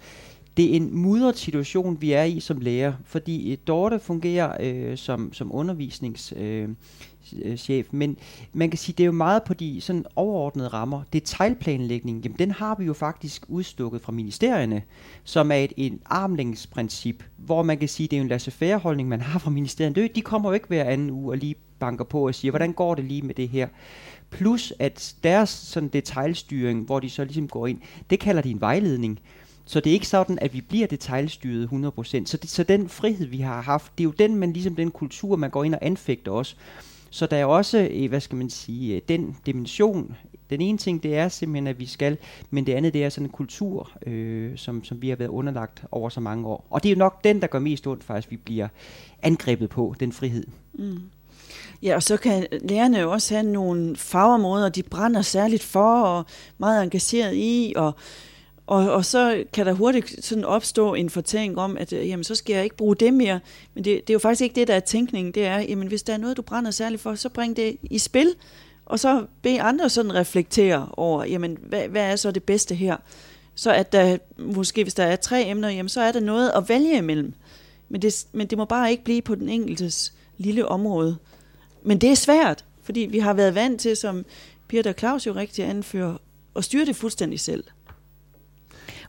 Det 0.56 0.72
er 0.72 0.76
en 0.76 0.96
mudret 0.96 1.38
situation, 1.38 2.00
vi 2.00 2.12
er 2.12 2.22
i 2.22 2.40
som 2.40 2.61
lærer, 2.61 2.92
fordi 3.04 3.52
øh, 3.52 3.58
Dorte 3.66 3.98
fungerer 3.98 4.56
øh, 4.61 4.96
som, 4.96 5.32
som 5.32 5.54
undervisningschef, 5.54 6.38
øh, 6.38 6.62
øh, 6.62 6.68
Øh, 7.43 7.57
chef, 7.57 7.87
men 7.91 8.17
man 8.53 8.71
kan 8.71 8.79
sige, 8.79 8.95
det 8.99 9.05
er 9.05 9.07
jo 9.07 9.12
meget 9.12 9.43
på 9.43 9.55
de 9.55 9.81
sådan 9.81 10.05
overordnede 10.17 10.69
rammer. 10.69 11.03
Detaljplanlægning, 11.12 12.23
jamen 12.23 12.38
den 12.38 12.51
har 12.51 12.75
vi 12.79 12.85
jo 12.85 12.93
faktisk 12.93 13.45
udstukket 13.49 14.01
fra 14.01 14.12
ministerierne, 14.12 14.83
som 15.25 15.51
er 15.51 15.57
et, 15.57 15.73
et 15.77 15.99
armlængsprincip, 16.07 17.25
hvor 17.37 17.62
man 17.62 17.79
kan 17.79 17.88
sige, 17.88 18.07
det 18.07 18.17
er 18.17 18.21
jo 18.21 18.23
en 18.23 18.29
laissez 18.29 18.83
holdning 18.83 19.09
man 19.09 19.21
har 19.21 19.38
fra 19.38 19.51
ministerierne. 19.51 20.09
De 20.09 20.21
kommer 20.21 20.49
jo 20.49 20.55
ikke 20.55 20.67
hver 20.67 20.85
anden 20.85 21.11
uge 21.11 21.33
og 21.33 21.38
lige 21.38 21.55
banker 21.79 22.05
på 22.05 22.27
og 22.27 22.35
siger, 22.35 22.53
hvordan 22.53 22.73
går 22.73 22.95
det 22.95 23.05
lige 23.05 23.23
med 23.23 23.35
det 23.35 23.49
her? 23.49 23.69
Plus 24.31 24.73
at 24.79 25.14
deres 25.23 25.51
sådan 25.51 25.88
detaljstyring, 25.88 26.85
hvor 26.85 27.01
de 27.01 27.11
så 27.11 27.25
ligesom 27.25 27.49
går 27.49 27.67
ind, 27.67 27.81
det 28.11 28.21
kalder 28.21 28.43
de 28.43 28.51
en 28.51 28.61
vejledning. 28.61 29.21
Så 29.69 29.81
det 29.81 29.91
er 29.91 29.95
ikke 29.95 30.09
sådan, 30.09 30.38
at 30.38 30.55
vi 30.55 30.61
bliver 30.61 30.87
detaljstyret 30.87 31.67
100%. 31.67 32.27
Så, 32.27 32.37
det, 32.37 32.51
så 32.51 32.62
den 32.62 32.88
frihed, 32.88 33.27
vi 33.27 33.38
har 33.38 33.62
haft, 33.62 33.93
det 33.99 34.05
er 34.05 34.05
jo 34.05 34.14
den, 34.19 34.37
man 34.37 34.53
ligesom 34.53 34.75
den 34.75 34.91
kultur, 34.91 35.37
man 35.37 35.51
går 35.51 35.64
ind 35.64 35.75
og 35.75 35.81
anfægter 35.83 36.33
også. 36.33 36.57
Så 37.11 37.27
der 37.27 37.37
er 37.37 37.44
også, 37.44 37.88
øh, 37.92 38.09
hvad 38.09 38.21
skal 38.21 38.37
man 38.37 38.51
sige, 38.51 38.97
øh, 38.97 39.03
den 39.09 39.37
dimension. 39.47 40.16
Den 40.51 40.61
ene 40.61 40.79
ting, 40.79 41.03
det 41.03 41.16
er 41.16 41.29
simpelthen, 41.29 41.66
at 41.66 41.79
vi 41.79 41.87
skal, 41.87 42.16
men 42.51 42.66
det 42.66 42.73
andet, 42.73 42.94
det 42.94 43.05
er 43.05 43.09
sådan 43.09 43.27
en 43.27 43.33
kultur, 43.33 43.90
øh, 44.07 44.57
som, 44.57 44.85
som 44.85 45.03
vi 45.03 45.09
har 45.09 45.16
været 45.16 45.29
underlagt 45.29 45.85
over 45.90 46.09
så 46.09 46.21
mange 46.21 46.47
år. 46.47 46.66
Og 46.71 46.83
det 46.83 46.88
er 46.88 46.94
jo 46.94 46.99
nok 46.99 47.25
den, 47.25 47.40
der 47.40 47.47
gør 47.47 47.59
mest 47.59 47.87
ondt 47.87 48.05
faktisk, 48.05 48.31
vi 48.31 48.37
bliver 48.37 48.68
angrebet 49.23 49.71
på, 49.71 49.94
den 50.01 50.12
frihed. 50.12 50.44
Mm. 50.75 51.01
Ja, 51.83 51.94
og 51.94 52.03
så 52.03 52.16
kan 52.16 52.47
lærerne 52.62 52.99
jo 52.99 53.12
også 53.12 53.35
have 53.35 53.47
nogle 53.47 53.97
fagområder, 53.97 54.68
de 54.68 54.83
brænder 54.83 55.23
særligt 55.23 55.62
for 55.62 56.03
og 56.03 56.25
meget 56.59 56.83
engageret 56.83 57.35
i, 57.35 57.73
og, 57.77 57.92
og, 58.68 58.90
og 58.90 59.04
så 59.04 59.44
kan 59.52 59.66
der 59.66 59.72
hurtigt 59.72 60.24
sådan 60.24 60.44
opstå 60.44 60.94
en 60.94 61.11
fortælling 61.11 61.59
om, 61.59 61.76
at 61.76 61.92
øh, 61.92 62.09
jamen, 62.09 62.24
så 62.24 62.35
skal 62.35 62.54
jeg 62.54 62.64
ikke 62.64 62.76
bruge 62.76 62.96
det 62.96 63.14
mere. 63.14 63.40
Men 63.74 63.85
det, 63.85 64.00
det 64.07 64.11
er 64.11 64.14
jo 64.14 64.18
faktisk 64.18 64.42
ikke 64.42 64.54
det, 64.54 64.68
der 64.68 64.74
er 64.74 64.81
tænkningen. 64.81 65.35
Det 65.35 65.46
er, 65.46 65.59
jamen, 65.59 65.88
hvis 65.88 66.02
der 66.02 66.12
er 66.12 66.16
noget, 66.16 66.37
du 66.37 66.42
brænder 66.42 66.70
særligt 66.70 67.02
for, 67.02 67.14
så 67.14 67.28
bring 67.28 67.57
det 67.57 67.76
i 67.83 67.98
spil, 67.98 68.35
og 68.87 69.00
så 69.00 69.24
bed 69.42 69.59
andre 69.61 69.90
sådan 69.90 70.14
reflektere 70.14 70.88
over, 70.92 71.24
jamen, 71.24 71.59
hvad, 71.62 71.88
hvad 71.88 72.02
er 72.02 72.16
så 72.16 72.31
det 72.31 72.42
bedste 72.42 72.74
her? 72.74 72.96
Så 73.54 73.72
at 73.72 73.92
der, 73.92 74.18
måske 74.38 74.83
hvis 74.83 74.94
der 74.94 75.04
er 75.04 75.16
tre 75.16 75.46
emner, 75.46 75.68
jamen, 75.68 75.88
så 75.88 76.00
er 76.00 76.12
der 76.12 76.20
noget 76.20 76.50
at 76.50 76.68
vælge 76.68 76.98
imellem. 76.98 77.33
Men 77.88 78.02
det, 78.02 78.26
men 78.33 78.46
det 78.46 78.59
må 78.59 78.64
bare 78.64 78.90
ikke 78.90 79.04
blive 79.04 79.22
på 79.22 79.35
den 79.35 79.48
enkeltes 79.48 80.12
lille 80.38 80.68
område. 80.68 81.16
Men 81.83 81.98
det 81.98 82.11
er 82.11 82.14
svært, 82.14 82.64
fordi 82.83 83.00
vi 83.00 83.18
har 83.18 83.35
været 83.35 83.54
vant 83.54 83.81
til, 83.81 83.96
som 83.96 84.24
Peter 84.68 84.92
Claus 84.92 85.26
jo 85.26 85.33
rigtig 85.33 85.64
anfører, 85.64 86.16
at 86.57 86.64
styre 86.64 86.85
det 86.85 86.96
fuldstændig 86.96 87.40
selv. 87.40 87.64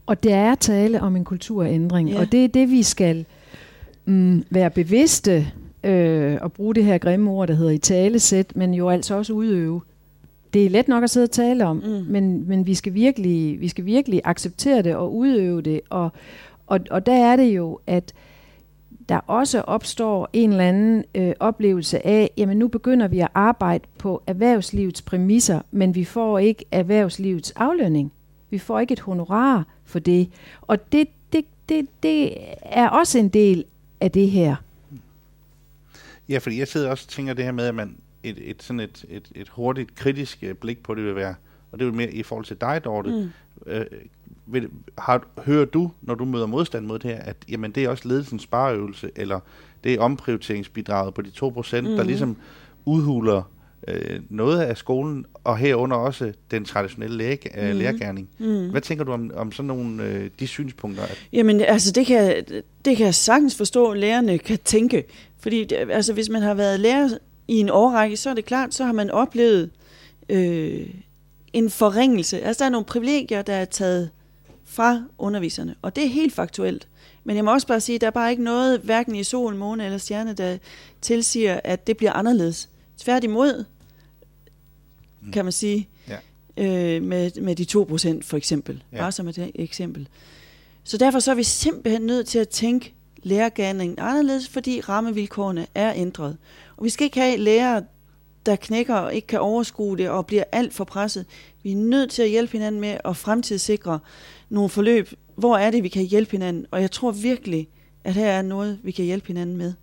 Og 0.10 0.24
der 0.24 0.36
er 0.36 0.56
tale 0.56 1.02
om 1.02 1.16
en 1.16 1.24
kulturændring, 1.24 2.10
Ja. 2.10 2.20
og 2.20 2.32
det 2.32 2.44
er 2.44 2.48
det, 2.48 2.70
vi 2.70 2.84
skal 2.84 3.26
mm, 4.06 4.44
være 4.50 4.70
bevidste 4.70 5.48
øh, 5.84 6.38
og 6.42 6.52
bruge 6.54 6.76
det 6.76 6.84
her 6.86 6.98
grimme 6.98 7.32
ord, 7.32 7.48
der 7.48 7.54
hedder 7.54 7.72
i 7.72 7.78
talesæt, 7.78 8.56
men 8.56 8.74
jo 8.74 8.90
altså 8.90 9.16
også 9.16 9.34
udøve. 9.34 9.82
Det 10.54 10.66
er 10.66 10.70
let 10.70 10.88
nok 10.88 11.04
at 11.04 11.10
sidde 11.10 11.24
og 11.24 11.32
tale 11.32 11.66
om, 11.66 11.76
mm. 11.76 12.06
men, 12.08 12.48
men 12.48 12.66
vi, 12.68 12.74
skal 12.76 12.94
virkelig, 12.94 13.62
vi 13.62 13.68
skal 13.68 13.86
virkelig 13.86 14.22
acceptere 14.24 14.82
det 14.82 14.96
og 14.96 15.16
udøve 15.16 15.62
det. 15.62 15.82
Og, 15.90 16.10
og, 16.68 16.80
og 16.92 17.06
der 17.06 17.14
er 17.14 17.36
det 17.36 17.56
jo, 17.56 17.80
at 17.88 18.14
der 19.10 19.18
også 19.28 19.62
opstår 19.62 20.30
en 20.34 20.50
eller 20.50 20.64
anden 20.64 21.04
øh, 21.16 21.34
oplevelse 21.40 22.08
af, 22.08 22.32
jamen 22.38 22.58
nu 22.58 22.68
begynder 22.68 23.08
vi 23.08 23.20
at 23.20 23.28
arbejde 23.34 23.84
på 23.98 24.24
erhvervslivets 24.28 25.02
præmisser, 25.02 25.62
men 25.72 25.96
vi 25.96 26.04
får 26.04 26.40
ikke 26.40 26.66
erhvervslivets 26.72 27.52
aflønning. 27.56 28.12
Vi 28.50 28.58
får 28.58 28.80
ikke 28.80 28.92
et 28.92 29.00
honorar 29.00 29.66
for 29.90 30.00
det. 30.00 30.30
Og 30.62 30.92
det, 30.92 31.08
det, 31.34 31.46
det, 31.70 31.88
det 32.04 32.34
er 32.62 32.90
også 32.90 33.20
en 33.20 33.30
del 33.30 33.66
af 34.02 34.12
det 34.12 34.32
her. 34.32 34.56
Ja, 36.30 36.38
fordi 36.38 36.60
jeg 36.60 36.68
sidder 36.68 36.90
også 36.90 37.06
og 37.08 37.10
tænker 37.10 37.34
det 37.34 37.46
her 37.46 37.52
med, 37.52 37.66
at 37.66 37.76
man 37.76 37.98
et, 38.24 38.38
et, 38.42 38.64
sådan 38.64 38.80
et, 38.80 39.06
et, 39.10 39.32
et 39.36 39.50
hurtigt 39.50 39.96
kritisk 39.96 40.40
øh, 40.42 40.56
blik 40.56 40.84
på 40.84 40.96
det 40.96 41.06
vil 41.06 41.16
være, 41.16 41.36
og 41.72 41.80
det 41.80 41.86
er 41.86 41.90
jo 41.90 41.96
mere 41.96 42.12
i 42.12 42.24
forhold 42.24 42.46
til 42.46 42.58
dig, 42.62 42.82
Dorte. 42.84 43.10
Mm. 43.10 43.30
Øh, 43.72 43.86
vil, 44.46 44.70
har, 44.98 45.28
hører 45.38 45.66
du, 45.66 45.92
når 46.02 46.16
du 46.16 46.26
møder 46.26 46.46
modstand 46.46 46.86
mod 46.86 47.00
det 47.00 47.12
her, 47.12 47.20
at 47.20 47.38
jamen, 47.50 47.72
det 47.72 47.84
er 47.84 47.90
også 47.90 48.08
ledelsens 48.08 48.42
spareøvelse, 48.42 49.12
eller 49.16 49.40
det 49.84 49.94
er 49.94 50.00
omprioriteringsbidraget 50.00 51.14
på 51.14 51.22
de 51.22 51.30
2%, 51.30 51.82
mm. 51.82 51.86
der 51.86 52.04
ligesom 52.04 52.38
udhuler 52.86 53.44
øh, 53.88 54.20
noget 54.30 54.62
af 54.62 54.78
skolen, 54.78 55.26
og 55.44 55.58
herunder 55.58 55.98
også 55.98 56.34
den 56.52 56.66
traditionelle 56.66 57.18
læge, 57.18 57.70
øh, 57.70 57.76
lærergærning. 57.76 58.30
Mm. 58.38 58.70
Hvad 58.70 58.82
tænker 58.82 59.04
du 59.04 59.12
om, 59.12 59.32
om 59.36 59.52
sådan 59.52 59.68
nogle 59.68 60.04
øh, 60.04 60.30
de 60.40 60.48
synspunkter? 60.48 61.04
At, 61.04 61.24
Jamen, 61.34 61.62
altså, 61.62 61.92
det 61.92 62.06
kan, 62.06 62.44
det 62.86 62.98
kan 62.98 63.06
jeg 63.06 63.16
sagtens 63.16 63.56
forstå, 63.56 63.92
at 63.92 63.98
lærerne 63.98 64.38
kan 64.38 64.60
tænke. 64.66 65.04
Fordi, 65.40 65.74
altså, 65.74 66.14
hvis 66.14 66.30
man 66.30 66.42
har 66.42 66.54
været 66.54 66.80
lærer 66.80 67.10
i 67.48 67.60
en 67.60 67.70
årrække, 67.70 68.18
så 68.18 68.30
er 68.30 68.34
det 68.34 68.46
klart, 68.46 68.74
så 68.74 68.86
har 68.86 68.94
man 68.94 69.12
oplevet 69.12 69.70
øh, 70.30 70.88
en 71.54 71.70
forringelse. 71.70 72.42
Altså, 72.42 72.64
der 72.64 72.66
er 72.66 72.70
nogle 72.72 72.86
privilegier, 72.86 73.42
der 73.42 73.54
er 73.54 73.66
taget 73.66 74.10
fra 74.66 75.04
underviserne, 75.18 75.76
og 75.82 75.96
det 75.96 76.04
er 76.04 76.10
helt 76.10 76.34
faktuelt. 76.34 76.88
Men 77.24 77.36
jeg 77.36 77.46
må 77.46 77.54
også 77.54 77.68
bare 77.68 77.82
sige, 77.82 77.96
at 77.96 78.02
der 78.02 78.08
er 78.08 78.12
bare 78.12 78.32
ikke 78.32 78.44
noget, 78.44 78.80
hverken 78.80 79.16
i 79.16 79.24
sol, 79.24 79.56
måne 79.56 79.86
eller 79.86 79.98
stjerne, 79.98 80.34
der 80.34 80.58
tilsiger, 81.02 81.60
at 81.64 81.88
det 81.88 81.98
bliver 81.98 82.14
anderledes. 82.14 82.70
Tværtimod, 83.00 83.66
kan 85.34 85.46
man 85.46 85.52
sige, 85.52 85.90
Ja. 86.08 86.18
øh, 86.58 87.04
med, 87.04 87.42
med 87.42 87.56
de 87.56 87.66
2% 88.20 88.22
for 88.24 88.38
eksempel. 88.38 88.84
Ja. 88.92 88.98
Bare 88.98 89.12
som 89.12 89.28
et 89.28 89.52
eksempel. 89.56 90.08
Så 90.84 90.98
derfor 90.98 91.20
så 91.20 91.32
er 91.32 91.36
vi 91.36 91.44
simpelthen 91.44 92.02
nødt 92.02 92.28
til 92.28 92.40
at 92.40 92.50
tænke 92.50 92.94
lærergærningen 93.24 94.00
anderledes, 94.00 94.50
fordi 94.50 94.82
rammevilkårene 94.82 95.68
er 95.76 95.94
ændret. 95.96 96.38
Og 96.78 96.84
vi 96.84 96.90
skal 96.90 97.06
ikke 97.06 97.20
have 97.20 97.38
lærere, 97.38 97.84
der 98.46 98.56
knækker 98.56 98.96
og 98.96 99.14
ikke 99.16 99.28
kan 99.28 99.40
overskue 99.40 99.98
det 99.98 100.10
og 100.10 100.26
bliver 100.26 100.44
alt 100.52 100.74
for 100.74 100.84
presset. 100.84 101.26
Vi 101.64 101.72
er 101.72 101.76
nødt 101.76 102.12
til 102.12 102.22
at 102.22 102.30
hjælpe 102.30 102.52
hinanden 102.52 102.82
med 102.82 102.98
at 103.06 103.18
fremtidssikre 103.18 104.00
nogle 104.50 104.70
forløb. 104.70 105.10
Hvor 105.36 105.58
er 105.58 105.72
det, 105.72 105.84
vi 105.84 105.90
kan 105.90 106.04
hjælpe 106.06 106.32
hinanden? 106.32 106.66
Og 106.72 106.82
jeg 106.82 106.92
tror 106.92 107.12
virkelig, 107.12 107.68
at 108.04 108.14
her 108.14 108.28
er 108.32 108.42
noget, 108.42 108.80
vi 108.84 108.92
kan 108.92 109.06
hjælpe 109.06 109.28
hinanden 109.28 109.58
med. 109.58 109.74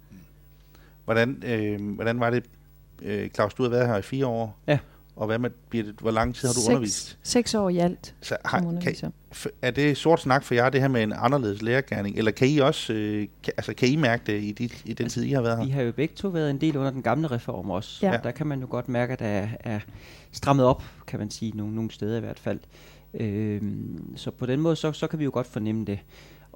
hvordan, 1.04 1.42
øh, 1.46 1.94
hvordan 1.94 2.20
var 2.20 2.30
det, 2.30 2.44
øh, 3.02 3.30
Claus, 3.30 3.54
du 3.54 3.62
har 3.62 3.70
været 3.70 3.86
her 3.88 3.96
i 3.96 4.02
fire 4.02 4.26
år, 4.26 4.58
Ja. 4.66 4.78
og 5.16 5.26
hvad 5.26 5.38
med, 5.38 5.50
Birte, 5.70 5.94
hvor 6.00 6.10
lang 6.10 6.34
tid 6.34 6.48
har 6.48 6.52
du 6.54 6.60
seks, 6.60 6.68
undervist? 6.68 7.18
Seks 7.22 7.54
år 7.54 7.68
i 7.68 7.78
alt 7.78 8.14
Så 8.20 8.28
som 8.28 8.36
har, 8.44 8.80
kan, 8.82 9.12
er 9.62 9.70
det 9.70 9.96
sort 9.96 10.20
snak 10.20 10.42
for 10.44 10.54
jer, 10.54 10.70
det 10.70 10.80
her 10.80 10.88
med 10.88 11.02
en 11.02 11.12
anderledes 11.16 11.62
lærergærning, 11.62 12.16
eller 12.18 12.30
kan 12.30 12.48
I 12.48 12.58
også, 12.58 12.92
øh, 12.92 13.28
kan, 13.42 13.52
altså 13.56 13.74
kan 13.74 13.88
I 13.88 13.96
mærke 13.96 14.22
det 14.26 14.42
i, 14.42 14.52
de, 14.52 14.68
i 14.84 14.92
den 14.94 15.08
tid, 15.08 15.22
I 15.24 15.32
har 15.32 15.40
været 15.42 15.58
Vi 15.58 15.64
her? 15.64 15.74
har 15.74 15.82
jo 15.82 15.92
begge 15.92 16.14
to 16.14 16.28
været 16.28 16.50
en 16.50 16.60
del 16.60 16.76
under 16.76 16.90
den 16.90 17.02
gamle 17.02 17.28
reform 17.30 17.70
også. 17.70 18.06
Ja. 18.06 18.16
Der 18.22 18.30
kan 18.30 18.46
man 18.46 18.60
jo 18.60 18.66
godt 18.70 18.88
mærke, 18.88 19.12
at 19.12 19.18
der 19.18 19.26
er, 19.26 19.48
er 19.60 19.80
strammet 20.32 20.66
op, 20.66 20.82
kan 21.06 21.18
man 21.18 21.30
sige, 21.30 21.52
nogle, 21.56 21.74
nogle 21.74 21.90
steder 21.90 22.16
i 22.16 22.20
hvert 22.20 22.38
fald. 22.38 22.60
Øhm, 23.14 24.16
så 24.16 24.30
på 24.30 24.46
den 24.46 24.60
måde, 24.60 24.76
så, 24.76 24.92
så 24.92 25.06
kan 25.06 25.18
vi 25.18 25.24
jo 25.24 25.30
godt 25.32 25.46
fornemme 25.46 25.84
det. 25.84 25.98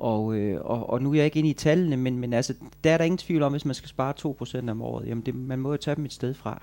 Og, 0.00 0.34
øh, 0.34 0.60
og, 0.64 0.90
og 0.90 1.02
nu 1.02 1.10
er 1.10 1.14
jeg 1.14 1.24
ikke 1.24 1.38
inde 1.38 1.50
i 1.50 1.54
tallene, 1.54 1.96
men, 1.96 2.18
men 2.18 2.32
altså, 2.32 2.54
der 2.84 2.90
er 2.92 2.98
der 2.98 3.04
ingen 3.04 3.18
tvivl 3.18 3.42
om, 3.42 3.52
hvis 3.52 3.64
man 3.64 3.74
skal 3.74 3.88
spare 3.88 4.14
2% 4.66 4.70
om 4.70 4.82
året, 4.82 5.08
jamen 5.08 5.26
det, 5.26 5.34
man 5.34 5.58
må 5.58 5.70
jo 5.70 5.76
tage 5.76 5.96
dem 5.96 6.04
et 6.04 6.12
sted 6.12 6.34
fra. 6.34 6.62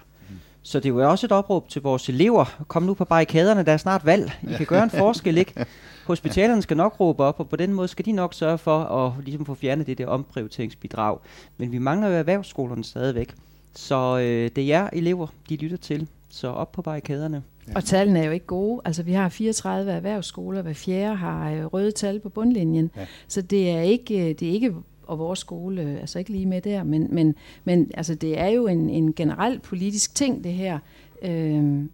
Så 0.68 0.80
det 0.80 0.86
er 0.86 0.94
jo 0.94 1.10
også 1.10 1.26
et 1.28 1.32
opråb 1.32 1.70
til 1.70 1.82
vores 1.82 2.10
elever. 2.10 2.64
Kom 2.68 2.84
nu 2.84 2.94
på 2.94 3.06
barrikaderne, 3.06 3.64
der 3.64 3.72
er 3.72 3.78
snart 3.78 4.06
valg. 4.06 4.32
I 4.44 4.54
kan 4.58 4.66
gøre 4.66 4.84
en 4.84 4.90
forskel, 4.90 5.38
ikke? 5.38 5.66
Hospitalerne 6.08 6.62
skal 6.62 6.78
nok 6.78 7.00
råbe 7.00 7.24
op, 7.24 7.40
og 7.40 7.50
på 7.50 7.56
den 7.56 7.74
måde 7.74 7.88
skal 7.88 8.06
de 8.06 8.12
nok 8.12 8.34
sørge 8.34 8.58
for 8.58 8.80
at 8.80 9.14
ligesom 9.24 9.46
få 9.46 9.56
fjernet 9.56 9.88
det 9.88 9.98
der 9.98 10.08
omprioriteringsbidrag. 10.08 11.18
Men 11.58 11.72
vi 11.72 11.78
mangler 11.78 12.08
jo 12.08 12.14
erhvervsskolerne 12.14 12.84
stadigvæk. 12.84 13.36
Så 13.76 14.18
øh, 14.18 14.52
det 14.56 14.58
er 14.58 14.68
jer 14.68 14.90
elever, 14.94 15.28
de 15.50 15.56
lytter 15.56 15.78
til. 15.78 16.08
Så 16.30 16.48
op 16.48 16.72
på 16.72 16.82
barrikaderne. 16.82 17.44
Og 17.76 17.84
tallene 17.84 18.20
er 18.20 18.26
jo 18.26 18.32
ikke 18.32 18.46
gode. 18.46 18.82
Altså, 18.86 19.04
vi 19.04 19.14
har 19.14 19.30
34 19.30 19.92
erhvervsskoler, 19.92 20.62
hver 20.62 20.74
fjerde 20.74 21.16
har 21.16 21.52
øh, 21.52 21.66
røde 21.66 21.92
tal 21.92 22.20
på 22.20 22.30
bundlinjen. 22.30 22.92
Ja. 22.98 23.06
Så 23.28 23.42
det 23.42 23.70
er 23.72 23.82
ikke, 23.82 24.20
øh, 24.30 24.36
det 24.40 24.48
er 24.48 24.52
ikke 24.52 24.74
og 25.08 25.20
vores 25.20 25.40
skole 25.40 25.82
øh, 25.82 25.96
altså 26.00 26.20
ikke 26.20 26.32
lige 26.32 26.46
med 26.46 26.62
der, 26.62 26.84
men, 26.84 27.08
men, 27.12 27.36
men 27.64 27.92
altså, 27.94 28.16
det 28.16 28.40
er 28.40 28.48
jo 28.48 28.68
en, 28.68 28.90
en 28.90 29.14
generel 29.14 29.60
politisk 29.60 30.16
ting, 30.16 30.44
det 30.44 30.54
her. 30.54 30.80
Øhm, 31.22 31.90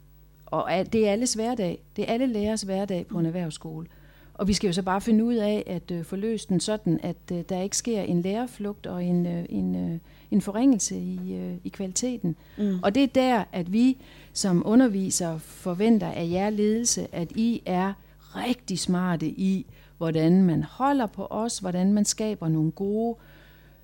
og 0.45 0.67
er- 0.71 0.83
det 0.83 1.07
er 1.07 1.11
alles 1.11 1.33
hverdag. 1.33 1.79
Det 1.95 2.09
er 2.09 2.13
alle 2.13 2.25
lærers 2.27 2.61
hverdag 2.61 3.05
på 3.07 3.19
en 3.19 3.25
erhvervsskole. 3.25 3.87
Og 4.33 4.47
vi 4.47 4.53
skal 4.53 4.67
jo 4.67 4.73
så 4.73 4.81
bare 4.81 5.01
finde 5.01 5.23
ud 5.23 5.35
af 5.35 5.63
at 5.67 5.91
øh, 5.91 6.03
få 6.03 6.15
løst 6.15 6.49
den 6.49 6.59
sådan, 6.59 6.99
at 7.03 7.15
øh, 7.31 7.41
der 7.49 7.61
ikke 7.61 7.77
sker 7.77 8.01
en 8.01 8.21
lærerflugt 8.21 8.87
og 8.87 9.03
en, 9.03 9.25
øh, 9.25 9.45
en, 9.49 9.75
øh, 9.75 9.97
en 10.33 10.41
forringelse 10.41 10.95
i, 10.95 11.35
øh, 11.35 11.55
i 11.63 11.69
kvaliteten. 11.69 12.35
Mm. 12.57 12.79
Og 12.83 12.95
det 12.95 13.03
er 13.03 13.07
der, 13.07 13.43
at 13.51 13.73
vi 13.73 13.97
som 14.33 14.63
undervisere 14.65 15.39
forventer 15.39 16.11
af 16.11 16.29
jer 16.31 16.49
ledelse, 16.49 17.15
at 17.15 17.31
I 17.31 17.61
er 17.65 17.93
rigtig 18.35 18.79
smarte 18.79 19.27
i, 19.27 19.65
hvordan 19.97 20.43
man 20.43 20.63
holder 20.63 21.05
på 21.05 21.27
os, 21.29 21.59
hvordan 21.59 21.93
man 21.93 22.05
skaber 22.05 22.47
nogle 22.47 22.71
gode 22.71 23.15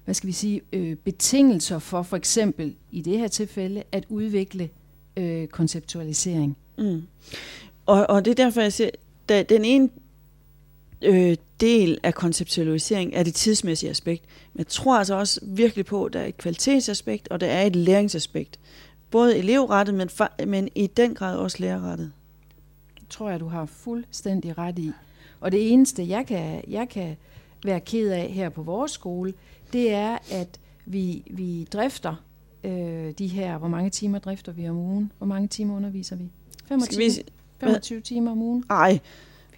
hvad 0.09 0.13
skal 0.13 0.27
vi 0.27 0.31
sige, 0.31 0.61
øh, 0.73 0.95
betingelser 0.95 1.79
for 1.79 2.01
for 2.03 2.17
eksempel 2.17 2.75
i 2.91 3.01
det 3.01 3.19
her 3.19 3.27
tilfælde 3.27 3.83
at 3.91 4.05
udvikle 4.09 4.69
øh, 5.17 5.47
konceptualisering. 5.47 6.57
Mm. 6.77 7.01
Og, 7.85 8.09
og 8.09 8.25
det 8.25 8.31
er 8.31 8.35
derfor, 8.43 8.61
jeg 8.61 8.73
siger, 8.73 8.89
da 9.29 9.43
den 9.43 9.65
ene 9.65 9.89
øh, 11.01 11.37
del 11.59 11.97
af 12.03 12.13
konceptualisering 12.13 13.13
er 13.13 13.23
det 13.23 13.33
tidsmæssige 13.33 13.89
aspekt. 13.89 14.25
Men 14.53 14.59
jeg 14.59 14.67
tror 14.67 14.97
altså 14.97 15.15
også 15.15 15.39
virkelig 15.43 15.85
på, 15.85 16.05
at 16.05 16.13
der 16.13 16.19
er 16.19 16.25
et 16.25 16.37
kvalitetsaspekt, 16.37 17.27
og 17.27 17.41
der 17.41 17.47
er 17.47 17.63
et 17.63 17.75
læringsaspekt. 17.75 18.59
Både 19.11 19.37
elevrettet, 19.37 19.95
men, 19.95 20.09
men 20.47 20.69
i 20.75 20.87
den 20.87 21.15
grad 21.15 21.37
også 21.37 21.57
lærerrettet. 21.59 22.11
Det 22.99 23.09
tror 23.09 23.29
jeg, 23.29 23.39
du 23.39 23.47
har 23.47 23.65
fuldstændig 23.65 24.57
ret 24.57 24.79
i. 24.79 24.91
Og 25.39 25.51
det 25.51 25.71
eneste, 25.73 26.09
jeg 26.09 26.25
kan, 26.27 26.63
jeg 26.67 26.89
kan 26.89 27.17
være 27.63 27.79
ked 27.79 28.11
af 28.11 28.31
her 28.31 28.49
på 28.49 28.63
vores 28.63 28.91
skole, 28.91 29.33
det 29.73 29.93
er, 29.93 30.17
at 30.31 30.59
vi, 30.85 31.23
vi 31.29 31.63
drifter 31.63 32.15
øh, 32.63 33.11
de 33.11 33.27
her, 33.27 33.57
hvor 33.57 33.67
mange 33.67 33.89
timer 33.89 34.19
drifter 34.19 34.51
vi 34.51 34.69
om 34.69 34.77
ugen? 34.77 35.11
Hvor 35.17 35.27
mange 35.27 35.47
timer 35.47 35.75
underviser 35.75 36.15
vi? 36.15 36.29
25, 36.67 37.03
vi, 37.03 37.11
25 37.59 38.01
timer 38.01 38.31
om 38.31 38.41
ugen? 38.41 38.63
Nej, 38.69 38.99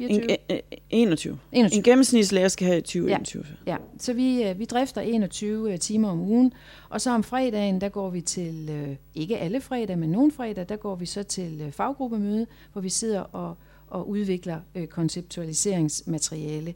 24? 0.08 0.38
En, 0.50 0.62
21. 0.90 1.38
21. 1.52 1.78
En 1.78 1.84
gennemsnitslærer 1.84 2.48
skal 2.48 2.68
have 2.68 2.82
20 2.82 3.08
ja. 3.08 3.16
21. 3.16 3.44
Ja, 3.68 3.78
så 4.00 4.14
vi, 4.14 4.44
øh, 4.44 4.60
vi 4.60 4.66
drifter 4.66 5.02
21 5.02 5.72
øh, 5.74 5.80
timer 5.80 6.10
om 6.10 6.20
ugen, 6.22 6.54
og 6.90 7.02
så 7.02 7.12
om 7.12 7.24
fredagen, 7.24 7.82
der 7.82 7.90
går 7.90 8.10
vi 8.10 8.22
til, 8.22 8.70
øh, 8.72 8.96
ikke 9.16 9.38
alle 9.38 9.62
fredag, 9.62 9.98
men 9.98 10.10
nogle 10.10 10.32
fredag, 10.32 10.70
der 10.70 10.76
går 10.76 10.96
vi 10.96 11.06
så 11.06 11.24
til 11.24 11.72
faggruppemøde, 11.72 12.48
hvor 12.72 12.82
vi 12.82 12.90
sidder 12.90 13.20
og, 13.20 13.58
og 13.88 14.10
udvikler 14.10 14.60
konceptualiseringsmateriale. 14.90 16.74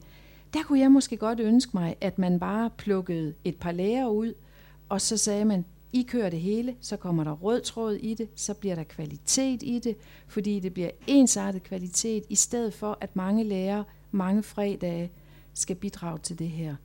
Der 0.54 0.64
kunne 0.64 0.80
jeg 0.80 0.92
måske 0.92 1.18
godt 1.18 1.40
ønske 1.40 1.72
mig, 1.74 1.96
at 2.02 2.20
man 2.20 2.40
bare 2.40 2.70
plukkede 2.78 3.34
et 3.44 3.56
par 3.56 3.72
lærer 3.72 4.08
ud, 4.08 4.34
og 4.90 5.02
så 5.02 5.18
sagde 5.18 5.46
man, 5.46 5.66
i 5.96 6.04
kører 6.04 6.30
det 6.30 6.40
hele, 6.40 6.76
så 6.82 6.98
kommer 6.98 7.24
der 7.24 7.32
rød 7.32 7.62
tråd 7.62 7.94
i 7.94 8.14
det, 8.14 8.30
så 8.36 8.54
bliver 8.54 8.76
der 8.76 8.84
kvalitet 8.84 9.64
i 9.64 9.80
det, 9.80 9.96
fordi 10.28 10.60
det 10.60 10.74
bliver 10.74 10.90
ensartet 11.08 11.64
kvalitet, 11.64 12.24
i 12.30 12.36
stedet 12.36 12.74
for 12.74 12.98
at 13.02 13.16
mange 13.16 13.44
lærere 13.44 13.84
mange 14.12 14.44
fredage 14.44 15.12
skal 15.54 15.76
bidrage 15.76 16.20
til 16.20 16.40
det 16.40 16.50
her. 16.50 16.76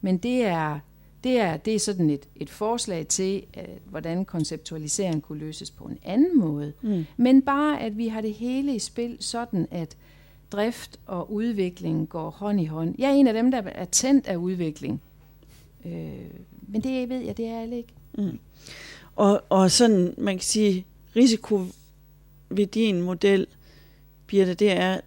Men 0.00 0.18
det 0.18 0.44
er, 0.44 0.78
det 1.24 1.40
er, 1.40 1.56
det 1.56 1.74
er 1.74 1.78
sådan 1.78 2.10
et, 2.10 2.28
et 2.36 2.50
forslag 2.50 3.06
til, 3.06 3.44
at, 3.54 3.68
hvordan 3.90 4.24
konceptualisering 4.24 5.22
kunne 5.22 5.38
løses 5.38 5.70
på 5.70 5.84
en 5.84 5.98
anden 6.02 6.38
måde. 6.38 6.72
Mm. 6.82 7.06
Men 7.16 7.42
bare, 7.42 7.80
at 7.80 7.98
vi 7.98 8.08
har 8.08 8.20
det 8.20 8.34
hele 8.34 8.74
i 8.74 8.78
spil, 8.78 9.16
sådan 9.20 9.68
at 9.70 9.96
drift 10.52 11.00
og 11.06 11.32
udvikling 11.32 12.08
går 12.08 12.30
hånd 12.30 12.60
i 12.60 12.64
hånd. 12.64 12.94
Jeg 12.98 13.10
er 13.10 13.14
en 13.14 13.26
af 13.26 13.34
dem, 13.34 13.50
der 13.50 13.62
er 13.64 13.84
tændt 13.84 14.26
af 14.26 14.36
udvikling. 14.36 15.02
Øh, 15.86 16.30
men 16.68 16.80
det 16.80 17.08
ved 17.08 17.20
jeg, 17.20 17.36
det 17.36 17.46
er 17.46 17.60
alle 17.60 17.76
ikke. 17.76 17.94
Mm. 18.18 18.38
Og, 19.16 19.42
og 19.48 19.70
sådan, 19.70 20.14
man 20.18 20.34
kan 20.34 20.44
sige, 20.44 20.86
risiko 21.16 21.66
ved 22.48 22.66
din 22.66 23.02
model, 23.02 23.46
Birte, 24.26 24.54
det 24.54 24.72
er 24.72 25.00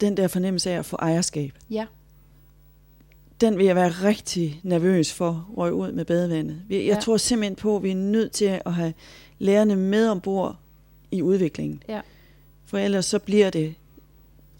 den 0.00 0.16
der 0.16 0.28
fornemmelse 0.28 0.70
af 0.70 0.78
at 0.78 0.86
få 0.86 0.96
ejerskab. 0.96 1.52
Ja. 1.70 1.86
Den 3.40 3.58
vil 3.58 3.66
jeg 3.66 3.76
være 3.76 3.88
rigtig 3.88 4.60
nervøs 4.62 5.12
for 5.12 5.28
at 5.28 5.56
røge 5.58 5.74
ud 5.74 5.92
med 5.92 6.04
badevandet. 6.04 6.62
Jeg 6.70 6.80
ja. 6.80 6.98
tror 7.00 7.16
simpelthen 7.16 7.56
på, 7.56 7.76
at 7.76 7.82
vi 7.82 7.90
er 7.90 7.94
nødt 7.94 8.32
til 8.32 8.60
at 8.64 8.72
have 8.72 8.94
lærerne 9.38 9.76
med 9.76 10.08
ombord 10.08 10.56
i 11.10 11.22
udviklingen. 11.22 11.82
Ja. 11.88 12.00
For 12.64 12.78
ellers 12.78 13.06
så 13.06 13.18
bliver 13.18 13.50
det 13.50 13.74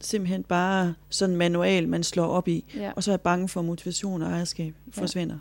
simpelthen 0.01 0.43
bare 0.43 0.95
sådan 1.09 1.33
en 1.33 1.39
manual, 1.39 1.89
man 1.89 2.05
slår 2.05 2.27
op 2.27 2.49
i, 2.49 2.65
ja. 2.77 2.93
og 2.97 3.05
så 3.05 3.11
er 3.11 3.13
jeg 3.13 3.21
bange 3.21 3.49
for, 3.49 3.61
at 3.61 3.67
motivation 3.67 4.23
og 4.23 4.31
ejerskab 4.31 4.75
forsvinder. 4.91 5.39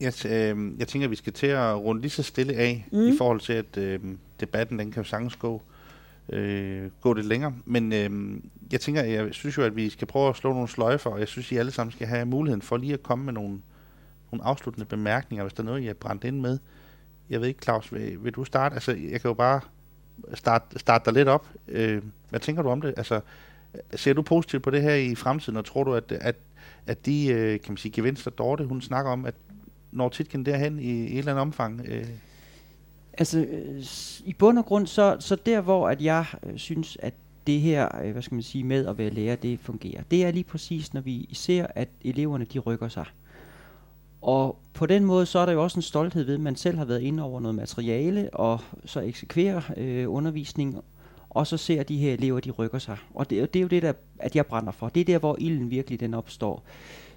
Jeg, 0.00 0.26
øh, 0.26 0.78
jeg 0.78 0.88
tænker, 0.88 1.06
at 1.06 1.10
vi 1.10 1.16
skal 1.16 1.32
til 1.32 1.46
at 1.46 1.76
runde 1.76 2.00
lige 2.00 2.10
så 2.10 2.22
stille 2.22 2.54
af, 2.54 2.86
mm. 2.92 3.06
i 3.06 3.16
forhold 3.18 3.40
til, 3.40 3.52
at 3.52 3.76
øh, 3.76 4.00
debatten 4.40 4.78
den 4.78 4.90
kan 4.92 5.02
jo 5.02 5.08
sagtens 5.08 5.36
gå, 5.36 5.62
øh, 6.28 6.90
gå 7.00 7.12
lidt 7.12 7.26
længere. 7.26 7.54
Men 7.64 7.92
øh, 7.92 8.40
jeg 8.72 8.80
tænker, 8.80 9.02
jeg 9.02 9.34
synes 9.34 9.56
jo, 9.56 9.62
at 9.62 9.76
vi 9.76 9.90
skal 9.90 10.06
prøve 10.06 10.28
at 10.28 10.36
slå 10.36 10.52
nogle 10.52 10.68
sløjfer, 10.68 11.10
og 11.10 11.20
jeg 11.20 11.28
synes, 11.28 11.46
at 11.46 11.52
I 11.52 11.56
alle 11.56 11.72
sammen 11.72 11.92
skal 11.92 12.06
have 12.06 12.26
muligheden 12.26 12.62
for 12.62 12.76
lige 12.76 12.92
at 12.92 13.02
komme 13.02 13.24
med 13.24 13.32
nogle, 13.32 13.58
nogle 14.32 14.44
afsluttende 14.44 14.86
bemærkninger, 14.86 15.44
hvis 15.44 15.52
der 15.52 15.62
er 15.62 15.66
noget, 15.66 15.82
I 15.82 15.86
har 15.86 15.94
brændt 15.94 16.24
ind 16.24 16.40
med. 16.40 16.58
Jeg 17.30 17.40
ved 17.40 17.48
ikke, 17.48 17.62
Claus, 17.62 17.92
vil, 17.92 18.24
vil 18.24 18.32
du 18.32 18.44
starte? 18.44 18.74
Altså, 18.74 18.92
jeg 18.92 19.20
kan 19.20 19.28
jo 19.28 19.34
bare 19.34 19.60
starte, 20.34 20.78
starte 20.78 21.04
dig 21.04 21.12
lidt 21.12 21.28
op. 21.28 21.48
Øh, 21.68 22.02
hvad 22.30 22.40
tænker 22.40 22.62
du 22.62 22.68
om 22.68 22.80
det? 22.80 22.94
Altså, 22.96 23.20
ser 23.94 24.12
du 24.12 24.22
positivt 24.22 24.62
på 24.62 24.70
det 24.70 24.82
her 24.82 24.94
i 24.94 25.14
fremtiden, 25.14 25.56
og 25.56 25.64
tror 25.64 25.84
du, 25.84 25.94
at, 25.94 26.12
at, 26.12 26.36
at 26.86 27.06
de 27.06 27.26
øh, 27.26 27.60
kan 27.60 27.72
man 27.72 27.76
sige, 27.76 27.92
gevinster, 27.92 28.30
Dorte, 28.30 28.64
hun 28.64 28.80
snakker 28.80 29.10
om, 29.10 29.24
at 29.24 29.34
når 29.92 30.08
titlen 30.08 30.46
derhen 30.46 30.78
i, 30.78 30.82
i 30.82 31.12
et 31.12 31.18
eller 31.18 31.32
andet 31.32 31.42
omfang? 31.42 31.80
Øh? 31.88 32.06
Altså, 33.12 33.38
øh, 33.38 33.84
i 34.24 34.32
bund 34.32 34.58
og 34.58 34.64
grund, 34.64 34.86
så, 34.86 35.16
så 35.20 35.36
der 35.36 35.60
hvor 35.60 35.88
at 35.88 36.02
jeg 36.02 36.24
øh, 36.42 36.56
synes, 36.56 36.96
at 37.00 37.14
det 37.46 37.60
her, 37.60 37.88
øh, 38.04 38.12
hvad 38.12 38.22
skal 38.22 38.34
man 38.34 38.42
sige, 38.42 38.64
med 38.64 38.86
at 38.86 38.98
være 38.98 39.10
lærer, 39.10 39.36
det 39.36 39.60
fungerer. 39.60 40.02
Det 40.10 40.24
er 40.24 40.30
lige 40.30 40.44
præcis, 40.44 40.94
når 40.94 41.00
vi 41.00 41.28
ser, 41.32 41.66
at 41.74 41.88
eleverne, 42.04 42.44
de 42.44 42.58
rykker 42.58 42.88
sig. 42.88 43.04
Og 44.22 44.58
på 44.72 44.86
den 44.86 45.04
måde, 45.04 45.26
så 45.26 45.38
er 45.38 45.46
der 45.46 45.52
jo 45.52 45.62
også 45.62 45.78
en 45.78 45.82
stolthed 45.82 46.24
ved, 46.24 46.34
at 46.34 46.40
man 46.40 46.56
selv 46.56 46.78
har 46.78 46.84
været 46.84 47.00
inde 47.00 47.22
over 47.22 47.40
noget 47.40 47.54
materiale, 47.54 48.30
og 48.32 48.60
så 48.84 49.00
eksekverer 49.00 49.60
øh, 49.76 50.12
undervisning, 50.12 50.80
og 51.30 51.46
så 51.46 51.56
ser 51.56 51.82
de 51.82 51.98
her 51.98 52.12
elever, 52.12 52.40
de 52.40 52.50
rykker 52.50 52.78
sig. 52.78 52.96
Og 53.14 53.30
det, 53.30 53.54
det 53.54 53.60
er 53.60 53.62
jo 53.62 53.68
det, 53.68 53.82
der, 53.82 53.92
at 54.18 54.36
jeg 54.36 54.46
brænder 54.46 54.72
for. 54.72 54.88
Det 54.88 55.00
er 55.00 55.04
der, 55.04 55.18
hvor 55.18 55.36
ilden 55.38 55.70
virkelig 55.70 56.00
den 56.00 56.14
opstår. 56.14 56.62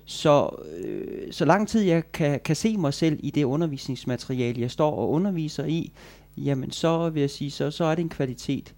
Så, 0.05 0.49
øh, 0.77 1.33
så 1.33 1.45
lang 1.45 1.67
tid 1.67 1.81
jeg 1.81 2.11
kan, 2.11 2.39
kan 2.45 2.55
se 2.55 2.77
mig 2.77 2.93
selv 2.93 3.19
i 3.23 3.31
det 3.31 3.43
undervisningsmateriale, 3.43 4.61
jeg 4.61 4.71
står 4.71 4.91
og 4.95 5.09
underviser 5.11 5.65
i, 5.65 5.91
jamen 6.37 6.71
så 6.71 7.09
vil 7.09 7.19
jeg 7.19 7.29
sige, 7.29 7.51
så, 7.51 7.71
så 7.71 7.85
er 7.85 7.95
det 7.95 8.01
en 8.01 8.09
kvalitet. 8.09 8.73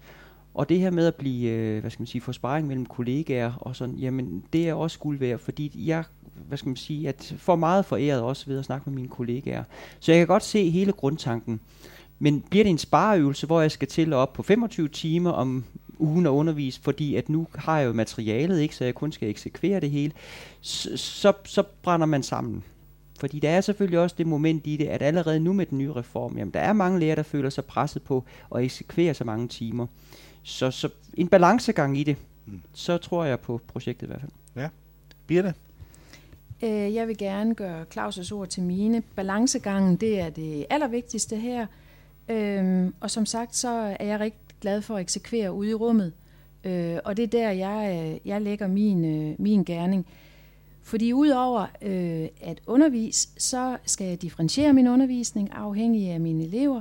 Og 0.54 0.68
det 0.68 0.78
her 0.78 0.90
med 0.90 1.06
at 1.06 1.14
blive, 1.14 1.50
øh, 1.50 1.80
hvad 1.80 1.90
skal 1.90 2.02
man 2.02 2.06
sige, 2.06 2.20
få 2.20 2.32
sparring 2.32 2.66
mellem 2.66 2.86
kollegaer 2.86 3.52
og 3.60 3.76
sådan, 3.76 3.94
jamen 3.94 4.44
det 4.52 4.68
er 4.68 4.74
også 4.74 4.98
guld 4.98 5.18
værd, 5.18 5.38
fordi 5.38 5.72
jeg, 5.86 6.04
hvad 6.48 6.58
skal 6.58 6.68
man 6.68 6.76
sige, 6.76 7.08
at 7.08 7.34
får 7.38 7.56
meget 7.56 7.84
foræret 7.84 8.22
også 8.22 8.46
ved 8.46 8.58
at 8.58 8.64
snakke 8.64 8.90
med 8.90 8.94
mine 8.94 9.08
kollegaer. 9.08 9.64
Så 10.00 10.12
jeg 10.12 10.18
kan 10.18 10.26
godt 10.26 10.44
se 10.44 10.70
hele 10.70 10.92
grundtanken. 10.92 11.60
Men 12.18 12.44
bliver 12.50 12.64
det 12.64 12.70
en 12.70 12.78
spareøvelse, 12.78 13.46
hvor 13.46 13.60
jeg 13.60 13.70
skal 13.70 13.88
til 13.88 14.12
op 14.12 14.32
på 14.32 14.42
25 14.42 14.88
timer 14.88 15.30
om 15.30 15.64
ugen 15.98 16.26
at 16.26 16.30
undervise, 16.30 16.80
fordi 16.80 17.14
at 17.14 17.28
nu 17.28 17.46
har 17.54 17.78
jeg 17.78 17.86
jo 17.86 17.92
materialet, 17.92 18.60
ikke, 18.60 18.76
så 18.76 18.84
jeg 18.84 18.94
kun 18.94 19.12
skal 19.12 19.28
eksekvere 19.28 19.80
det 19.80 19.90
hele, 19.90 20.12
så, 20.60 20.96
så, 20.96 21.32
så 21.44 21.62
brænder 21.82 22.06
man 22.06 22.22
sammen. 22.22 22.64
Fordi 23.20 23.38
der 23.38 23.50
er 23.50 23.60
selvfølgelig 23.60 23.98
også 23.98 24.14
det 24.18 24.26
moment 24.26 24.66
i 24.66 24.76
det, 24.76 24.86
at 24.86 25.02
allerede 25.02 25.40
nu 25.40 25.52
med 25.52 25.66
den 25.66 25.78
nye 25.78 25.92
reform, 25.92 26.38
jamen 26.38 26.54
der 26.54 26.60
er 26.60 26.72
mange 26.72 27.00
lærere, 27.00 27.16
der 27.16 27.22
føler 27.22 27.50
sig 27.50 27.64
presset 27.64 28.02
på 28.02 28.24
at 28.54 28.62
eksekvere 28.62 29.14
så 29.14 29.24
mange 29.24 29.48
timer. 29.48 29.86
Så, 30.42 30.70
så 30.70 30.88
en 31.14 31.28
balancegang 31.28 31.98
i 31.98 32.04
det, 32.04 32.16
mm. 32.46 32.60
så 32.72 32.98
tror 32.98 33.24
jeg 33.24 33.40
på 33.40 33.60
projektet 33.66 34.06
i 34.06 34.06
hvert 34.06 34.20
fald. 34.20 34.32
Ja. 34.56 34.68
Birte? 35.26 35.54
Øh, 36.62 36.94
jeg 36.94 37.08
vil 37.08 37.18
gerne 37.18 37.54
gøre 37.54 37.84
Claus' 37.96 38.32
ord 38.32 38.48
til 38.48 38.62
mine. 38.62 39.02
Balancegangen, 39.16 39.96
det 39.96 40.20
er 40.20 40.30
det 40.30 40.66
allervigtigste 40.70 41.36
her. 41.36 41.66
Øhm, 42.28 42.94
og 43.00 43.10
som 43.10 43.26
sagt, 43.26 43.56
så 43.56 43.96
er 44.00 44.06
jeg 44.06 44.20
rigtig 44.20 44.45
glad 44.66 44.82
for 44.82 44.96
at 44.96 45.00
eksekvere 45.00 45.52
ude 45.52 45.70
i 45.70 45.74
rummet. 45.74 46.12
Øh, 46.64 46.98
og 47.04 47.16
det 47.16 47.22
er 47.22 47.26
der, 47.26 47.50
jeg, 47.50 48.10
øh, 48.14 48.28
jeg 48.28 48.42
lægger 48.42 48.66
min, 48.66 49.04
øh, 49.04 49.34
min 49.38 49.64
gerning. 49.64 50.06
Fordi 50.82 51.12
udover 51.12 51.66
øh, 51.82 52.28
at 52.40 52.60
undervise, 52.66 53.28
så 53.38 53.76
skal 53.84 54.06
jeg 54.06 54.22
differentiere 54.22 54.72
min 54.72 54.88
undervisning 54.88 55.52
afhængig 55.52 56.10
af 56.10 56.20
mine 56.20 56.44
elever. 56.44 56.80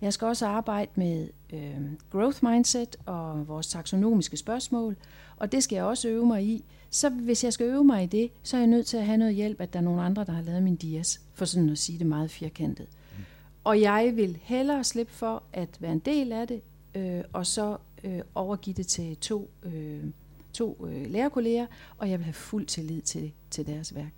Jeg 0.00 0.12
skal 0.12 0.26
også 0.26 0.46
arbejde 0.46 0.90
med 0.94 1.28
øh, 1.52 1.80
growth 2.10 2.44
mindset 2.44 2.96
og 3.06 3.48
vores 3.48 3.66
taksonomiske 3.66 4.36
spørgsmål, 4.36 4.96
og 5.36 5.52
det 5.52 5.62
skal 5.62 5.76
jeg 5.76 5.84
også 5.84 6.08
øve 6.08 6.26
mig 6.26 6.44
i. 6.44 6.64
Så 6.90 7.08
hvis 7.08 7.44
jeg 7.44 7.52
skal 7.52 7.66
øve 7.66 7.84
mig 7.84 8.02
i 8.02 8.06
det, 8.06 8.30
så 8.42 8.56
er 8.56 8.60
jeg 8.60 8.68
nødt 8.68 8.86
til 8.86 8.96
at 8.96 9.06
have 9.06 9.18
noget 9.18 9.34
hjælp, 9.34 9.60
at 9.60 9.72
der 9.72 9.78
er 9.78 9.84
nogle 9.84 10.02
andre, 10.02 10.24
der 10.24 10.32
har 10.32 10.42
lavet 10.42 10.62
min 10.62 10.76
dias, 10.76 11.20
for 11.34 11.44
sådan 11.44 11.70
at 11.70 11.78
sige 11.78 11.98
det 11.98 12.06
meget 12.06 12.30
firkantet. 12.30 12.86
Mm. 12.88 13.24
Og 13.64 13.80
jeg 13.80 14.12
vil 14.14 14.38
hellere 14.42 14.84
slippe 14.84 15.12
for 15.12 15.42
at 15.52 15.68
være 15.80 15.92
en 15.92 15.98
del 15.98 16.32
af 16.32 16.46
det, 16.48 16.62
øh, 16.94 17.20
og 17.32 17.46
så 17.46 17.76
øh, 18.04 18.20
overgive 18.34 18.74
det 18.74 18.86
til 18.86 19.16
to, 19.16 19.50
øh, 19.62 20.04
to 20.52 20.86
øh, 20.88 21.10
lærerkolleger, 21.10 21.66
og 21.98 22.10
jeg 22.10 22.18
vil 22.18 22.24
have 22.24 22.34
fuld 22.34 22.66
tillid 22.66 23.02
til, 23.02 23.32
til 23.50 23.66
deres 23.66 23.94
værk. 23.94 24.12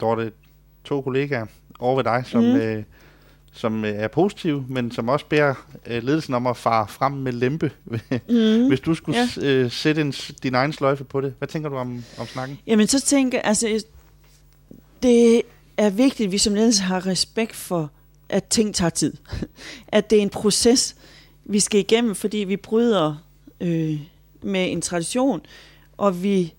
Dorte, 0.00 0.32
to 0.84 1.00
kollegaer 1.00 1.46
over 1.78 1.96
ved 1.96 2.04
dig, 2.04 2.22
som, 2.26 2.42
mm. 2.42 2.56
øh, 2.56 2.82
som 3.52 3.84
øh, 3.84 3.90
er 3.90 4.08
positive, 4.08 4.64
men 4.68 4.90
som 4.90 5.08
også 5.08 5.26
bærer 5.26 5.54
øh, 5.86 6.02
ledelsen 6.02 6.34
om 6.34 6.46
at 6.46 6.56
fare 6.56 6.88
frem 6.88 7.12
med 7.12 7.32
lempe. 7.32 7.72
mm. 8.28 8.68
Hvis 8.68 8.80
du 8.80 8.94
skulle 8.94 9.18
ja. 9.18 9.46
øh, 9.46 9.70
sætte 9.70 10.00
en, 10.00 10.12
din 10.42 10.54
egen 10.54 10.72
sløjfe 10.72 11.04
på 11.04 11.20
det, 11.20 11.34
hvad 11.38 11.48
tænker 11.48 11.68
du 11.68 11.76
om, 11.76 12.04
om 12.18 12.26
snakken? 12.26 12.58
Jamen 12.66 12.86
så 12.86 13.00
tænker 13.00 13.38
jeg, 13.38 13.44
altså, 13.44 13.84
det 15.02 15.42
er 15.76 15.90
vigtigt, 15.90 16.26
at 16.26 16.32
vi 16.32 16.38
som 16.38 16.54
ledelse 16.54 16.82
har 16.82 17.06
respekt 17.06 17.56
for 17.56 17.90
at 18.30 18.44
ting 18.44 18.74
tager 18.74 18.90
tid. 18.90 19.12
at 19.88 20.10
det 20.10 20.18
er 20.18 20.22
en 20.22 20.30
proces, 20.30 20.96
vi 21.44 21.60
skal 21.60 21.80
igennem, 21.80 22.14
fordi 22.14 22.38
vi 22.38 22.56
bryder 22.56 23.16
øh, 23.60 24.00
med 24.42 24.72
en 24.72 24.80
tradition, 24.80 25.40
og 25.96 26.22
vi 26.22 26.54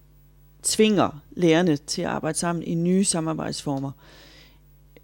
tvinger 0.64 1.22
lærerne 1.32 1.78
til 1.78 2.02
at 2.02 2.08
arbejde 2.08 2.38
sammen 2.38 2.64
i 2.64 2.74
nye 2.74 3.04
samarbejdsformer. 3.04 3.92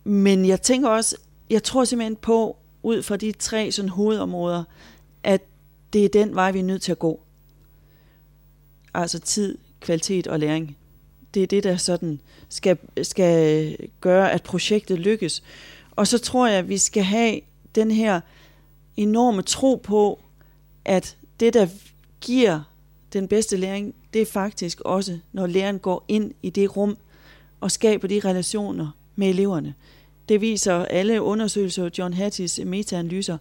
Men 0.04 0.46
jeg 0.46 0.62
tænker 0.62 0.90
også, 0.90 1.18
jeg 1.50 1.64
tror 1.64 1.86
simpelthen 1.86 2.16
på, 2.16 2.58
ud 2.84 3.04
fra 3.04 3.18
de 3.18 3.32
tre 3.32 3.72
sådan 3.72 3.90
hovedområder, 3.90 4.64
at 5.24 5.42
det 5.94 6.06
er 6.06 6.10
den 6.10 6.36
vej, 6.36 6.52
vi 6.52 6.60
er 6.60 6.64
nødt 6.64 6.82
til 6.82 6.92
at 6.92 7.00
gå. 7.00 7.22
Altså 8.94 9.20
tid, 9.20 9.58
kvalitet 9.80 10.28
og 10.28 10.40
læring. 10.40 10.78
Det 11.34 11.44
er 11.44 11.48
det, 11.48 11.64
der 11.64 11.78
sådan 11.78 12.22
skal, 12.50 12.78
skal 13.04 13.78
gøre, 14.02 14.32
at 14.32 14.44
projektet 14.44 15.00
lykkes. 15.00 15.44
Og 15.98 16.08
så 16.08 16.18
tror 16.18 16.48
jeg, 16.48 16.58
at 16.58 16.70
vi 16.70 16.78
skal 16.78 17.04
have 17.04 17.40
den 17.76 17.92
her 17.92 18.22
enorme 18.98 19.42
tro 19.42 19.82
på, 19.84 20.20
at 20.86 21.18
det, 21.40 21.54
der 21.54 21.68
giver 22.22 22.62
den 23.14 23.28
bedste 23.28 23.58
læring, 23.58 23.96
det 24.14 24.22
er 24.22 24.26
faktisk 24.26 24.82
også, 24.82 25.20
når 25.34 25.48
læreren 25.48 25.80
går 25.80 26.06
ind 26.08 26.32
i 26.42 26.50
det 26.50 26.78
rum 26.78 26.98
og 27.62 27.72
skaber 27.72 28.08
de 28.08 28.20
relationer 28.26 28.92
med 29.16 29.30
eleverne. 29.30 29.74
Det 30.30 30.42
viser 30.42 30.86
alle 30.86 31.22
undersøgelser, 31.22 31.90
John 31.98 32.14
Hatties 32.14 32.60
metaanalyser, 32.66 33.38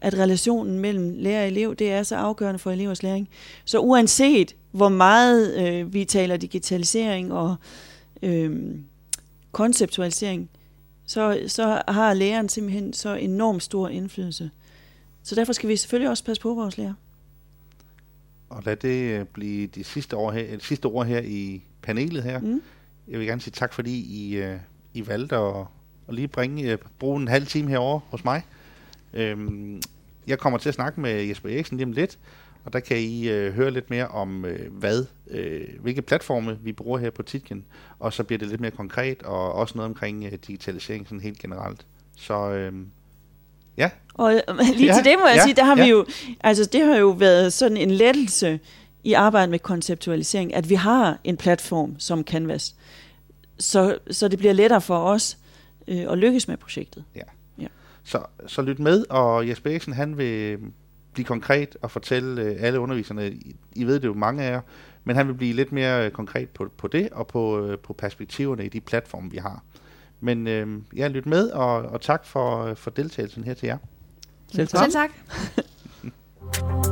at 0.00 0.14
relationen 0.14 0.78
mellem 0.78 1.14
lærer 1.16 1.42
og 1.42 1.48
elev, 1.48 1.74
det 1.74 1.90
er 1.90 2.02
så 2.02 2.16
afgørende 2.16 2.58
for 2.58 2.70
elevers 2.70 3.02
læring. 3.02 3.28
Så 3.64 3.78
uanset 3.78 4.56
hvor 4.70 4.88
meget 4.88 5.68
øh, 5.68 5.94
vi 5.94 6.04
taler 6.04 6.36
digitalisering 6.36 7.32
og 7.32 7.56
øh, 8.22 8.74
konceptualisering, 9.52 10.50
så, 11.06 11.42
så 11.46 11.82
har 11.88 12.14
læreren 12.14 12.48
simpelthen 12.48 12.92
så 12.92 13.14
enormt 13.14 13.62
stor 13.62 13.88
indflydelse. 13.88 14.50
Så 15.22 15.34
derfor 15.34 15.52
skal 15.52 15.68
vi 15.68 15.76
selvfølgelig 15.76 16.10
også 16.10 16.24
passe 16.24 16.42
på 16.42 16.54
vores 16.54 16.78
lærer. 16.78 16.94
Og 18.48 18.62
lad 18.64 18.76
det 18.76 19.20
øh, 19.20 19.24
blive 19.24 19.66
de 19.66 19.84
sidste, 19.84 20.16
år 20.16 20.32
her, 20.32 20.56
de 20.56 20.64
sidste 20.64 20.86
ord 20.86 21.06
her 21.06 21.20
i 21.20 21.62
panelet 21.82 22.22
her. 22.22 22.40
Mm. 22.40 22.62
Jeg 23.08 23.18
vil 23.18 23.26
gerne 23.26 23.40
sige 23.40 23.52
tak, 23.52 23.72
fordi 23.72 24.00
I, 24.00 24.36
øh, 24.36 24.58
I 24.94 25.06
valgte 25.06 25.36
at, 25.36 25.66
at 26.08 26.14
lige 26.14 26.28
bringe, 26.28 26.72
øh, 26.72 26.78
bruge 26.98 27.20
en 27.20 27.28
halv 27.28 27.46
time 27.46 27.70
herover 27.70 27.98
hos 27.98 28.24
mig. 28.24 28.42
Øhm, 29.12 29.82
jeg 30.26 30.38
kommer 30.38 30.58
til 30.58 30.68
at 30.68 30.74
snakke 30.74 31.00
med 31.00 31.22
Jesper 31.22 31.48
Eriksen 31.48 31.76
lige 31.76 31.86
om 31.86 31.92
lidt, 31.92 32.18
og 32.66 32.72
der 32.72 32.80
kan 32.80 32.96
I 32.96 33.28
øh, 33.28 33.54
høre 33.54 33.70
lidt 33.70 33.90
mere 33.90 34.08
om, 34.08 34.44
øh, 34.44 34.72
hvad, 34.72 35.04
øh, 35.30 35.64
hvilke 35.80 36.02
platforme 36.02 36.58
vi 36.62 36.72
bruger 36.72 36.98
her 36.98 37.10
på 37.10 37.22
Titken, 37.22 37.64
og 37.98 38.12
så 38.12 38.24
bliver 38.24 38.38
det 38.38 38.48
lidt 38.48 38.60
mere 38.60 38.70
konkret, 38.70 39.22
og 39.22 39.52
også 39.52 39.72
noget 39.76 39.88
omkring 39.88 40.24
øh, 40.24 40.32
digitalisering 40.32 41.06
sådan 41.06 41.20
helt 41.20 41.38
generelt. 41.38 41.86
Så 42.16 42.50
øh, 42.50 42.72
ja. 43.76 43.90
Og 44.14 44.34
øh, 44.34 44.40
lige 44.58 44.86
ja, 44.86 44.94
til 44.94 45.04
det 45.04 45.18
må 45.18 45.26
jeg 45.26 45.36
ja, 45.36 45.42
sige, 45.42 45.54
der 45.54 45.64
har 45.64 45.76
ja. 45.76 45.84
vi 45.84 45.90
jo, 45.90 46.06
altså 46.40 46.64
det 46.72 46.84
har 46.84 46.96
jo 46.96 47.08
været 47.08 47.52
sådan 47.52 47.76
en 47.76 47.90
lettelse 47.90 48.60
i 49.04 49.12
arbejdet 49.12 49.50
med 49.50 49.58
konceptualisering, 49.58 50.54
at 50.54 50.68
vi 50.68 50.74
har 50.74 51.18
en 51.24 51.36
platform 51.36 51.94
som 51.98 52.24
Canvas, 52.24 52.74
så, 53.58 53.98
så 54.10 54.28
det 54.28 54.38
bliver 54.38 54.52
lettere 54.52 54.80
for 54.80 54.98
os 54.98 55.38
øh, 55.88 56.12
at 56.12 56.18
lykkes 56.18 56.48
med 56.48 56.56
projektet. 56.56 57.04
Ja. 57.16 57.22
ja. 57.58 57.66
Så, 58.04 58.22
så 58.46 58.62
lyt 58.62 58.78
med, 58.78 59.04
og 59.10 59.48
Jesper 59.48 59.70
Eriksen, 59.70 59.92
han 59.92 60.18
vil 60.18 60.58
blive 61.16 61.26
konkret 61.26 61.76
og 61.82 61.90
fortælle 61.90 62.42
øh, 62.42 62.56
alle 62.58 62.80
underviserne, 62.80 63.30
I, 63.30 63.56
I 63.76 63.84
ved 63.84 64.00
det 64.00 64.08
jo 64.08 64.14
mange 64.14 64.42
af 64.42 64.50
jer, 64.50 64.60
men 65.04 65.16
han 65.16 65.28
vil 65.28 65.34
blive 65.34 65.52
lidt 65.52 65.72
mere 65.72 66.06
øh, 66.06 66.10
konkret 66.10 66.48
på, 66.48 66.70
på 66.78 66.88
det 66.88 67.08
og 67.12 67.26
på, 67.26 67.66
øh, 67.66 67.78
på 67.78 67.92
perspektiverne 67.92 68.64
i 68.64 68.68
de 68.68 68.80
platforme, 68.80 69.30
vi 69.30 69.36
har. 69.36 69.62
Men 70.20 70.46
øh, 70.46 70.82
ja, 70.96 71.08
lyt 71.08 71.26
med, 71.26 71.50
og, 71.50 71.76
og 71.76 72.00
tak 72.00 72.24
for, 72.24 72.64
øh, 72.64 72.76
for 72.76 72.90
deltagelsen 72.90 73.44
her 73.44 73.54
til 73.54 73.66
jer. 73.66 73.78
Selv 74.52 74.68
tak. 74.68 74.80
Selv 74.80 74.92
tak. 74.92 75.10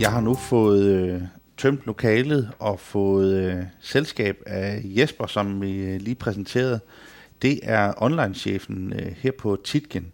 Jeg 0.00 0.10
har 0.10 0.20
nu 0.20 0.34
fået 0.34 0.84
øh, 0.84 1.22
tømt 1.56 1.80
lokalet 1.86 2.50
og 2.58 2.80
fået 2.80 3.34
øh, 3.34 3.62
selskab 3.80 4.42
af 4.46 4.80
Jesper, 4.84 5.26
som 5.26 5.62
vi 5.62 5.76
øh, 5.76 6.00
lige 6.00 6.14
præsenterede. 6.14 6.80
Det 7.42 7.60
er 7.62 7.92
online-chefen 7.96 8.92
øh, 8.92 9.12
her 9.18 9.30
på 9.38 9.58
Titgen. 9.64 10.12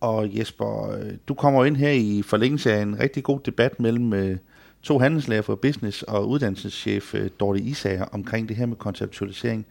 Og 0.00 0.38
Jesper, 0.38 0.90
øh, 0.90 1.12
du 1.28 1.34
kommer 1.34 1.64
ind 1.64 1.76
her 1.76 1.90
i 1.90 2.22
forlængelse 2.22 2.72
af 2.72 2.82
en 2.82 3.00
rigtig 3.00 3.22
god 3.22 3.40
debat 3.40 3.80
mellem 3.80 4.12
øh, 4.12 4.36
to 4.82 4.98
handelslærer 4.98 5.42
for 5.42 5.54
business 5.54 6.02
og 6.02 6.28
uddannelseschef 6.28 7.14
øh, 7.14 7.30
Dorte 7.40 7.60
Isager 7.60 8.04
omkring 8.04 8.48
det 8.48 8.56
her 8.56 8.66
med 8.66 8.76
konceptualisering 8.76 9.66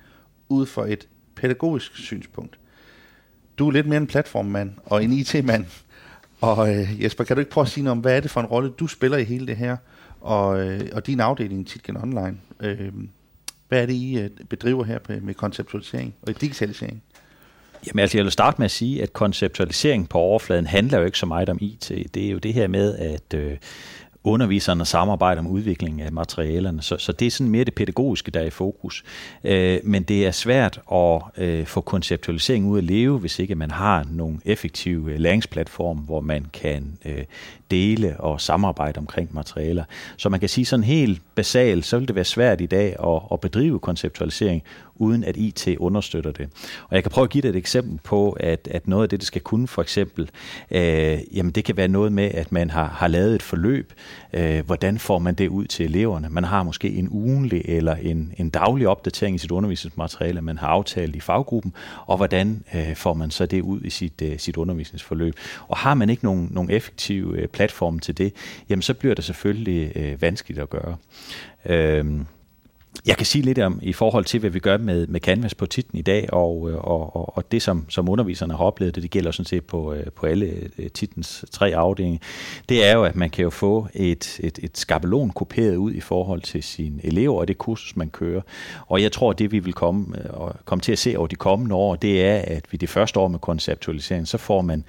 ud 0.49 0.65
fra 0.65 0.87
et 0.87 1.07
pædagogisk 1.35 1.95
synspunkt. 1.95 2.59
Du 3.57 3.67
er 3.67 3.71
lidt 3.71 3.87
mere 3.87 3.97
en 3.97 4.07
platformmand 4.07 4.71
og 4.85 5.03
en 5.03 5.11
IT-mand. 5.11 5.65
Og 6.41 6.75
øh, 6.75 7.03
Jesper, 7.03 7.23
kan 7.23 7.35
du 7.35 7.39
ikke 7.39 7.51
prøve 7.51 7.65
at 7.65 7.71
sige 7.71 7.83
noget 7.83 7.97
om, 7.97 7.99
hvad 7.99 8.17
er 8.17 8.19
det 8.19 8.31
for 8.31 8.41
en 8.41 8.45
rolle, 8.45 8.69
du 8.69 8.87
spiller 8.87 9.17
i 9.17 9.23
hele 9.23 9.47
det 9.47 9.57
her? 9.57 9.77
Og, 10.21 10.67
øh, 10.67 10.89
og 10.93 11.07
din 11.07 11.19
afdeling 11.19 11.67
Titgen 11.67 11.97
Online. 11.97 12.37
Øh, 12.59 12.91
hvad 13.67 13.81
er 13.81 13.85
det, 13.85 13.93
I 13.93 14.19
øh, 14.19 14.29
bedriver 14.49 14.83
her 14.83 14.99
med 15.21 15.33
konceptualisering 15.33 16.15
og 16.21 16.41
digitalisering? 16.41 17.03
Jamen 17.87 17.99
altså, 17.99 18.17
jeg 18.17 18.23
vil 18.23 18.31
starte 18.31 18.55
med 18.57 18.65
at 18.65 18.71
sige, 18.71 19.03
at 19.03 19.13
konceptualisering 19.13 20.09
på 20.09 20.17
overfladen 20.17 20.67
handler 20.67 20.97
jo 20.97 21.05
ikke 21.05 21.17
så 21.17 21.25
meget 21.25 21.49
om 21.49 21.57
IT. 21.61 21.91
Det 22.13 22.25
er 22.25 22.31
jo 22.31 22.37
det 22.37 22.53
her 22.53 22.67
med, 22.67 22.95
at 22.97 23.33
øh, 23.33 23.57
underviserne 24.23 24.85
samarbejder 24.85 25.41
om 25.41 25.47
udviklingen 25.47 25.99
af 25.99 26.11
materialerne. 26.11 26.81
Så, 26.81 26.97
så 26.97 27.11
det 27.11 27.25
er 27.25 27.31
sådan 27.31 27.51
mere 27.51 27.63
det 27.63 27.73
pædagogiske, 27.73 28.31
der 28.31 28.39
er 28.39 28.45
i 28.45 28.49
fokus. 28.49 29.03
Øh, 29.43 29.79
men 29.83 30.03
det 30.03 30.25
er 30.25 30.31
svært 30.31 30.81
at 30.91 31.21
øh, 31.37 31.65
få 31.65 31.81
konceptualisering 31.81 32.69
ud 32.69 32.77
at 32.77 32.83
leve, 32.83 33.19
hvis 33.19 33.39
ikke 33.39 33.55
man 33.55 33.71
har 33.71 34.05
nogle 34.11 34.39
effektive 34.45 35.11
øh, 35.11 35.19
læringsplatform, 35.19 35.97
hvor 35.97 36.21
man 36.21 36.45
kan 36.53 36.97
øh, 37.05 37.23
dele 37.71 38.15
og 38.19 38.41
samarbejde 38.41 38.97
omkring 38.97 39.29
materialer. 39.33 39.83
Så 40.17 40.29
man 40.29 40.39
kan 40.39 40.49
sige 40.49 40.65
sådan 40.65 40.83
helt 40.83 41.21
basalt, 41.35 41.85
så 41.85 41.97
vil 41.97 42.07
det 42.07 42.15
være 42.15 42.25
svært 42.25 42.61
i 42.61 42.65
dag 42.65 42.95
at, 43.03 43.21
at 43.31 43.39
bedrive 43.39 43.79
konceptualisering, 43.79 44.63
uden 45.01 45.23
at 45.23 45.37
IT 45.37 45.67
understøtter 45.77 46.31
det. 46.31 46.49
Og 46.89 46.95
jeg 46.95 47.03
kan 47.03 47.11
prøve 47.11 47.23
at 47.23 47.29
give 47.29 47.41
dig 47.41 47.49
et 47.49 47.55
eksempel 47.55 47.99
på, 48.03 48.31
at, 48.31 48.67
at 48.71 48.87
noget 48.87 49.03
af 49.03 49.09
det, 49.09 49.19
det 49.19 49.27
skal 49.27 49.41
kunne 49.41 49.67
for 49.67 49.81
eksempel, 49.81 50.29
øh, 50.71 51.19
jamen 51.31 51.51
det 51.51 51.63
kan 51.63 51.77
være 51.77 51.87
noget 51.87 52.11
med, 52.11 52.31
at 52.33 52.51
man 52.51 52.69
har, 52.69 52.87
har 52.87 53.07
lavet 53.07 53.35
et 53.35 53.41
forløb. 53.41 53.93
Øh, 54.33 54.65
hvordan 54.65 54.99
får 54.99 55.19
man 55.19 55.35
det 55.35 55.47
ud 55.47 55.65
til 55.65 55.85
eleverne? 55.85 56.29
Man 56.29 56.43
har 56.43 56.63
måske 56.63 56.89
en 56.89 57.09
ugenlig 57.09 57.61
eller 57.65 57.95
en, 57.95 58.33
en 58.37 58.49
daglig 58.49 58.87
opdatering 58.87 59.35
i 59.35 59.39
sit 59.39 59.51
undervisningsmateriale, 59.51 60.41
man 60.41 60.57
har 60.57 60.67
aftalt 60.67 61.15
i 61.15 61.19
faggruppen, 61.19 61.73
og 62.05 62.17
hvordan 62.17 62.63
øh, 62.75 62.95
får 62.95 63.13
man 63.13 63.31
så 63.31 63.45
det 63.45 63.61
ud 63.61 63.81
i 63.81 63.89
sit, 63.89 64.21
øh, 64.21 64.39
sit 64.39 64.57
undervisningsforløb? 64.57 65.35
Og 65.67 65.77
har 65.77 65.93
man 65.93 66.09
ikke 66.09 66.25
nogen, 66.25 66.47
nogen 66.51 66.69
effektiv 66.69 67.35
øh, 67.37 67.47
platform 67.47 67.99
til 67.99 68.17
det, 68.17 68.33
jamen 68.69 68.81
så 68.81 68.93
bliver 68.93 69.15
det 69.15 69.23
selvfølgelig 69.23 69.91
øh, 69.97 70.21
vanskeligt 70.21 70.59
at 70.59 70.69
gøre. 70.69 70.95
Øh, 71.65 72.05
jeg 73.05 73.17
kan 73.17 73.25
sige 73.25 73.41
lidt 73.41 73.59
om 73.59 73.79
i 73.81 73.93
forhold 73.93 74.25
til, 74.25 74.39
hvad 74.39 74.49
vi 74.49 74.59
gør 74.59 74.77
med, 74.77 75.07
med 75.07 75.19
Canvas 75.19 75.55
på 75.55 75.65
titlen 75.65 75.99
i 75.99 76.01
dag, 76.01 76.33
og, 76.33 76.61
og, 76.61 77.15
og, 77.15 77.37
og 77.37 77.51
det, 77.51 77.61
som, 77.61 77.85
som 77.89 78.09
underviserne 78.09 78.53
har 78.53 78.63
oplevet, 78.63 78.95
det, 78.95 79.03
det 79.03 79.11
gælder 79.11 79.31
sådan 79.31 79.45
set 79.45 79.65
på, 79.65 79.93
øh, 79.93 80.11
på 80.11 80.25
alle 80.25 80.69
øh, 80.77 80.89
titlens 80.89 81.45
tre 81.51 81.75
afdelinger, 81.75 82.19
det 82.69 82.85
er 82.85 82.93
jo, 82.93 83.03
at 83.03 83.15
man 83.15 83.29
kan 83.29 83.43
jo 83.43 83.49
få 83.49 83.87
et, 83.93 84.39
et, 84.43 84.59
et 84.63 84.77
skabelon 84.77 85.29
kopieret 85.29 85.75
ud 85.75 85.93
i 85.93 85.99
forhold 85.99 86.41
til 86.41 86.63
sine 86.63 87.05
elever 87.05 87.39
og 87.39 87.47
det 87.47 87.57
kursus, 87.57 87.95
man 87.95 88.09
kører. 88.09 88.41
Og 88.87 89.01
jeg 89.01 89.11
tror, 89.11 89.33
det 89.33 89.51
vi 89.51 89.59
vil 89.59 89.73
komme, 89.73 90.17
øh, 90.17 90.25
og 90.29 90.55
komme 90.65 90.81
til 90.81 90.91
at 90.91 90.99
se 90.99 91.17
over 91.17 91.27
de 91.27 91.35
kommende 91.35 91.75
år, 91.75 91.95
det 91.95 92.25
er, 92.25 92.37
at 92.47 92.65
vi 92.71 92.77
det 92.77 92.89
første 92.89 93.19
år 93.19 93.27
med 93.27 93.39
konceptualisering, 93.39 94.27
så 94.27 94.37
får 94.37 94.61
man 94.61 94.83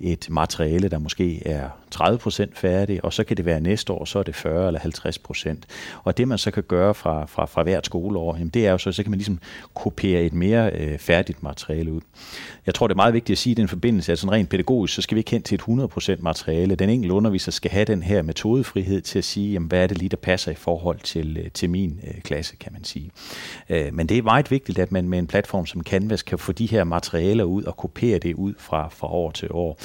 et 0.00 0.26
materiale, 0.30 0.88
der 0.88 0.98
måske 0.98 1.46
er 1.46 1.68
30% 1.94 2.46
færdig, 2.54 3.04
og 3.04 3.12
så 3.12 3.24
kan 3.24 3.36
det 3.36 3.44
være 3.44 3.60
næste 3.60 3.92
år, 3.92 4.04
så 4.04 4.18
er 4.18 4.22
det 4.22 4.34
40 4.34 4.66
eller 4.66 4.80
50%. 4.80 5.56
Og 6.04 6.16
det 6.16 6.28
man 6.28 6.38
så 6.38 6.50
kan 6.50 6.62
gøre 6.62 6.94
fra, 6.94 7.26
fra, 7.26 7.44
fra 7.46 7.62
hvert 7.62 7.86
skoleår, 7.86 8.34
jamen 8.34 8.48
det 8.48 8.66
er 8.66 8.70
jo 8.70 8.78
så, 8.78 8.92
så 8.92 9.02
kan 9.02 9.10
man 9.10 9.18
ligesom 9.18 9.38
kopiere 9.74 10.22
et 10.22 10.32
mere 10.32 10.70
øh, 10.72 10.98
færdigt 10.98 11.42
materiale 11.42 11.92
ud. 11.92 12.00
Jeg 12.66 12.74
tror, 12.74 12.86
det 12.86 12.94
er 12.94 12.96
meget 12.96 13.14
vigtigt 13.14 13.34
at 13.34 13.38
sige 13.38 13.50
i 13.50 13.54
den 13.54 13.68
forbindelse, 13.68 14.12
at 14.12 14.18
sådan 14.18 14.32
rent 14.32 14.48
pædagogisk, 14.48 14.94
så 14.94 15.02
skal 15.02 15.14
vi 15.14 15.20
ikke 15.20 15.30
hen 15.30 15.42
til 15.42 15.54
et 15.54 15.62
100% 16.16 16.22
materiale. 16.22 16.74
Den 16.74 16.90
enkelte 16.90 17.14
underviser 17.14 17.52
skal 17.52 17.70
have 17.70 17.84
den 17.84 18.02
her 18.02 18.22
metodefrihed 18.22 19.00
til 19.00 19.18
at 19.18 19.24
sige, 19.24 19.52
jamen, 19.52 19.68
hvad 19.68 19.82
er 19.82 19.86
det 19.86 19.98
lige, 19.98 20.08
der 20.08 20.16
passer 20.16 20.52
i 20.52 20.54
forhold 20.54 20.98
til, 21.00 21.36
øh, 21.36 21.50
til 21.50 21.70
min 21.70 22.00
øh, 22.06 22.20
klasse, 22.20 22.56
kan 22.56 22.72
man 22.72 22.84
sige. 22.84 23.10
Øh, 23.68 23.94
men 23.94 24.06
det 24.06 24.18
er 24.18 24.22
meget 24.22 24.50
vigtigt, 24.50 24.78
at 24.78 24.92
man 24.92 25.08
med 25.08 25.18
en 25.18 25.26
platform 25.26 25.66
som 25.66 25.82
Canvas 25.82 26.22
kan 26.22 26.38
få 26.38 26.52
de 26.52 26.66
her 26.66 26.84
materialer 26.84 27.44
ud 27.44 27.64
og 27.64 27.76
kopiere 27.76 28.18
det 28.18 28.34
ud 28.34 28.54
fra, 28.58 28.88
fra 28.88 29.06
år 29.06 29.30
til 29.30 29.48
år. 29.50 29.78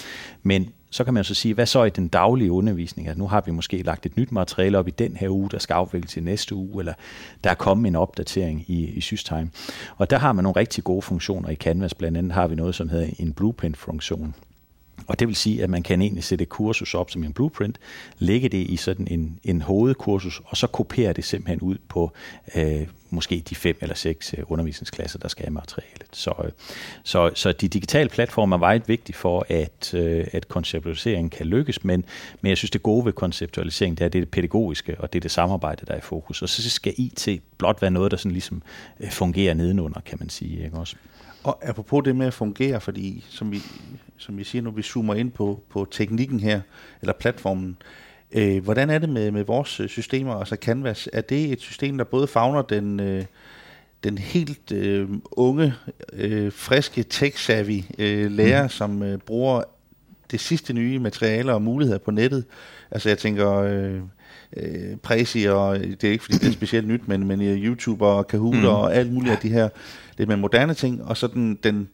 Men 0.43 0.73
så 0.91 1.03
kan 1.03 1.13
man 1.13 1.23
så 1.23 1.33
sige, 1.33 1.53
hvad 1.53 1.65
så 1.65 1.83
i 1.83 1.89
den 1.89 2.07
daglige 2.07 2.51
undervisning? 2.51 3.07
Altså 3.07 3.19
nu 3.19 3.27
har 3.27 3.41
vi 3.45 3.51
måske 3.51 3.83
lagt 3.83 4.05
et 4.05 4.17
nyt 4.17 4.31
materiale 4.31 4.77
op 4.77 4.87
i 4.87 4.91
den 4.91 5.15
her 5.15 5.29
uge, 5.29 5.49
der 5.49 5.59
skal 5.59 5.73
afvikles 5.73 6.17
i 6.17 6.19
næste 6.19 6.55
uge, 6.55 6.79
eller 6.79 6.93
der 7.43 7.49
er 7.49 7.53
kommet 7.55 7.87
en 7.87 7.95
opdatering 7.95 8.65
i, 8.67 8.85
i 8.85 9.01
Systime. 9.01 9.49
Og 9.97 10.09
der 10.09 10.17
har 10.17 10.33
man 10.33 10.43
nogle 10.43 10.59
rigtig 10.59 10.83
gode 10.83 11.01
funktioner 11.01 11.49
i 11.49 11.55
Canvas. 11.55 11.93
Blandt 11.93 12.17
andet 12.17 12.31
har 12.31 12.47
vi 12.47 12.55
noget, 12.55 12.75
som 12.75 12.89
hedder 12.89 13.09
en 13.19 13.33
blueprint-funktion. 13.33 14.35
Og 15.11 15.19
det 15.19 15.27
vil 15.27 15.35
sige, 15.35 15.63
at 15.63 15.69
man 15.69 15.83
kan 15.83 16.01
egentlig 16.01 16.23
sætte 16.23 16.43
et 16.43 16.49
kursus 16.49 16.93
op 16.93 17.11
som 17.11 17.23
en 17.23 17.33
blueprint, 17.33 17.79
lægge 18.17 18.49
det 18.49 18.57
i 18.57 18.75
sådan 18.75 19.07
en, 19.11 19.39
en 19.43 19.61
hovedkursus, 19.61 20.41
og 20.45 20.57
så 20.57 20.67
kopiere 20.67 21.13
det 21.13 21.23
simpelthen 21.23 21.59
ud 21.59 21.77
på 21.87 22.11
øh, 22.55 22.87
måske 23.09 23.43
de 23.49 23.55
fem 23.55 23.77
eller 23.81 23.95
seks 23.95 24.35
øh, 24.37 24.43
undervisningsklasser, 24.47 25.19
der 25.19 25.27
skal 25.27 25.45
have 25.45 25.53
materialet. 25.53 26.07
Så, 26.11 26.33
øh, 26.43 26.51
så, 27.03 27.31
så 27.35 27.51
de 27.51 27.67
digitale 27.67 28.09
platforme 28.09 28.55
er 28.55 28.59
meget 28.59 28.87
vigtige 28.87 29.15
for, 29.15 29.45
at, 29.49 29.93
øh, 29.93 30.27
at 30.31 30.47
konceptualisering 30.47 31.31
kan 31.31 31.45
lykkes, 31.45 31.83
men, 31.83 32.05
men 32.41 32.49
jeg 32.49 32.57
synes, 32.57 32.71
det 32.71 32.83
gode 32.83 33.05
ved 33.05 33.13
konceptualisering, 33.13 33.97
det 33.97 34.05
er 34.05 34.09
det, 34.09 34.21
det 34.21 34.29
pædagogiske, 34.29 34.95
og 34.99 35.13
det 35.13 35.19
er 35.19 35.21
det 35.21 35.31
samarbejde, 35.31 35.85
der 35.85 35.93
er 35.93 35.97
i 35.97 36.01
fokus. 36.01 36.41
Og 36.41 36.49
så 36.49 36.69
skal 36.69 36.93
IT 36.97 37.41
blot 37.57 37.81
være 37.81 37.91
noget, 37.91 38.11
der 38.11 38.17
sådan 38.17 38.31
ligesom 38.31 38.61
øh, 38.99 39.09
fungerer 39.09 39.53
nedenunder, 39.53 40.01
kan 40.05 40.17
man 40.19 40.29
sige. 40.29 40.63
Ikke 40.63 40.77
også? 40.77 40.95
Og 41.43 41.59
apropos 41.69 42.03
det 42.03 42.15
med 42.15 42.27
at 42.27 42.33
fungere, 42.33 42.81
fordi 42.81 43.25
som 43.29 43.51
vi, 43.51 43.61
som 44.21 44.37
vi 44.37 44.43
siger 44.43 44.61
nu, 44.61 44.71
vi 44.71 44.81
zoomer 44.81 45.13
ind 45.13 45.31
på, 45.31 45.63
på 45.69 45.87
teknikken 45.91 46.39
her, 46.39 46.61
eller 47.01 47.13
platformen, 47.13 47.77
øh, 48.31 48.63
hvordan 48.63 48.89
er 48.89 48.99
det 48.99 49.09
med, 49.09 49.31
med 49.31 49.43
vores 49.43 49.81
systemer, 49.87 50.35
altså 50.35 50.55
Canvas? 50.55 51.09
Er 51.13 51.21
det 51.21 51.51
et 51.51 51.61
system, 51.61 51.97
der 51.97 52.03
både 52.03 52.27
fagner 52.27 52.61
den, 52.61 52.99
øh, 52.99 53.25
den 54.03 54.17
helt 54.17 54.71
øh, 54.71 55.09
unge, 55.31 55.73
øh, 56.13 56.51
friske, 56.51 57.05
tech-savvy 57.13 57.83
øh, 57.99 58.31
lærer, 58.31 58.63
mm. 58.63 58.69
som 58.69 59.03
øh, 59.03 59.17
bruger 59.17 59.63
det 60.31 60.39
sidste 60.39 60.73
nye 60.73 60.99
materialer 60.99 61.53
og 61.53 61.61
muligheder 61.61 61.99
på 61.99 62.11
nettet? 62.11 62.45
Altså 62.91 63.09
jeg 63.09 63.17
tænker... 63.17 63.53
Øh, 63.53 64.01
øh, 64.57 64.97
Prezi, 64.97 65.43
og 65.43 65.79
det 65.79 66.03
er 66.03 66.11
ikke 66.11 66.23
fordi 66.23 66.37
det 66.37 66.47
er 66.47 66.51
specielt 66.51 66.87
nyt, 66.87 67.07
men, 67.07 67.27
men 67.27 67.41
YouTube 67.41 68.05
og 68.05 68.27
Kahoot 68.27 68.55
mm. 68.55 68.65
og 68.65 68.95
alt 68.95 69.13
muligt 69.13 69.31
af 69.31 69.37
de 69.37 69.49
her 69.49 69.69
lidt 70.17 70.27
mere 70.27 70.37
moderne 70.37 70.73
ting, 70.73 71.03
og 71.03 71.17
så 71.17 71.27
den, 71.27 71.59
den, 71.63 71.89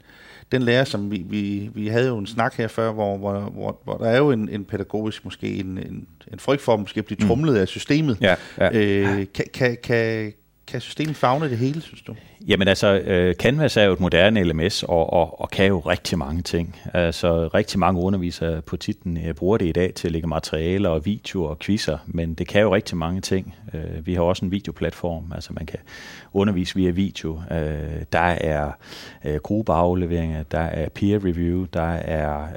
den 0.52 0.62
lærer, 0.62 0.84
som 0.84 1.12
vi, 1.12 1.26
vi, 1.30 1.70
vi 1.74 1.88
havde 1.88 2.08
jo 2.08 2.18
en 2.18 2.28
snak 2.28 2.56
her 2.56 2.68
før, 2.68 2.92
hvor, 2.92 3.18
hvor, 3.18 3.40
hvor, 3.40 3.82
hvor 3.84 3.98
der 3.98 4.06
er 4.06 4.18
jo 4.18 4.32
en, 4.32 4.50
en 4.50 4.66
pædagogisk, 4.66 5.26
måske 5.26 5.56
en, 5.56 5.78
en, 5.78 6.08
en 6.34 6.40
frygt 6.40 6.62
for 6.62 6.78
måske 6.78 7.00
at 7.00 7.06
blive 7.06 7.28
trumlet 7.28 7.54
mm. 7.54 7.62
af 7.62 7.68
systemet. 7.68 8.18
Ja, 8.22 8.36
ja. 8.58 8.70
Øh, 8.74 9.26
kan, 9.34 9.46
kan, 9.54 9.78
kan, 9.84 10.34
kan 10.68 10.82
systemet 10.82 11.16
fagne 11.16 11.50
det 11.50 11.58
hele, 11.58 11.82
synes 11.82 12.02
du? 12.02 12.16
Jamen 12.48 12.68
altså, 12.68 13.00
øh, 13.00 13.36
Canvas 13.36 13.78
er 13.78 13.84
jo 13.84 13.94
et 13.94 14.00
moderne 14.00 14.44
LMS, 14.44 14.84
og, 14.84 15.14
og, 15.14 15.42
og 15.42 15.50
kan 15.50 15.66
jo 15.66 15.80
rigtig 15.80 16.18
mange 16.18 16.42
ting. 16.42 16.76
Altså, 16.94 17.48
rigtig 17.48 17.80
mange 17.80 18.02
undervisere 18.02 18.62
på 18.62 18.78
titlen 18.78 19.18
øh, 19.28 19.34
bruger 19.34 19.58
det 19.58 19.66
i 19.66 19.72
dag 19.72 19.94
til 19.94 20.08
at 20.08 20.12
lægge 20.12 20.28
materialer 20.28 20.90
og 20.90 21.06
videoer 21.06 21.50
og 21.50 21.60
quizzer, 21.60 21.98
men 22.06 22.34
det 22.34 22.48
kan 22.48 22.62
jo 22.62 22.76
rigtig 22.76 22.98
mange 22.98 23.22
ting. 23.22 23.56
Øh, 23.74 24.08
vi 24.08 24.14
har 24.14 24.22
også 24.22 24.46
en 24.46 24.52
videoplatform, 24.52 25.32
altså 25.36 25.54
man 25.54 25.66
kan 25.66 25.80
undervise 26.34 26.76
via 26.76 26.90
video. 26.90 27.42
Der 28.12 28.20
er 28.20 28.72
gruppeafleveringer, 29.38 30.44
der 30.44 30.60
er 30.60 30.90
peer 30.90 31.26
review, 31.26 31.66
der 31.74 31.92
er 31.92 32.48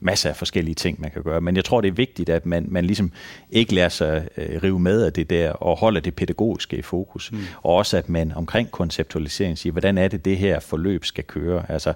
masser 0.00 0.30
af 0.30 0.36
forskellige 0.36 0.74
ting, 0.74 1.00
man 1.00 1.10
kan 1.10 1.22
gøre. 1.22 1.40
Men 1.40 1.56
jeg 1.56 1.64
tror, 1.64 1.80
det 1.80 1.88
er 1.88 1.92
vigtigt, 1.92 2.28
at 2.28 2.46
man, 2.46 2.66
man 2.68 2.84
ligesom 2.84 3.12
ikke 3.50 3.74
lader 3.74 3.88
sig 3.88 4.28
rive 4.38 4.78
med 4.78 5.02
af 5.02 5.12
det 5.12 5.30
der, 5.30 5.50
og 5.50 5.78
holder 5.78 6.00
det 6.00 6.14
pædagogiske 6.14 6.76
i 6.76 6.82
fokus. 6.82 6.97
Mm. 7.32 7.38
Og 7.62 7.74
også, 7.74 7.96
at 7.96 8.08
man 8.08 8.32
omkring 8.32 8.70
konceptualisering 8.70 9.58
siger, 9.58 9.72
hvordan 9.72 9.98
er 9.98 10.08
det, 10.08 10.24
det 10.24 10.36
her 10.36 10.60
forløb 10.60 11.04
skal 11.04 11.24
køre? 11.24 11.70
Altså, 11.70 11.92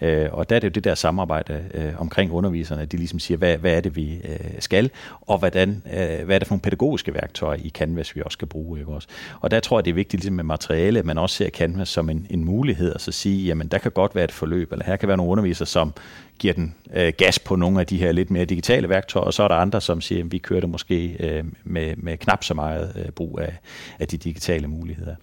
øh, 0.00 0.28
og 0.32 0.50
der 0.50 0.56
er 0.56 0.60
det 0.60 0.68
jo 0.68 0.72
det 0.72 0.84
der 0.84 0.94
samarbejde 0.94 1.64
øh, 1.74 2.00
omkring 2.00 2.32
underviserne, 2.32 2.84
de 2.84 2.96
ligesom 2.96 3.18
siger, 3.18 3.38
hvad, 3.38 3.56
hvad 3.56 3.76
er 3.76 3.80
det, 3.80 3.96
vi 3.96 4.14
øh, 4.14 4.38
skal, 4.58 4.90
og 5.20 5.38
hvordan, 5.38 5.82
øh, 5.86 6.24
hvad 6.24 6.34
er 6.34 6.38
det 6.38 6.48
for 6.48 6.54
nogle 6.54 6.62
pædagogiske 6.62 7.14
værktøjer 7.14 7.58
i 7.62 7.70
Canvas, 7.70 8.16
vi 8.16 8.22
også 8.24 8.36
skal 8.36 8.48
bruge. 8.48 8.78
Ikke 8.78 8.92
også? 8.92 9.08
Og 9.40 9.50
der 9.50 9.60
tror 9.60 9.78
jeg, 9.78 9.84
det 9.84 9.90
er 9.90 9.94
vigtigt 9.94 10.22
ligesom 10.22 10.34
med 10.34 10.44
materiale, 10.44 10.98
at 10.98 11.04
man 11.04 11.18
også 11.18 11.36
ser 11.36 11.50
Canvas 11.50 11.88
som 11.88 12.10
en, 12.10 12.26
en 12.30 12.44
mulighed, 12.44 12.92
og 12.92 13.00
så 13.00 13.12
sige, 13.12 13.46
jamen 13.46 13.68
der 13.68 13.78
kan 13.78 13.90
godt 13.90 14.14
være 14.14 14.24
et 14.24 14.32
forløb, 14.32 14.72
eller 14.72 14.84
her 14.84 14.96
kan 14.96 15.08
være 15.08 15.16
nogle 15.16 15.32
undervisere, 15.32 15.66
som 15.66 15.92
giver 16.38 16.54
den 16.54 16.74
øh, 16.94 17.12
gas 17.18 17.38
på 17.38 17.56
nogle 17.56 17.80
af 17.80 17.86
de 17.86 17.96
her 17.96 18.12
lidt 18.12 18.30
mere 18.30 18.44
digitale 18.44 18.88
værktøjer, 18.88 19.26
og 19.26 19.34
så 19.34 19.42
er 19.42 19.48
der 19.48 19.54
andre, 19.54 19.80
som 19.80 20.00
siger, 20.00 20.24
at 20.24 20.32
vi 20.32 20.38
kører 20.38 20.60
det 20.60 20.68
måske 20.68 21.16
øh, 21.20 21.44
med, 21.64 21.96
med 21.96 22.16
knap 22.16 22.44
så 22.44 22.54
meget 22.54 22.92
øh, 22.96 23.10
brug 23.10 23.40
af, 23.40 23.58
af 23.98 24.08
de 24.08 24.16
digitale 24.16 24.68
muligheder 24.68 25.14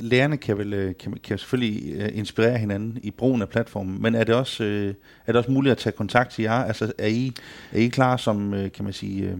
lærerne 0.00 0.36
kan 0.36 0.58
vel 0.58 0.72
øh, 0.72 0.94
kan, 1.00 1.16
kan 1.24 1.38
selvfølgelig 1.38 1.94
øh, 1.94 2.08
inspirere 2.18 2.58
hinanden 2.58 2.98
i 3.02 3.10
brugen 3.10 3.42
af 3.42 3.48
platformen, 3.48 4.02
men 4.02 4.14
er 4.14 4.24
det 4.24 4.34
også 4.34 4.64
øh, 4.64 4.94
er 5.26 5.32
det 5.32 5.36
også 5.36 5.50
muligt 5.50 5.72
at 5.72 5.78
tage 5.78 5.92
kontakt 5.92 6.30
til 6.30 6.42
jer? 6.42 6.52
Altså 6.52 6.92
er 6.98 7.06
I 7.06 7.32
er 7.72 7.78
I 7.78 7.88
klar 7.88 8.16
som 8.16 8.54
øh, 8.54 8.72
kan 8.72 8.84
man 8.84 8.92
sige 8.92 9.36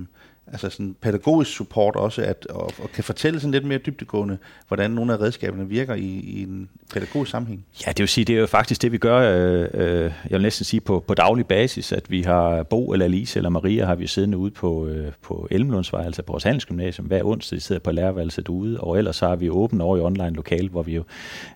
altså 0.53 0.71
sådan 0.71 0.97
pædagogisk 1.01 1.51
support 1.57 1.97
også, 1.97 2.23
at, 2.23 2.47
og, 2.47 2.71
og 2.83 2.93
kan 2.95 3.05
fortælle 3.05 3.41
sådan 3.41 3.53
lidt 3.53 3.65
mere 3.65 3.79
dybtegående, 3.79 4.39
hvordan 4.69 4.91
nogle 4.91 5.13
af 5.13 5.21
redskaberne 5.21 5.69
virker 5.69 5.95
i, 5.95 6.07
i 6.07 6.43
en 6.43 6.69
pædagogisk 6.95 7.31
sammenhæng? 7.31 7.65
Ja, 7.87 7.91
det 7.91 7.99
vil 7.99 8.09
sige, 8.09 8.25
det 8.25 8.37
er 8.37 8.41
jo 8.41 8.47
faktisk 8.47 8.83
det, 8.83 8.93
vi 8.93 8.99
gør, 8.99 9.19
øh, 9.19 9.69
øh, 9.75 10.03
jeg 10.03 10.13
vil 10.31 10.43
næsten 10.43 10.65
sige 10.65 10.81
på, 10.81 11.05
på 11.07 11.15
daglig 11.15 11.47
basis, 11.47 11.93
at 11.93 12.11
vi 12.11 12.23
har 12.23 12.63
Bo 12.63 12.93
eller 12.93 13.09
Lise 13.09 13.39
eller 13.39 13.51
Maria 13.51 13.85
har 13.85 13.95
vi 13.95 14.07
siddende 14.07 14.39
ude 14.39 14.51
på, 14.51 14.87
øh, 14.87 15.13
på 15.23 15.49
Elmlundsvej, 15.51 16.05
altså 16.05 16.23
på 16.23 16.33
vores 16.33 16.45
handelsgymnasium, 16.45 17.07
hver 17.07 17.25
onsdag, 17.25 17.57
de 17.57 17.63
sidder 17.63 17.81
på 17.81 17.93
lærerværelset 17.93 18.49
ude, 18.49 18.81
og 18.81 18.99
ellers 18.99 19.21
har 19.21 19.37
vi 19.37 19.51
åbent 19.51 19.83
over 19.83 19.97
i 19.97 20.01
online 20.01 20.31
lokal, 20.31 20.69
hvor 20.69 20.83
vi 20.83 20.95
jo 20.95 21.05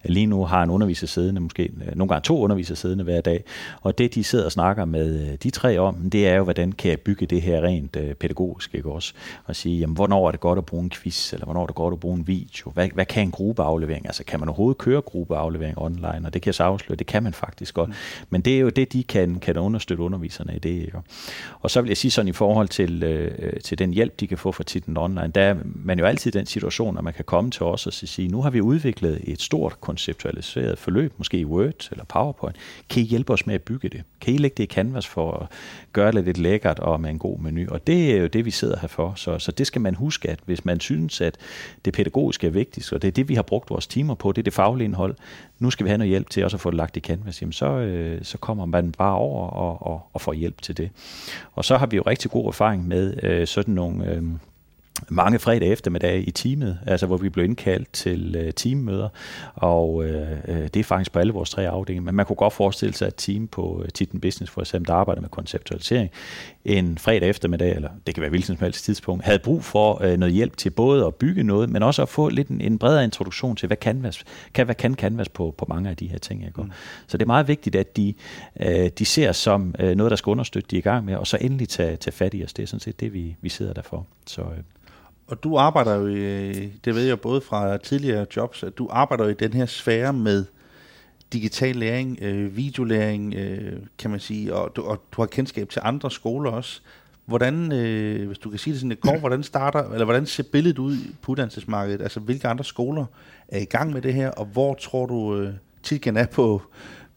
lige 0.05 0.27
nu 0.27 0.45
har 0.45 0.63
en 0.63 0.71
underviser 0.71 1.07
siddende, 1.07 1.41
måske 1.41 1.63
øh, 1.63 1.97
nogle 1.97 2.09
gange 2.09 2.23
to 2.23 2.41
undervisere 2.41 2.77
siddende 2.77 3.05
hver 3.05 3.21
dag, 3.21 3.45
og 3.83 3.99
det, 3.99 4.15
de 4.15 4.25
sidder 4.25 4.45
og 4.45 4.53
snakker 4.53 4.85
med 4.85 5.29
øh, 5.29 5.35
de 5.43 5.51
tre 5.51 5.79
om, 5.79 6.11
det 6.11 6.29
er 6.29 6.35
jo, 6.35 6.45
hvordan 6.45 6.73
kan 6.73 6.91
jeg 6.91 7.01
bygge 7.01 7.27
det 7.27 7.43
her 7.43 7.63
rent 7.63 7.97
øh, 7.97 8.15
pædagogisk, 8.15 8.75
ikke 8.85 8.95
også? 8.95 9.13
Og 9.45 9.57
sige, 9.57 9.79
jamen, 9.79 9.95
hvornår 9.95 10.27
er 10.27 10.31
det 10.31 10.41
godt 10.41 10.59
at 10.59 10.67
bruge 10.67 10.85
en 10.85 10.91
quiz, 10.91 11.33
eller 11.33 11.45
hvornår 11.45 11.63
er 11.63 11.67
det 11.67 11.75
godt 11.75 11.93
at 11.93 12.01
bruge 12.01 12.19
en 12.19 12.27
video? 12.27 12.71
Hvad, 12.71 12.89
hvad 12.95 13.07
kan 13.07 13.23
en 13.23 13.31
gruppeaflevering? 13.31 14.07
Altså, 14.07 14.25
kan 14.25 14.41
man 14.41 14.49
overhovedet 14.49 14.79
køre 14.79 15.01
gruppeaflevering 15.01 15.79
online? 15.79 16.23
Og 16.25 16.35
det 16.35 16.43
kan 16.43 16.47
jeg 16.47 16.55
så 16.55 16.65
afsløre, 16.65 16.97
det 16.97 17.07
kan 17.07 17.23
man 17.23 17.33
faktisk 17.33 17.75
godt. 17.75 17.89
Mm. 17.89 17.95
Men 18.31 18.41
det 18.41 18.57
er 18.57 18.61
jo 18.61 18.69
det, 18.69 18.93
de 18.93 19.03
kan, 19.03 19.39
kan 19.41 19.57
understøtte 19.57 20.03
underviserne 20.03 20.57
i 20.57 20.59
det. 20.59 20.71
Ikke? 20.71 20.99
Og 21.61 21.71
så 21.71 21.81
vil 21.81 21.89
jeg 21.89 21.97
sige 21.97 22.11
sådan 22.11 22.29
i 22.29 22.33
forhold 22.33 22.69
til, 22.69 23.03
øh, 23.03 23.61
til 23.61 23.79
den 23.79 23.91
hjælp, 23.91 24.21
de 24.21 24.27
kan 24.27 24.39
få 24.39 24.53
fra 24.53 24.65
titlen 24.65 24.97
online, 24.97 25.33
der 25.35 25.41
er 25.41 25.57
man 25.65 25.99
jo 25.99 26.05
altid 26.05 26.35
i 26.35 26.39
den 26.39 26.47
situation, 26.47 26.99
at 26.99 27.05
man 27.05 27.13
kan 27.13 27.25
komme 27.25 27.51
til 27.51 27.63
os 27.63 27.87
og 27.87 27.93
sige, 27.93 28.29
nu 28.29 28.43
har 28.43 28.51
vi 28.51 28.61
udviklet 28.61 29.21
et 29.25 29.41
stort 29.41 29.81
konceptualiseret 29.81 30.79
forløb, 30.79 31.13
måske 31.19 31.39
i 31.39 31.45
Word 31.45 31.89
eller 31.91 32.05
PowerPoint. 32.05 32.57
Kan 32.91 33.03
I 33.03 33.07
hjælpe 33.07 33.33
os 33.33 33.47
med 33.47 33.55
at 33.55 33.63
bygge 33.63 33.89
det? 33.89 34.03
Kan 34.21 34.35
I 34.35 34.37
lægge 34.37 34.55
det 34.57 34.65
i 34.65 34.75
Canvas 34.75 35.07
for 35.07 35.33
at 35.33 35.47
gøre 35.93 36.13
det 36.13 36.25
lidt 36.25 36.39
lækkert 36.39 36.79
og 36.79 37.01
med 37.01 37.11
en 37.11 37.19
god 37.19 37.39
menu? 37.39 37.67
Og 37.71 37.87
det 37.87 38.11
er 38.11 38.17
jo 38.17 38.27
det, 38.27 38.45
vi 38.45 38.51
sidder 38.51 38.74
her 38.81 38.89
for. 38.89 39.13
Så, 39.17 39.39
så 39.39 39.53
det 39.53 39.67
skal 39.67 39.81
man 39.81 39.95
huske, 39.95 40.31
at 40.31 40.39
hvis 40.45 40.65
man 40.65 40.81
synes, 40.81 41.21
at 41.21 41.37
det 41.85 41.95
pædagogiske 41.95 42.47
er 42.47 42.51
vigtigt, 42.51 42.93
og 42.93 43.03
det 43.03 43.09
er 43.09 43.13
det, 43.13 43.29
vi 43.29 43.35
har 43.35 43.43
brugt 43.43 43.71
vores 43.71 43.87
timer 43.87 44.15
på, 44.15 44.33
det 44.33 44.39
er 44.39 44.43
det 44.43 44.53
faglige 44.53 44.85
indhold, 44.85 45.15
nu 45.59 45.71
skal 45.71 45.85
vi 45.85 45.89
have 45.89 45.99
noget 45.99 46.09
hjælp 46.09 46.31
til 46.31 46.45
også 46.45 46.57
at 46.57 46.61
få 46.61 46.71
det 46.71 46.77
lagt 46.77 46.97
i 46.97 47.01
Canvas, 47.01 47.43
jamen 47.43 47.53
så, 47.53 47.67
øh, 47.67 48.25
så 48.25 48.39
kommer 48.39 48.67
man 48.67 48.93
bare 48.93 49.15
over 49.15 49.49
og, 49.49 49.87
og, 49.87 50.07
og 50.13 50.21
får 50.21 50.33
hjælp 50.33 50.63
til 50.63 50.77
det. 50.77 50.91
Og 51.55 51.65
så 51.65 51.77
har 51.77 51.87
vi 51.87 51.97
jo 51.97 52.03
rigtig 52.03 52.31
god 52.31 52.47
erfaring 52.47 52.89
med 52.89 53.25
øh, 53.25 53.47
sådan 53.47 53.75
nogle... 53.75 54.07
Øh, 54.07 54.23
mange 55.09 55.39
fredag 55.39 55.73
eftermiddag 55.73 56.29
i 56.29 56.31
teamet, 56.31 56.79
altså 56.87 57.07
hvor 57.07 57.17
vi 57.17 57.29
blev 57.29 57.45
indkaldt 57.45 57.93
til 57.93 58.37
øh, 58.39 58.53
teammøder, 58.53 59.09
og 59.55 60.05
øh, 60.05 60.39
øh, 60.49 60.63
det 60.63 60.77
er 60.77 60.85
faktisk 60.85 61.13
på 61.13 61.19
alle 61.19 61.33
vores 61.33 61.51
tre 61.51 61.69
afdelinger, 61.69 62.03
men 62.03 62.15
man 62.15 62.27
kunne 62.27 62.37
godt 62.37 62.53
forestille 62.53 62.95
sig, 62.95 63.07
at 63.07 63.13
et 63.13 63.17
team 63.17 63.47
på 63.49 63.83
øh, 63.85 63.89
Titten 63.89 64.21
Business 64.21 64.53
for 64.53 64.61
eksempel, 64.61 64.89
der 64.89 64.95
arbejder 64.95 65.21
med 65.21 65.29
konceptualisering, 65.29 66.11
en 66.65 66.99
fredag 66.99 67.29
eftermiddag, 67.29 67.75
eller 67.77 67.89
det 68.07 68.15
kan 68.15 68.21
være 68.21 68.31
hvilket 68.31 68.47
som 68.47 68.57
helst 68.61 68.85
tidspunkt, 68.85 69.25
havde 69.25 69.39
brug 69.39 69.65
for 69.65 70.05
øh, 70.05 70.17
noget 70.19 70.35
hjælp 70.35 70.57
til 70.57 70.71
både 70.71 71.07
at 71.07 71.15
bygge 71.15 71.43
noget, 71.43 71.71
men 71.71 71.83
også 71.83 72.03
at 72.03 72.09
få 72.09 72.29
lidt 72.29 72.49
en, 72.49 72.61
en 72.61 72.79
bredere 72.79 73.05
introduktion 73.05 73.57
til, 73.57 73.67
hvad 73.67 73.77
Canvas 73.77 74.25
kan, 74.55 74.65
hvad 74.65 74.75
kan 74.75 74.95
Canvas 74.95 75.29
på, 75.29 75.55
på 75.59 75.67
mange 75.69 75.91
af 75.91 75.97
de 75.97 76.09
her 76.09 76.19
ting. 76.19 76.47
Ikke? 76.47 76.63
Mm. 76.63 76.71
Så 77.07 77.17
det 77.19 77.23
er 77.23 77.27
meget 77.27 77.49
vigtigt, 77.49 77.77
at 77.77 77.97
de, 77.97 78.15
øh, 78.61 78.91
de 78.99 79.05
ser 79.05 79.33
som 79.33 79.75
øh, 79.79 79.95
noget, 79.97 80.11
der 80.11 80.17
skal 80.17 80.31
understøtte 80.31 80.69
de 80.71 80.77
i 80.77 80.81
gang 80.81 81.05
med, 81.05 81.17
og 81.17 81.27
så 81.27 81.39
endelig 81.41 81.69
tage, 81.69 81.97
tage 81.97 82.13
fat 82.13 82.35
i 82.35 82.45
os. 82.45 82.53
Det 82.53 82.63
er 82.63 82.67
sådan 82.67 82.81
set 82.81 83.01
det, 83.01 83.15
vi, 83.15 83.37
vi 83.41 83.49
sidder 83.49 83.73
der 83.73 83.83
for. 83.83 84.07
Så, 84.27 84.43
øh, 84.43 84.63
og 85.27 85.45
du 85.45 85.57
arbejder 85.57 85.95
jo, 85.95 86.07
i, 86.07 86.53
det 86.85 86.95
ved 86.95 87.03
jeg 87.03 87.21
både 87.21 87.41
fra 87.41 87.77
tidligere 87.77 88.27
jobs, 88.37 88.63
at 88.63 88.79
du 88.79 88.89
arbejder 88.91 89.25
jo 89.25 89.31
i 89.31 89.35
den 89.35 89.53
her 89.53 89.67
sfære 89.67 90.13
med 90.13 90.45
digital 91.33 91.77
læring, 91.77 92.19
øh, 92.23 92.57
videolæring, 92.57 93.35
øh, 93.35 93.73
kan 93.99 94.11
man 94.11 94.21
sige, 94.21 94.55
og 94.55 94.77
du, 94.77 94.83
og 94.83 95.03
du 95.13 95.23
har 95.23 95.27
kendskab 95.27 95.69
til 95.69 95.81
andre 95.85 96.11
skoler 96.11 96.51
også. 96.51 96.81
Hvordan, 97.25 97.73
øh, 97.73 98.27
hvis 98.27 98.39
du 98.39 98.51
kan 98.51 98.59
sige 98.59 98.73
det 98.73 98.81
sådan 98.81 98.89
lidt 98.89 99.01
kort, 99.01 99.21
hvordan 99.21 99.43
starter, 99.43 99.91
eller 99.93 100.05
hvordan 100.05 100.27
ser 100.27 100.43
billedet 100.53 100.79
ud 100.79 100.97
på 101.23 101.33
uddannelsesmarkedet? 101.33 102.03
Altså, 102.03 102.21
hvilke 102.21 102.49
andre 102.49 102.65
skoler 102.65 103.05
er 103.49 103.59
i 103.59 103.65
gang 103.65 103.93
med 103.93 104.03
det 104.03 104.15
her, 104.15 104.31
og 104.31 104.47
hvor 104.47 104.75
tror 104.75 105.07
du, 105.07 105.37
øh, 105.37 105.53
Tilken 105.85 106.17
er 106.17 106.27
på, 106.27 106.63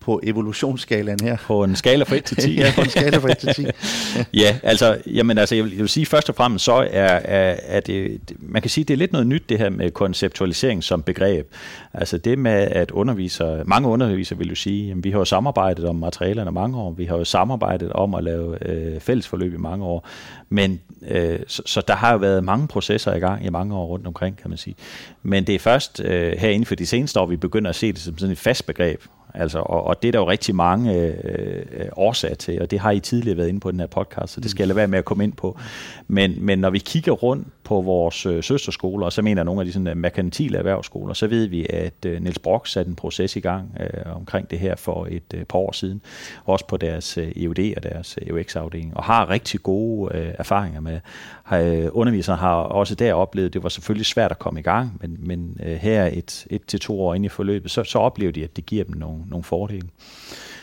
på 0.08 0.20
evolutionsskalaen 0.24 1.20
her? 1.22 1.38
På 1.48 1.64
en 1.64 1.76
skala 1.76 2.04
fra 2.04 2.16
1 2.16 2.24
til 2.24 2.38
10? 2.38 2.56
ja, 2.60 2.72
på 2.76 2.82
en 2.82 2.90
skala 2.90 3.18
fra 3.18 3.32
1 3.32 3.38
til 3.38 3.54
10. 3.54 3.66
ja, 4.44 4.58
altså, 4.64 4.98
jamen, 5.06 5.38
altså 5.38 5.56
jeg, 5.56 5.64
vil, 5.64 5.72
jeg 5.72 5.80
vil 5.80 5.90
sige 5.90 6.06
først 6.06 6.30
og 6.30 6.36
fremmest, 6.36 6.66
så 6.66 6.74
er, 6.74 7.20
er, 7.24 7.56
er 7.64 7.80
det, 7.80 8.20
man 8.40 8.62
kan 8.62 8.72
sige, 8.72 8.84
det 8.84 8.94
er 8.94 8.98
lidt 8.98 9.12
noget 9.12 9.28
nyt, 9.28 9.50
det 9.50 9.58
her 9.58 9.70
med 9.70 9.92
konceptualisering 9.92 10.84
som 10.84 11.04
begreb. 11.04 11.48
Altså 11.94 12.18
det 12.18 12.40
med, 12.40 12.52
at 12.52 12.92
undervisere, 12.92 13.64
mange 13.64 13.88
undervisere 13.88 14.40
vil 14.40 14.50
jo 14.50 14.56
sige, 14.56 14.88
jamen, 14.88 15.04
vi 15.04 15.12
har 15.12 15.20
jo 15.20 15.26
samarbejdet 15.26 15.86
om 15.86 15.96
materialerne 15.96 16.52
mange 16.52 16.78
år, 16.78 16.92
vi 16.92 17.06
har 17.06 17.18
jo 17.18 17.24
samarbejdet 17.24 17.92
om 17.92 18.16
at 18.16 18.24
lave 18.24 18.70
øh, 18.70 19.00
fællesforløb 19.00 19.54
i 19.54 19.58
mange 19.58 19.86
år, 19.86 20.08
men 20.50 20.80
øh, 21.08 21.40
så, 21.48 21.62
så 21.66 21.82
der 21.88 21.96
har 21.96 22.12
jo 22.12 22.18
været 22.18 22.44
mange 22.44 22.68
processer 22.68 23.14
i 23.14 23.20
gang 23.20 23.46
i 23.46 23.50
mange 23.50 23.76
år 23.76 23.86
rundt 23.86 24.08
omkring, 24.08 24.38
kan 24.38 24.50
man 24.50 24.58
sige. 24.58 24.76
Men 25.24 25.44
det 25.44 25.56
er 25.56 25.60
først 25.60 26.02
øh, 26.04 26.34
her 26.38 26.50
inden 26.50 26.66
for 26.66 26.76
de 26.76 26.86
seneste 26.86 27.20
år, 27.20 27.26
vi 27.26 27.36
begynder 27.36 27.70
at 27.70 27.76
se 27.76 27.92
det 27.94 28.02
som 28.02 28.18
sådan 28.18 28.32
et 28.32 28.38
fast 28.38 28.66
begreb, 28.66 29.02
Altså, 29.38 29.60
og, 29.60 29.84
og 29.84 30.02
det 30.02 30.08
er 30.08 30.12
der 30.12 30.20
jo 30.20 30.30
rigtig 30.30 30.56
mange 30.56 30.94
øh, 30.94 31.14
øh, 31.72 31.86
årsager 31.96 32.36
til, 32.36 32.62
og 32.62 32.72
det 32.72 32.80
har 32.80 32.92
I 32.92 33.00
tidligere 33.00 33.38
været 33.38 33.48
inde 33.48 33.60
på 33.60 33.72
den 33.72 33.80
her 33.80 33.88
podcast, 33.88 34.34
så 34.34 34.42
det 34.42 34.52
skal 34.52 34.64
jeg 34.64 34.68
lade 34.68 34.76
være 34.76 34.88
med 34.88 35.00
at 35.00 35.06
komme 35.06 35.24
ind 35.24 35.34
på. 35.34 35.60
Men, 36.08 36.46
men 36.46 36.60
når 36.60 36.70
vi 36.70 36.80
kigger 36.80 37.12
rundt 37.12 37.48
på 37.68 37.82
vores 37.82 38.26
øh, 38.26 38.44
søsterskoler, 38.44 39.06
og 39.06 39.14
så 39.14 39.22
mener 39.22 39.44
nogle 39.44 39.62
af 39.62 39.66
de 39.66 39.72
sådan, 39.74 39.88
øh, 39.88 39.98
merkantile 39.98 40.58
erhvervsskoler, 40.58 41.14
så 41.14 41.28
ved 41.28 41.46
vi, 41.48 41.66
at 41.70 42.06
øh, 42.06 42.22
Niels 42.22 42.40
Brock 42.40 42.68
satte 42.68 42.90
en 42.90 42.96
proces 42.96 43.36
i 43.36 43.40
gang 43.40 43.78
øh, 43.80 44.16
omkring 44.16 44.52
det 44.52 44.60
her 44.60 44.76
for 44.76 45.08
et 45.12 45.34
øh, 45.34 45.44
par 45.44 45.60
år 45.60 45.72
siden, 45.72 46.02
også 46.46 46.68
på 46.68 46.78
deres 46.78 47.18
øh, 47.18 47.32
EUD 47.36 47.74
og 47.78 47.84
deres 47.84 48.18
øh, 48.22 48.28
EUX-afdeling, 48.28 48.98
og 48.98 49.04
har 49.04 49.30
rigtig 49.30 49.64
gode 49.64 50.18
øh, 50.18 50.34
erfaringer 50.38 50.80
med. 50.80 51.00
Har, 51.44 51.60
øh, 51.60 51.88
undervisere 51.92 52.36
har 52.36 52.56
også 52.56 52.96
der 52.96 53.14
oplevet, 53.14 53.54
det 53.54 53.64
var 53.64 53.70
selvfølgelig 53.70 54.06
svært 54.06 54.32
at 54.32 54.40
komme 54.40 54.60
i 54.60 54.64
gang, 54.64 54.98
men, 55.02 55.18
men 55.20 55.58
øh, 55.64 55.76
her 55.76 56.06
et, 56.06 56.48
et 56.50 56.62
til 56.68 56.80
to 56.80 57.02
år 57.02 57.14
inde 57.14 57.26
i 57.26 57.30
forløbet, 57.30 57.72
så, 57.72 57.84
så 57.84 58.00
oplever 58.00 58.32
de, 58.32 58.44
at 58.44 58.56
det 58.56 58.66
giver 58.66 58.84
dem 58.84 58.96
nogle, 58.96 59.24
nogle 59.30 59.44
fordele. 59.44 59.88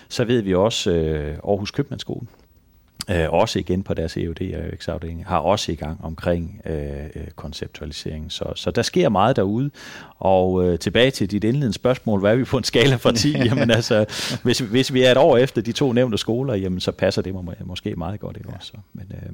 Så 0.08 0.24
ved 0.24 0.42
vi 0.42 0.54
også 0.54 0.90
øh, 0.90 1.38
Aarhus 1.44 1.70
Købmandsskole, 1.70 2.26
øh, 3.10 3.32
også 3.32 3.58
igen 3.58 3.82
på 3.82 3.94
deres 3.94 4.16
EUD 4.16 4.54
og 4.54 4.62
UX-afdeling, 4.72 5.26
har 5.26 5.38
også 5.38 5.72
i 5.72 5.74
gang 5.74 6.04
omkring 6.04 6.60
øh, 6.66 7.04
øh, 7.14 7.26
konceptualisering. 7.36 8.32
Så, 8.32 8.52
så 8.54 8.70
der 8.70 8.82
sker 8.82 9.08
meget 9.08 9.36
derude. 9.36 9.70
Og 10.18 10.64
øh, 10.64 10.78
tilbage 10.78 11.10
til 11.10 11.30
dit 11.30 11.44
indledende 11.44 11.74
spørgsmål, 11.74 12.20
hvad 12.20 12.32
er 12.32 12.36
vi 12.36 12.44
på 12.44 12.58
en 12.58 12.64
skala 12.64 12.96
fra 12.96 13.12
10? 13.12 13.36
jamen 13.48 13.70
altså, 13.70 14.04
hvis, 14.42 14.58
hvis 14.58 14.92
vi 14.92 15.02
er 15.02 15.10
et 15.10 15.16
år 15.16 15.36
efter 15.36 15.62
de 15.62 15.72
to 15.72 15.92
nævnte 15.92 16.18
skoler, 16.18 16.54
jamen 16.54 16.80
så 16.80 16.92
passer 16.92 17.22
det 17.22 17.34
må, 17.34 17.52
måske 17.64 17.94
meget 17.96 18.20
godt. 18.20 18.36
Ikke 18.36 18.48
ja. 18.50 18.56
også? 18.56 18.72
Men, 18.92 19.12
øh, 19.14 19.32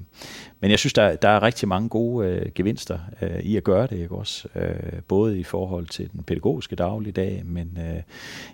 men 0.61 0.71
jeg 0.71 0.79
synes, 0.79 0.93
der, 0.93 1.17
der 1.17 1.29
er 1.29 1.43
rigtig 1.43 1.69
mange 1.69 1.89
gode 1.89 2.29
øh, 2.29 2.53
gevinster 2.55 2.99
øh, 3.23 3.41
i 3.41 3.57
at 3.57 3.65
gøre 3.65 3.87
det. 3.87 3.99
Ikke 3.99 4.15
også? 4.15 4.49
Øh, 4.55 5.03
både 5.09 5.39
i 5.39 5.45
forhold 5.45 5.87
til 5.87 6.13
den 6.13 6.23
pædagogiske 6.23 6.77
dagligdag, 6.77 7.43
men 7.45 7.79
øh, 7.81 8.03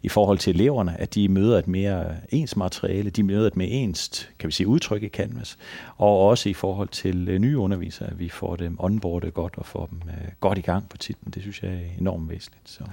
i 0.03 0.09
forhold 0.09 0.39
til 0.39 0.55
eleverne, 0.55 1.01
at 1.01 1.15
de 1.15 1.29
møder 1.29 1.59
et 1.59 1.69
mere 1.69 2.05
ens 2.29 2.57
materiale, 2.57 3.11
de 3.11 3.23
møder 3.23 3.47
et 3.47 3.57
mere 3.57 3.69
ens, 3.69 4.29
kan 4.39 4.47
vi 4.47 4.53
sige, 4.53 4.67
udtryk 4.67 5.03
i 5.07 5.09
Canvas, 5.09 5.59
og 5.97 6.29
også 6.29 6.49
i 6.49 6.55
forhold 6.55 6.89
til 6.89 7.29
øh, 7.29 7.39
nye 7.39 7.59
undervisere, 7.59 8.11
at 8.11 8.19
vi 8.19 8.29
får 8.29 8.57
dem 8.57 8.77
onboardet 8.79 9.35
godt 9.35 9.55
og 9.57 9.67
får 9.67 9.87
dem 9.87 10.01
øh, 10.09 10.29
godt 10.41 10.59
i 10.59 10.61
gang 10.61 10.89
på 10.89 10.97
titlen. 10.97 11.33
Det 11.33 11.43
synes 11.43 11.63
jeg 11.63 11.73
er 11.73 11.99
enormt 11.99 12.31
væsentligt. 12.31 12.71
Så. 12.71 12.85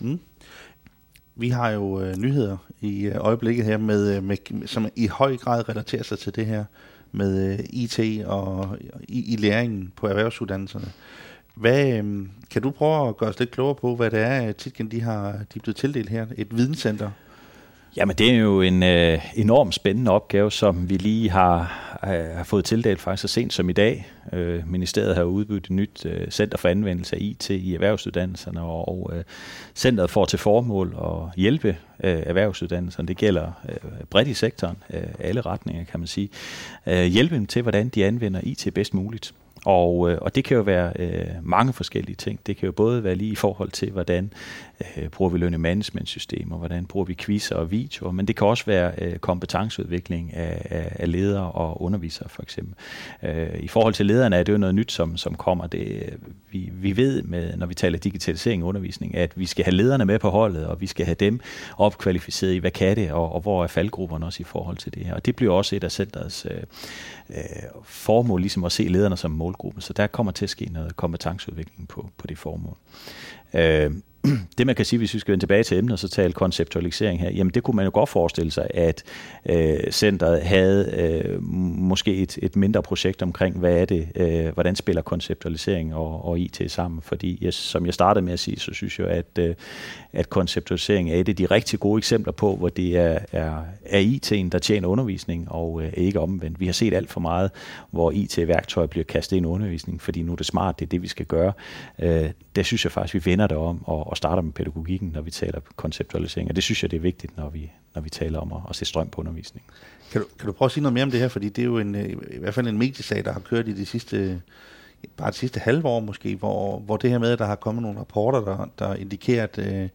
Mm. 0.00 0.20
Vi 1.34 1.48
har 1.48 1.70
jo 1.70 2.00
øh, 2.00 2.16
nyheder 2.16 2.56
i 2.80 3.04
øh, 3.04 3.14
øjeblikket 3.18 3.64
her, 3.64 3.76
med, 3.76 4.20
med, 4.20 4.66
som 4.66 4.88
i 4.96 5.06
høj 5.06 5.36
grad 5.36 5.68
relaterer 5.68 6.02
sig 6.02 6.18
til 6.18 6.36
det 6.36 6.46
her 6.46 6.64
med 7.12 7.52
øh, 7.52 7.58
IT 7.70 8.24
og 8.26 8.76
i, 9.08 9.32
i 9.32 9.36
læringen 9.36 9.92
på 9.96 10.06
erhvervsuddannelserne. 10.06 10.92
Hvad, 11.54 11.92
øh, 11.92 12.26
kan 12.50 12.62
du 12.62 12.70
prøve 12.70 13.08
at 13.08 13.16
gøre 13.16 13.30
os 13.30 13.38
lidt 13.38 13.50
klogere 13.50 13.74
på, 13.74 13.96
hvad 13.96 14.10
det 14.10 14.20
er, 14.20 14.52
Titgen 14.52 14.90
de 14.90 15.00
har 15.00 15.32
de 15.32 15.58
er 15.58 15.60
blevet 15.62 15.76
tildelt 15.76 16.08
her? 16.08 16.26
Et 16.36 16.56
videnscenter 16.56 17.10
Jamen, 17.96 18.16
det 18.16 18.30
er 18.30 18.34
jo 18.34 18.60
en 18.60 18.82
øh, 18.82 19.18
enormt 19.34 19.74
spændende 19.74 20.10
opgave, 20.10 20.52
som 20.52 20.90
vi 20.90 20.96
lige 20.96 21.30
har, 21.30 21.58
øh, 22.04 22.36
har 22.36 22.44
fået 22.44 22.64
tildelt 22.64 23.00
faktisk 23.00 23.20
så 23.22 23.28
sent 23.28 23.52
som 23.52 23.70
i 23.70 23.72
dag. 23.72 24.06
Øh, 24.32 24.68
ministeriet 24.70 25.16
har 25.16 25.22
udbudt 25.22 25.64
et 25.64 25.70
nyt 25.70 26.06
øh, 26.06 26.30
center 26.30 26.58
for 26.58 26.68
anvendelse 26.68 27.16
af 27.16 27.20
IT 27.20 27.50
i 27.50 27.74
erhvervsuddannelserne, 27.74 28.60
og, 28.60 28.88
og 28.88 29.10
øh, 29.16 29.24
centret 29.74 30.10
får 30.10 30.24
til 30.24 30.38
formål 30.38 30.96
at 30.98 31.36
hjælpe 31.36 31.76
øh, 32.04 32.22
erhvervsuddannelserne. 32.26 33.08
Det 33.08 33.16
gælder 33.16 33.52
øh, 33.68 33.90
bredt 34.10 34.28
i 34.28 34.34
sektoren, 34.34 34.76
øh, 34.90 35.02
alle 35.18 35.40
retninger 35.40 35.84
kan 35.84 36.00
man 36.00 36.06
sige. 36.06 36.28
Øh, 36.86 37.04
hjælpe 37.04 37.34
dem 37.34 37.46
til, 37.46 37.62
hvordan 37.62 37.88
de 37.88 38.04
anvender 38.04 38.40
IT 38.42 38.68
bedst 38.74 38.94
muligt. 38.94 39.34
Og, 39.64 40.10
øh, 40.10 40.18
og 40.20 40.34
det 40.34 40.44
kan 40.44 40.56
jo 40.56 40.62
være 40.62 40.92
øh, 40.98 41.26
mange 41.42 41.72
forskellige 41.72 42.16
ting. 42.16 42.40
Det 42.46 42.56
kan 42.56 42.66
jo 42.66 42.72
både 42.72 43.04
være 43.04 43.14
lige 43.14 43.32
i 43.32 43.34
forhold 43.34 43.70
til, 43.70 43.90
hvordan 43.90 44.32
øh, 44.96 45.08
bruger 45.08 45.30
vi 45.30 45.38
learning 45.38 45.62
management 45.62 46.08
systemer, 46.08 46.56
hvordan 46.56 46.86
bruger 46.86 47.06
vi 47.06 47.14
quizzer 47.14 47.56
og 47.56 47.70
videoer, 47.70 48.12
men 48.12 48.26
det 48.26 48.36
kan 48.36 48.46
også 48.46 48.64
være 48.66 48.92
øh, 48.98 49.18
kompetenceudvikling 49.18 50.34
af, 50.34 50.66
af, 50.70 50.96
af 50.98 51.12
ledere 51.12 51.52
og 51.52 51.82
undervisere 51.82 52.28
for 52.28 52.42
eksempel. 52.42 52.74
Øh, 53.22 53.48
I 53.60 53.68
forhold 53.68 53.94
til 53.94 54.06
lederne 54.06 54.36
er 54.36 54.42
det 54.42 54.52
jo 54.52 54.58
noget 54.58 54.74
nyt, 54.74 54.92
som, 54.92 55.16
som 55.16 55.34
kommer. 55.34 55.66
Det, 55.66 56.14
vi, 56.50 56.70
vi 56.72 56.96
ved, 56.96 57.22
med, 57.22 57.56
når 57.56 57.66
vi 57.66 57.74
taler 57.74 57.98
digitalisering 57.98 58.62
og 58.62 58.68
undervisning, 58.68 59.14
at 59.14 59.32
vi 59.36 59.46
skal 59.46 59.64
have 59.64 59.74
lederne 59.74 60.04
med 60.04 60.18
på 60.18 60.30
holdet, 60.30 60.66
og 60.66 60.80
vi 60.80 60.86
skal 60.86 61.06
have 61.06 61.14
dem 61.14 61.40
opkvalificeret 61.78 62.54
i, 62.54 62.58
hvad 62.58 62.70
kan 62.70 62.96
det, 62.96 63.12
og, 63.12 63.32
og 63.32 63.40
hvor 63.40 63.62
er 63.62 63.66
faldgrupperne 63.66 64.26
også 64.26 64.40
i 64.40 64.44
forhold 64.44 64.76
til 64.76 64.94
det 64.94 65.06
her. 65.06 65.14
Og 65.14 65.26
det 65.26 65.36
bliver 65.36 65.52
også 65.52 65.76
et 65.76 65.84
af 65.84 65.92
centrets 65.92 66.46
øh, 66.50 66.62
øh, 67.30 67.36
formål, 67.84 68.40
ligesom 68.40 68.64
at 68.64 68.72
se 68.72 68.82
lederne 68.82 69.16
som 69.16 69.30
målgruppe. 69.30 69.80
Så 69.80 69.92
der 69.92 70.06
kommer 70.06 70.32
til 70.32 70.46
at 70.46 70.50
ske 70.50 70.68
noget 70.72 70.96
kompetenceudvikling 70.96 71.88
på, 71.88 72.10
på 72.18 72.26
det 72.26 72.38
formål. 72.38 72.76
Øh, 73.54 73.90
det 74.58 74.66
man 74.66 74.74
kan 74.74 74.84
sige, 74.84 74.98
hvis 74.98 75.14
vi 75.14 75.18
skal 75.18 75.32
vende 75.32 75.42
tilbage 75.42 75.62
til 75.62 75.78
emnet 75.78 75.92
og 75.92 75.98
så 75.98 76.08
tale 76.08 76.32
konceptualisering 76.32 77.20
her, 77.20 77.30
jamen 77.30 77.50
det 77.54 77.62
kunne 77.62 77.76
man 77.76 77.84
jo 77.84 77.90
godt 77.94 78.08
forestille 78.08 78.50
sig, 78.50 78.66
at 78.74 79.02
øh, 79.46 79.90
centret 79.90 80.42
havde 80.42 80.90
øh, 80.96 81.42
måske 81.42 82.16
et, 82.16 82.38
et 82.42 82.56
mindre 82.56 82.82
projekt 82.82 83.22
omkring, 83.22 83.58
hvad 83.58 83.76
er 83.76 83.84
det, 83.84 84.08
øh, 84.14 84.54
hvordan 84.54 84.76
spiller 84.76 85.02
konceptualisering 85.02 85.94
og, 85.94 86.24
og 86.24 86.38
IT 86.38 86.62
sammen, 86.68 87.02
fordi 87.02 87.38
jeg, 87.40 87.54
som 87.54 87.86
jeg 87.86 87.94
startede 87.94 88.24
med 88.24 88.32
at 88.32 88.38
sige, 88.38 88.60
så 88.60 88.74
synes 88.74 88.98
jeg, 88.98 89.06
at, 89.06 89.38
øh, 89.38 89.54
at 90.12 90.30
konceptualisering 90.30 91.10
er 91.10 91.16
et 91.16 91.28
af 91.28 91.36
de 91.36 91.46
rigtig 91.46 91.80
gode 91.80 91.98
eksempler 91.98 92.32
på, 92.32 92.56
hvor 92.56 92.68
det 92.68 92.96
er, 92.96 93.18
er, 93.32 93.56
er 93.84 94.00
IT'en, 94.00 94.48
der 94.48 94.58
tjener 94.58 94.88
undervisning, 94.88 95.52
og 95.52 95.82
øh, 95.82 95.92
ikke 95.96 96.20
omvendt. 96.20 96.60
Vi 96.60 96.66
har 96.66 96.72
set 96.72 96.94
alt 96.94 97.10
for 97.10 97.20
meget, 97.20 97.50
hvor 97.90 98.10
IT-værktøjer 98.10 98.86
bliver 98.86 99.04
kastet 99.04 99.36
ind 99.36 99.46
i 99.46 99.48
undervisning, 99.48 100.00
fordi 100.00 100.22
nu 100.22 100.32
er 100.32 100.36
det 100.36 100.46
smart, 100.46 100.78
det 100.78 100.86
er 100.86 100.88
det, 100.88 101.02
vi 101.02 101.08
skal 101.08 101.26
gøre. 101.26 101.52
Øh, 101.98 102.30
det 102.56 102.66
synes 102.66 102.84
jeg 102.84 102.92
faktisk, 102.92 103.14
vi 103.14 103.30
vender 103.30 103.46
det 103.46 103.56
om, 103.56 103.84
og, 103.84 104.06
og 104.06 104.16
starter 104.16 104.42
med 104.42 104.52
pædagogikken, 104.52 105.10
når 105.14 105.20
vi 105.20 105.30
taler 105.30 105.60
konceptualisering. 105.76 106.48
Og 106.48 106.56
det 106.56 106.64
synes 106.64 106.82
jeg, 106.82 106.90
det 106.90 106.96
er 106.96 107.00
vigtigt, 107.00 107.36
når 107.36 107.48
vi, 107.48 107.70
når 107.94 108.02
vi 108.02 108.10
taler 108.10 108.38
om 108.38 108.52
at, 108.52 108.60
at 108.70 108.76
se 108.76 108.84
strøm 108.84 109.08
på 109.08 109.20
undervisning. 109.20 109.64
Kan 110.12 110.20
du, 110.20 110.26
kan 110.38 110.46
du 110.46 110.52
prøve 110.52 110.66
at 110.66 110.72
sige 110.72 110.82
noget 110.82 110.94
mere 110.94 111.04
om 111.04 111.10
det 111.10 111.20
her? 111.20 111.28
Fordi 111.28 111.48
det 111.48 111.62
er 111.62 111.66
jo 111.66 111.78
en, 111.78 111.94
øh, 111.94 112.08
i 112.30 112.38
hvert 112.38 112.54
fald 112.54 112.66
en 112.66 112.78
mediesag, 112.78 113.24
der 113.24 113.32
har 113.32 113.40
kørt 113.40 113.68
i 113.68 113.72
de 113.72 113.86
sidste 113.86 114.40
bare 115.16 115.30
det 115.30 115.36
sidste 115.36 115.60
halve 115.60 115.88
år 115.88 116.00
måske, 116.00 116.36
hvor, 116.36 116.78
hvor 116.78 116.96
det 116.96 117.10
her 117.10 117.18
med, 117.18 117.30
at 117.30 117.38
der 117.38 117.46
har 117.46 117.54
kommet 117.54 117.82
nogle 117.82 117.98
rapporter, 117.98 118.40
der, 118.40 118.68
der 118.78 118.94
indikerer, 118.94 119.42
at, 119.42 119.58
øh, 119.58 119.88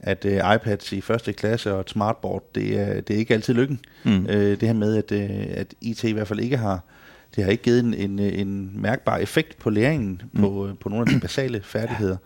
at 0.00 0.24
uh, 0.24 0.54
iPads 0.54 0.92
i 0.92 1.00
første 1.00 1.32
klasse 1.32 1.74
og 1.74 1.80
et 1.80 1.90
smartboard, 1.90 2.44
det 2.54 2.80
er, 2.80 3.00
det 3.00 3.14
er 3.14 3.18
ikke 3.18 3.34
altid 3.34 3.54
lykken. 3.54 3.80
Mm. 4.04 4.24
Det 4.26 4.62
her 4.62 4.72
med, 4.72 4.96
at, 4.96 5.12
at 5.12 5.74
IT 5.80 6.04
i 6.04 6.12
hvert 6.12 6.28
fald 6.28 6.40
ikke 6.40 6.56
har, 6.56 6.84
det 7.36 7.44
har 7.44 7.50
ikke 7.50 7.62
givet 7.62 7.80
en, 7.80 7.94
en, 7.94 8.18
en 8.18 8.70
mærkbar 8.74 9.16
effekt 9.16 9.58
på 9.58 9.70
læringen 9.70 10.22
mm. 10.32 10.40
på, 10.40 10.70
på 10.80 10.88
nogle 10.88 11.06
af 11.08 11.14
de 11.14 11.20
basale 11.20 11.62
færdigheder. 11.62 12.16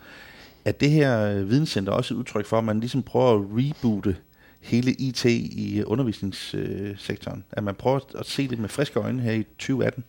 Er 0.64 0.72
det 0.72 0.90
her 0.90 1.42
videnscenter 1.42 1.92
også 1.92 2.14
et 2.14 2.18
udtryk 2.18 2.46
for, 2.46 2.58
at 2.58 2.64
man 2.64 2.80
ligesom 2.80 3.02
prøver 3.02 3.34
at 3.34 3.46
reboote 3.50 4.16
hele 4.60 4.92
IT 4.92 5.24
i 5.24 5.82
undervisningssektoren? 5.86 7.44
At 7.52 7.64
man 7.64 7.74
prøver 7.74 8.00
at 8.18 8.26
se 8.26 8.48
det 8.48 8.58
med 8.58 8.68
friske 8.68 9.00
øjne 9.00 9.22
her 9.22 9.32
i 9.32 9.42
2018? 9.42 10.04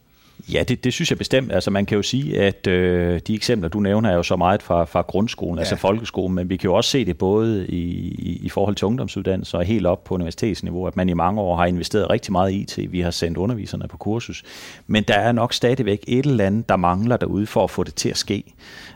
Ja, 0.53 0.63
det, 0.63 0.83
det 0.83 0.93
synes 0.93 1.09
jeg 1.09 1.17
bestemt. 1.17 1.51
Altså 1.51 1.71
man 1.71 1.86
kan 1.86 1.95
jo 1.95 2.01
sige, 2.01 2.41
at 2.41 2.67
øh, 2.67 3.19
de 3.27 3.36
eksempler, 3.36 3.69
du 3.69 3.79
nævner, 3.79 4.09
er 4.09 4.15
jo 4.15 4.23
så 4.23 4.36
meget 4.36 4.63
fra, 4.63 4.86
fra 4.86 5.01
grundskolen, 5.01 5.55
ja. 5.55 5.59
altså 5.59 5.75
folkeskolen, 5.75 6.36
men 6.36 6.49
vi 6.49 6.57
kan 6.57 6.67
jo 6.67 6.73
også 6.73 6.89
se 6.89 7.05
det 7.05 7.17
både 7.17 7.67
i, 7.67 7.81
i, 8.09 8.39
i 8.43 8.49
forhold 8.49 8.75
til 8.75 8.86
ungdomsuddannelser 8.86 9.57
og 9.57 9.65
helt 9.65 9.86
op 9.86 10.03
på 10.03 10.13
universitetsniveau, 10.13 10.88
at 10.88 10.95
man 10.97 11.09
i 11.09 11.13
mange 11.13 11.41
år 11.41 11.55
har 11.55 11.65
investeret 11.65 12.09
rigtig 12.09 12.31
meget 12.31 12.51
i 12.51 12.61
IT. 12.61 12.91
Vi 12.91 12.99
har 12.99 13.11
sendt 13.11 13.38
underviserne 13.38 13.88
på 13.88 13.97
kursus, 13.97 14.43
men 14.88 15.03
der 15.03 15.13
er 15.15 15.31
nok 15.31 15.53
stadigvæk 15.53 16.03
et 16.07 16.25
eller 16.25 16.45
andet, 16.45 16.69
der 16.69 16.75
mangler 16.75 17.17
derude 17.17 17.47
for 17.47 17.63
at 17.63 17.69
få 17.69 17.83
det 17.83 17.95
til 17.95 18.09
at 18.09 18.17
ske. 18.17 18.43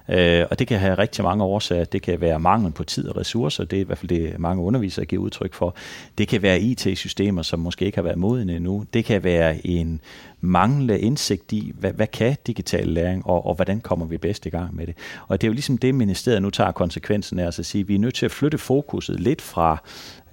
Øh, 0.10 0.46
og 0.52 0.60
det 0.60 0.68
kan 0.68 0.80
have 0.80 0.96
rigtig 0.96 1.24
mange 1.24 1.44
årsager. 1.44 1.86
Det 1.86 2.02
kan 2.02 2.22
være 2.22 2.40
mangel 2.40 2.72
på 2.72 2.84
tid 2.84 3.08
og 3.08 3.18
ressourcer, 3.18 3.64
det 3.64 3.78
er 3.78 3.82
i 3.82 3.84
hvert 3.84 3.98
fald 3.98 4.10
det, 4.10 4.40
mange 4.40 4.64
undervisere 4.64 5.06
giver 5.06 5.22
udtryk 5.22 5.54
for. 5.54 5.76
Det 6.18 6.28
kan 6.28 6.42
være 6.42 6.62
IT-systemer, 6.62 7.42
som 7.42 7.60
måske 7.60 7.86
ikke 7.86 7.98
har 7.98 8.04
været 8.04 8.18
modne 8.18 8.56
endnu. 8.56 8.86
Det 8.94 9.06
kan 9.06 9.24
være 9.24 9.68
en 9.68 10.02
manglende 10.42 11.00
indsigt 11.00 11.52
i, 11.52 11.74
hvad, 11.80 11.94
hvad 11.94 12.08
kan 12.08 12.36
digital 12.48 12.88
læring, 12.88 13.26
og, 13.26 13.46
og 13.46 13.56
hvordan 13.56 13.82
kommer 13.82 14.06
vi 14.06 14.18
bedst 14.18 14.46
i 14.46 14.50
gang 14.50 14.76
med 14.76 14.88
det. 14.88 14.96
Og 15.28 15.42
det 15.42 15.48
er 15.48 15.50
jo 15.50 15.54
ligesom 15.54 15.78
det, 15.78 15.96
ministeriet 15.96 16.42
nu 16.42 16.50
tager 16.50 16.72
konsekvensen 16.72 17.40
af, 17.40 17.46
altså 17.46 17.62
at 17.62 17.66
sige, 17.66 17.82
at 17.82 17.88
vi 17.88 17.96
er 17.96 18.00
nødt 18.00 18.16
til 18.16 18.26
at 18.26 18.32
flytte 18.32 18.58
fokuset 18.58 19.20
lidt 19.20 19.42
fra 19.42 19.84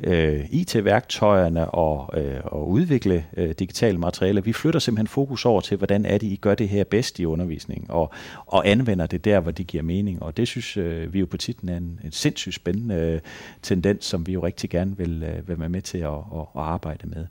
øh, 0.05 0.45
IT-værktøjerne 0.51 1.71
og, 1.71 2.21
øh, 2.21 2.41
og 2.45 2.69
udvikle 2.69 3.25
øh, 3.37 3.51
digitale 3.59 3.99
materialer. 3.99 4.41
Vi 4.41 4.53
flytter 4.53 4.81
simpelthen 4.81 5.07
fokus 5.07 5.45
over 5.45 5.61
til, 5.61 5.77
hvordan 5.77 6.07
er 6.07 6.19
det, 6.19 6.27
I 6.27 6.37
gør 6.37 6.55
det 6.55 6.69
her 6.69 6.85
bedst 6.85 7.19
i 7.19 7.25
undervisningen, 7.25 7.91
og, 7.91 8.13
og 8.47 8.69
anvender 8.69 9.07
det 9.07 9.25
der, 9.25 9.41
hvor 9.41 9.51
det 9.51 9.67
giver 9.67 9.83
mening. 9.83 10.23
Og 10.23 10.37
det 10.37 10.49
synes 10.49 10.77
øh, 10.77 11.13
vi 11.13 11.21
jo 11.21 11.27
på 11.27 11.37
titlen 11.37 11.69
er 11.69 11.77
en, 11.77 12.01
en 12.05 12.13
sindssygt 12.13 12.55
spændende 12.55 12.95
øh, 12.95 13.21
tendens, 13.63 14.05
som 14.05 14.27
vi 14.27 14.33
jo 14.33 14.45
rigtig 14.45 14.71
gerne 14.71 14.97
vil, 14.97 15.23
øh, 15.23 15.61
være 15.61 15.69
med 15.69 15.83
til 15.83 15.99
at, 15.99 16.09
at, 16.09 16.41
at 16.41 16.63
arbejde 16.63 17.09
med. 17.09 17.27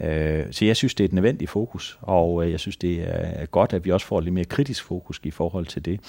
Øh, 0.00 0.44
så 0.50 0.64
jeg 0.64 0.76
synes, 0.76 0.94
det 0.94 1.04
er 1.04 1.08
et 1.08 1.12
nødvendigt 1.12 1.50
fokus, 1.50 1.98
og 2.00 2.44
øh, 2.44 2.50
jeg 2.50 2.60
synes, 2.60 2.76
det 2.76 3.04
er 3.08 3.46
godt, 3.46 3.72
at 3.72 3.84
vi 3.84 3.90
også 3.90 4.06
får 4.06 4.20
lidt 4.20 4.34
mere 4.34 4.44
kritisk 4.44 4.84
fokus 4.84 5.20
i 5.24 5.30
forhold 5.30 5.66
til 5.66 5.84
det. 5.84 6.00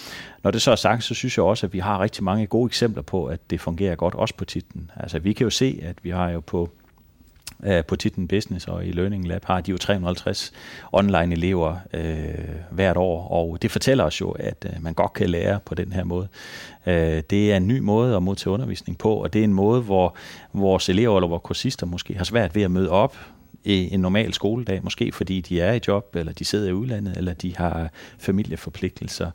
Når 0.44 0.52
det 0.52 0.62
så 0.62 0.72
er 0.72 0.76
sagt, 0.76 1.04
så 1.04 1.14
synes 1.14 1.38
jeg 1.38 1.46
også, 1.46 1.66
at 1.66 1.74
vi 1.74 1.80
har 1.80 2.00
rigtig 2.00 2.24
mange 2.24 2.48
gode 2.48 2.68
eksempler 2.68 3.02
på, 3.02 3.26
at 3.26 3.40
det 3.50 3.62
fungerer 3.62 3.96
godt, 3.96 4.16
også 4.16 4.36
på 4.36 4.46
titlen. 4.46 4.92
Altså, 4.96 5.20
vi 5.20 5.34
kan 5.34 5.44
jo 5.44 5.50
se, 5.50 5.80
at 5.84 5.96
vi 6.04 6.10
har 6.10 6.30
jo 6.30 6.40
på 6.40 6.70
øh, 7.64 7.86
på 7.86 7.96
titlen 7.96 8.28
Business 8.28 8.68
og 8.68 8.86
i 8.86 8.92
Learning 8.92 9.28
Lab 9.28 9.46
har 9.46 9.62
de 9.62 9.72
jo 9.72 9.78
350 9.78 10.52
online 10.92 11.32
elever 11.32 11.76
øh, 11.94 12.56
hvert 12.72 12.98
år, 12.98 13.28
og 13.32 13.62
det 13.62 13.72
fortæller 13.72 14.04
os 14.04 14.22
jo, 14.22 14.32
at 14.32 14.66
øh, 14.66 14.84
man 14.84 14.94
godt 14.94 15.14
kan 15.14 15.30
lære 15.30 15.60
på 15.66 15.76
den 15.76 15.94
her 15.94 16.04
måde. 16.04 16.28
Øh, 16.86 17.24
det 17.30 17.52
er 17.52 17.58
en 17.58 17.68
ny 17.68 17.80
måde 17.80 18.16
at 18.16 18.24
modtage 18.24 18.54
undervisning 18.54 18.98
på, 18.98 19.14
og 19.14 19.34
det 19.34 19.40
er 19.40 19.44
en 19.44 19.54
måde, 19.54 19.82
hvor 19.82 20.16
vores 20.54 20.90
elever 20.90 21.18
eller 21.18 21.28
vores 21.28 21.44
kursister 21.44 21.86
måske 21.86 22.18
har 22.18 22.24
svært 22.24 22.56
ved 22.56 22.64
at 22.64 22.72
møde 22.72 22.90
op 22.90 23.18
i 23.64 23.94
en 23.94 24.00
normal 24.00 24.34
skoledag, 24.34 24.84
måske 24.84 25.12
fordi 25.12 25.42
de 25.42 25.62
er 25.62 25.74
i 25.74 25.80
job, 25.88 26.16
eller 26.16 26.34
de 26.34 26.46
sidder 26.46 26.70
i 26.70 26.74
udlandet, 26.74 27.18
eller 27.18 27.34
de 27.34 27.56
har 27.56 27.90
familieforpligtelser. 28.18 29.32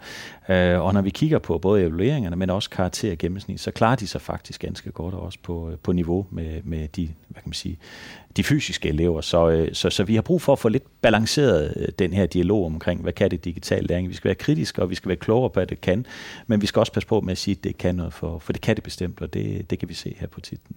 Øh, 0.48 0.80
og 0.80 0.94
når 0.94 1.02
vi 1.02 1.10
kigger 1.10 1.38
på 1.38 1.58
både 1.58 1.82
evalueringerne, 1.82 2.36
men 2.36 2.50
også 2.50 2.70
karakter 2.70 3.14
gennemsnit, 3.14 3.60
så 3.60 3.70
klarer 3.70 3.96
de 3.96 4.06
sig 4.06 4.20
faktisk 4.20 4.60
ganske 4.60 4.90
godt 4.90 5.14
også 5.14 5.38
på, 5.42 5.70
øh, 5.70 5.76
på 5.78 5.92
niveau 5.92 6.26
med, 6.30 6.62
med 6.62 6.88
de, 6.88 7.08
hvad 7.28 7.42
kan 7.42 7.48
man 7.48 7.54
sige, 7.54 7.78
de 8.36 8.44
fysiske 8.44 8.88
elever. 8.88 9.20
Så, 9.20 9.50
øh, 9.50 9.74
så, 9.74 9.90
så 9.90 10.04
vi 10.04 10.14
har 10.14 10.22
brug 10.22 10.42
for 10.42 10.52
at 10.52 10.58
få 10.58 10.68
lidt 10.68 11.00
balanceret 11.00 11.90
den 11.98 12.12
her 12.12 12.26
dialog 12.26 12.66
omkring, 12.66 13.02
hvad 13.02 13.12
kan 13.12 13.30
det 13.30 13.44
digitale 13.44 13.86
læring. 13.86 14.08
Vi 14.08 14.14
skal 14.14 14.28
være 14.28 14.34
kritiske, 14.34 14.82
og 14.82 14.90
vi 14.90 14.94
skal 14.94 15.08
være 15.08 15.16
klogere 15.16 15.50
på, 15.50 15.60
at 15.60 15.70
det 15.70 15.80
kan, 15.80 16.06
men 16.46 16.62
vi 16.62 16.66
skal 16.66 16.80
også 16.80 16.92
passe 16.92 17.06
på 17.06 17.20
med 17.20 17.32
at 17.32 17.38
sige, 17.38 17.56
at 17.58 17.64
det 17.64 17.78
kan 17.78 17.94
noget, 17.94 18.12
for, 18.12 18.38
for 18.38 18.52
det 18.52 18.62
kan 18.62 18.76
det 18.76 18.84
bestemt, 18.84 19.20
og 19.20 19.34
det, 19.34 19.70
det 19.70 19.78
kan 19.78 19.88
vi 19.88 19.94
se 19.94 20.16
her 20.18 20.26
på 20.26 20.40
titlen. 20.40 20.76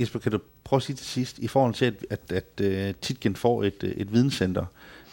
Jesper, 0.00 0.18
kan 0.18 0.32
du 0.32 0.38
prøve 0.64 0.78
at 0.78 0.82
sige 0.82 0.96
til 0.96 1.06
sidst, 1.06 1.38
i 1.38 1.48
forhold 1.48 1.74
til, 1.74 1.84
at, 1.84 1.94
at, 2.10 2.20
at, 2.32 2.66
at 2.66 2.88
uh, 2.88 2.94
Titgen 3.00 3.36
får 3.36 3.64
et, 3.64 3.94
et 3.96 4.12
videnscenter, 4.12 4.64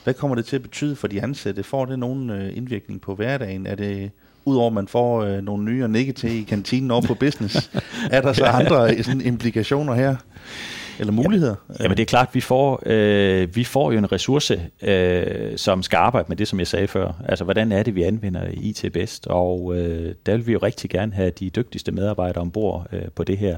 hvad 0.04 0.14
kommer 0.14 0.36
det 0.36 0.46
til 0.46 0.56
at 0.56 0.62
betyde 0.62 0.96
for 0.96 1.08
de 1.08 1.22
ansatte? 1.22 1.64
Får 1.64 1.86
det 1.86 2.00
nogen 2.00 2.30
uh, 2.30 2.58
indvirkning 2.58 3.02
på 3.02 3.16
hverdagen? 3.16 3.68
Er 3.68 3.76
det, 3.76 4.12
udover 4.46 4.68
at 4.68 4.74
man 4.74 4.88
får 4.88 5.26
uh, 5.26 5.44
nogle 5.44 5.64
nye 5.64 5.84
og 5.84 5.90
nikke 5.90 6.14
til 6.14 6.32
i 6.32 6.42
kantinen 6.44 6.92
over 6.92 7.02
på 7.02 7.14
business, 7.14 7.72
er 8.12 8.22
der 8.22 8.34
så 8.34 8.46
andre 8.46 9.04
sådan, 9.04 9.22
implikationer 9.22 9.94
her? 9.94 10.16
Eller 11.00 11.14
muligheder? 11.14 11.56
Ja, 11.70 11.84
jamen 11.84 11.98
det 11.98 12.04
er 12.04 12.08
klart, 12.08 12.30
vi 12.34 12.41
får, 12.41 12.84
øh, 12.86 13.56
vi 13.56 13.64
får 13.64 13.91
jo 13.91 13.98
en 13.98 14.12
ressource, 14.12 14.62
øh, 14.82 15.58
som 15.58 15.84
skal 15.84 15.98
arbejde 15.98 16.26
med 16.30 16.38
det, 16.38 16.48
som 16.48 16.60
jeg 16.60 16.68
sagde 16.68 16.88
før. 16.88 17.12
Altså, 17.28 17.43
hvordan 17.43 17.72
er 17.72 17.84
det, 17.84 17.95
vi 17.95 18.04
anvender 18.04 18.41
IT 18.54 18.86
bedst? 18.93 19.28
Og 19.28 19.78
øh, 19.78 20.16
der 20.26 20.32
vil 20.32 20.48
vi 20.48 20.52
jo 20.52 20.60
rigtig 20.64 20.89
gerne 20.89 21.14
have 21.14 21.30
de 21.30 21.50
dygtigste 21.50 21.91
medarbejdere 21.91 22.41
ombord 22.41 22.88
øh, 22.91 23.02
på 23.16 23.24
det 23.24 23.38
her. 23.38 23.58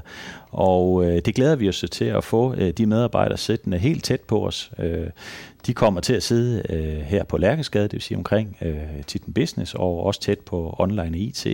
Og 0.50 1.04
øh, 1.04 1.22
det 1.24 1.34
glæder 1.34 1.56
vi 1.56 1.68
os 1.68 1.84
til 1.90 2.04
at 2.04 2.24
få 2.24 2.54
øh, 2.54 2.70
de 2.70 2.86
medarbejdere 2.86 3.38
siddende 3.38 3.78
helt 3.78 4.04
tæt 4.04 4.20
på 4.20 4.46
os. 4.46 4.70
Øh, 4.78 5.06
de 5.66 5.74
kommer 5.74 6.00
til 6.00 6.12
at 6.12 6.22
sidde 6.22 6.62
øh, 6.70 7.00
her 7.00 7.24
på 7.24 7.36
Lærkesgade, 7.36 7.84
det 7.84 7.92
vil 7.92 8.02
sige 8.02 8.18
omkring 8.18 8.56
øh, 8.62 8.74
Titten 9.06 9.32
Business, 9.32 9.74
og 9.74 10.04
også 10.04 10.20
tæt 10.20 10.38
på 10.38 10.74
online 10.78 11.18
IT, 11.18 11.46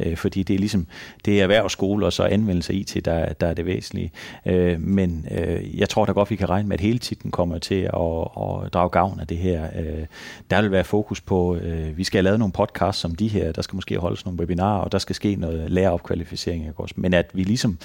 øh, 0.00 0.16
fordi 0.16 0.42
det 0.42 0.54
er 0.54 0.58
ligesom 0.58 0.86
det 1.24 1.38
er 1.38 1.42
erhvervsskole 1.42 2.06
og 2.06 2.12
så 2.12 2.22
anvendelse 2.22 2.72
af 2.72 2.76
IT, 2.76 3.04
der, 3.04 3.32
der 3.32 3.46
er 3.46 3.54
det 3.54 3.66
væsentlige. 3.66 4.10
Øh, 4.46 4.80
men 4.80 5.26
øh, 5.30 5.78
jeg 5.78 5.88
tror 5.88 6.04
da 6.04 6.12
godt, 6.12 6.30
vi 6.30 6.36
kan 6.36 6.50
regne 6.50 6.68
med, 6.68 6.74
at 6.74 6.80
hele 6.80 6.98
Titten 6.98 7.30
kommer 7.30 7.58
til 7.58 7.74
at, 7.74 8.20
at 8.36 8.72
drage 8.72 8.88
gavn 8.88 9.20
af 9.20 9.26
det 9.26 9.38
her. 9.38 9.64
Øh, 9.78 10.06
der 10.50 10.62
vil 10.62 10.70
være 10.70 10.84
fokus 10.84 11.20
på, 11.20 11.56
øh, 11.56 11.98
vi 11.98 12.04
skal 12.04 12.18
have 12.18 12.24
lavet 12.24 12.38
nogle 12.38 12.52
podcasts 12.52 13.00
som 13.00 13.14
de 13.14 13.28
her, 13.28 13.52
der 13.52 13.62
skal 13.62 13.76
måske 13.76 13.98
holdes 13.98 14.24
nogle 14.24 14.38
webinarer, 14.40 14.80
og 14.80 14.92
der 14.92 14.98
skal 14.98 15.16
ske 15.16 15.34
noget 15.34 15.70
læreopkvalificering. 15.70 16.74
Men 16.96 17.14
at 17.14 17.30
vi 17.32 17.42
ligesom 17.42 17.78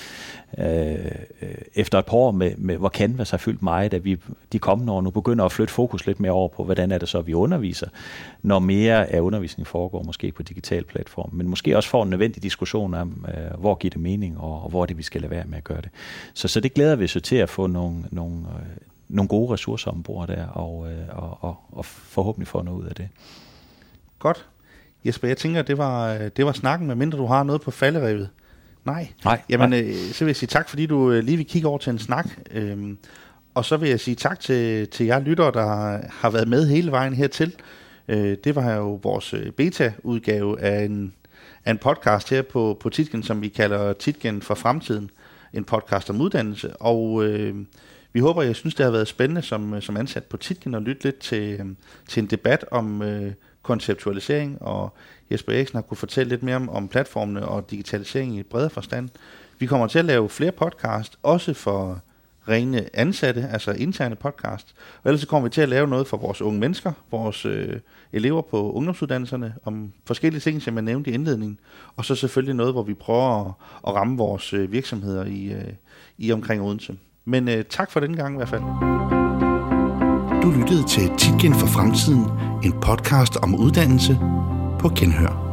øh, 0.58 0.96
øh, 1.42 1.56
efter 1.76 2.00
et 2.00 2.06
par 2.06 2.18
år, 2.18 2.32
med, 2.32 2.52
med, 2.58 2.78
hvor 2.78 2.90
Canvas 2.90 3.30
har 3.30 3.38
fyldt 3.38 3.62
meget, 3.62 3.94
at 3.94 4.06
vi 4.06 4.18
de 4.52 4.60
kommende 4.60 4.94
år 4.94 5.02
nu 5.02 5.10
begynder 5.10 5.46
at 5.46 5.52
flytte 5.52 5.67
flytte 5.68 5.76
fokus 5.76 6.08
lidt 6.08 6.20
mere 6.20 6.32
over 6.32 6.48
på, 6.48 6.64
hvordan 6.64 6.92
er 6.92 6.98
det 6.98 7.10
så, 7.10 7.22
vi 7.22 7.34
underviser, 7.34 7.88
når 8.44 8.60
mere 8.60 9.12
af 9.12 9.20
undervisningen 9.20 9.66
foregår 9.66 10.04
måske 10.04 10.32
på 10.32 10.44
digital 10.44 10.84
platform, 10.84 11.30
men 11.34 11.48
måske 11.48 11.76
også 11.78 11.90
får 11.90 12.04
en 12.04 12.10
nødvendig 12.10 12.44
diskussion 12.44 12.94
om, 12.94 13.26
øh, 13.28 13.60
hvor 13.60 13.76
giver 13.76 13.90
det 13.90 14.02
mening, 14.02 14.38
og, 14.40 14.64
og 14.64 14.70
hvor 14.70 14.82
er 14.82 14.86
det, 14.86 14.98
vi 14.98 15.04
skal 15.04 15.22
lade 15.22 15.32
være 15.32 15.46
med 15.46 15.58
at 15.58 15.64
gøre 15.64 15.82
det. 15.82 15.90
Så, 16.34 16.48
så 16.48 16.60
det 16.60 16.74
glæder 16.74 16.96
vi 16.96 17.04
os 17.04 17.18
til 17.24 17.36
at 17.36 17.50
få 17.50 17.68
nogle, 17.68 18.04
nogle, 18.12 18.36
øh, 18.36 18.78
nogle 19.10 19.28
gode 19.28 19.54
ressourcer 19.54 19.92
ombord 19.92 20.28
der, 20.28 20.48
og, 20.48 20.92
øh, 20.92 21.08
og, 21.10 21.38
og, 21.42 21.56
og 21.72 21.86
forhåbentlig 21.86 22.48
få 22.48 22.62
noget 22.62 22.80
ud 22.80 22.86
af 22.86 22.96
det. 22.96 23.10
Godt. 24.20 24.46
Jesper, 25.06 25.28
jeg 25.28 25.38
tænker, 25.38 25.62
det 25.62 25.78
var, 25.78 26.18
det 26.18 26.46
var 26.46 26.52
snakken, 26.52 26.88
medmindre 26.88 27.18
du 27.18 27.26
har 27.26 27.44
noget 27.44 27.62
på 27.62 27.72
falderevet. 27.72 28.30
Nej. 28.86 29.08
Nej. 29.26 29.42
Jamen, 29.50 29.70
nej. 29.70 29.82
Øh, 29.82 29.96
så 29.96 30.26
vil 30.26 30.30
jeg 30.30 30.36
sige 30.36 30.48
tak, 30.48 30.70
fordi 30.70 30.86
du 30.86 31.12
øh, 31.12 31.24
lige 31.24 31.38
vil 31.38 31.46
kigge 31.46 31.68
over 31.68 31.78
til 31.78 31.90
en 31.90 32.00
snak. 32.00 32.30
Øhm, 32.52 32.98
og 33.58 33.66
så 33.66 33.78
vil 33.78 33.90
jeg 33.90 34.00
sige 34.00 34.16
tak 34.16 34.40
til, 34.40 34.88
til 34.88 35.06
jer 35.06 35.20
lyttere, 35.20 35.52
der 35.52 36.00
har 36.12 36.30
været 36.30 36.48
med 36.48 36.68
hele 36.68 36.92
vejen 36.92 37.14
hertil. 37.14 37.56
Øh, 38.08 38.38
det 38.44 38.56
var 38.56 38.76
jo 38.76 39.00
vores 39.04 39.34
øh, 39.34 39.52
beta-udgave 39.52 40.62
af 40.62 40.86
en, 40.86 41.14
af 41.66 41.72
en 41.72 41.78
podcast 41.78 42.30
her 42.30 42.42
på, 42.42 42.78
på 42.80 42.90
Titgen, 42.90 43.24
som 43.24 43.42
vi 43.42 43.48
kalder 43.48 43.94
Titgen 43.94 44.42
for 44.42 44.56
fremtiden. 44.56 45.10
En 45.54 45.64
podcast 45.64 46.10
om 46.10 46.22
uddannelse. 46.22 46.78
Og 46.78 47.26
øh, 47.26 47.56
vi 48.14 48.20
håber, 48.20 48.42
jeg 48.42 48.56
synes, 48.56 48.76
det 48.76 48.84
har 48.84 48.92
været 48.92 49.08
spændende 49.08 49.42
som, 49.42 49.74
øh, 49.74 49.82
som 49.82 49.98
ansat 49.98 50.24
på 50.24 50.38
Titgen 50.38 50.74
at 50.74 50.82
lytte 50.82 51.04
lidt 51.04 51.20
til, 51.20 51.60
øh, 51.60 51.66
til 52.08 52.24
en 52.24 52.30
debat 52.30 52.66
om 52.72 53.02
øh, 53.02 53.34
konceptualisering. 53.62 54.62
Og 54.62 54.94
Jesper 55.32 55.54
Eriksen 55.54 55.78
har 55.78 55.82
kunne 55.82 55.98
fortælle 55.98 56.30
lidt 56.30 56.44
mere 56.44 56.56
om, 56.56 56.70
om 56.70 56.88
platformene 56.88 57.48
og 57.48 57.72
digitalisering 57.72 58.36
i 58.36 58.40
et 58.40 58.48
bredere 58.48 58.70
forstand. 58.70 59.10
Vi 59.60 59.66
kommer 59.66 59.88
til 59.88 60.00
at 60.00 60.06
lave 60.06 60.30
flere 60.30 60.52
podcast, 60.52 61.18
også 61.24 61.54
for 61.54 62.02
rene 62.50 62.90
ansatte, 62.94 63.48
altså 63.52 63.72
interne 63.72 64.16
podcast. 64.16 64.76
Og 65.04 65.10
ellers 65.10 65.22
så 65.22 65.28
kommer 65.28 65.48
vi 65.50 65.54
til 65.54 65.62
at 65.62 65.70
lave 65.70 65.88
noget 65.88 66.08
for 66.08 66.18
vores 66.18 66.42
unge 66.42 66.60
mennesker, 66.60 66.92
vores 67.12 67.46
øh, 67.46 67.80
elever 68.14 68.42
på 68.42 68.72
ungdomsuddannelserne, 68.72 69.54
om 69.66 69.94
forskellige 70.06 70.42
ting, 70.42 70.62
som 70.62 70.76
jeg 70.76 70.84
nævnte 70.84 71.12
i 71.12 71.14
indledningen. 71.14 71.60
Og 71.96 72.06
så 72.06 72.16
selvfølgelig 72.16 72.56
noget, 72.56 72.74
hvor 72.74 72.84
vi 72.84 72.94
prøver 72.94 73.46
at, 73.46 73.54
at 73.88 73.94
ramme 73.96 74.18
vores 74.18 74.54
øh, 74.54 74.72
virksomheder 74.72 75.26
i, 75.26 75.46
øh, 75.46 75.74
i 76.18 76.32
omkring 76.32 76.62
Odense. 76.62 76.98
Men 77.26 77.50
øh, 77.50 77.66
tak 77.66 77.92
for 77.92 78.00
den 78.00 78.16
gang 78.16 78.36
i 78.36 78.38
hvert 78.38 78.50
fald. 78.50 78.64
Du 80.42 80.52
lyttede 80.52 80.88
til 80.88 81.10
Titgen 81.18 81.54
for 81.54 81.68
Fremtiden, 81.68 82.26
en 82.64 82.74
podcast 82.82 83.38
om 83.38 83.56
uddannelse 83.56 84.18
på 84.80 84.90
Kenhør. 84.90 85.47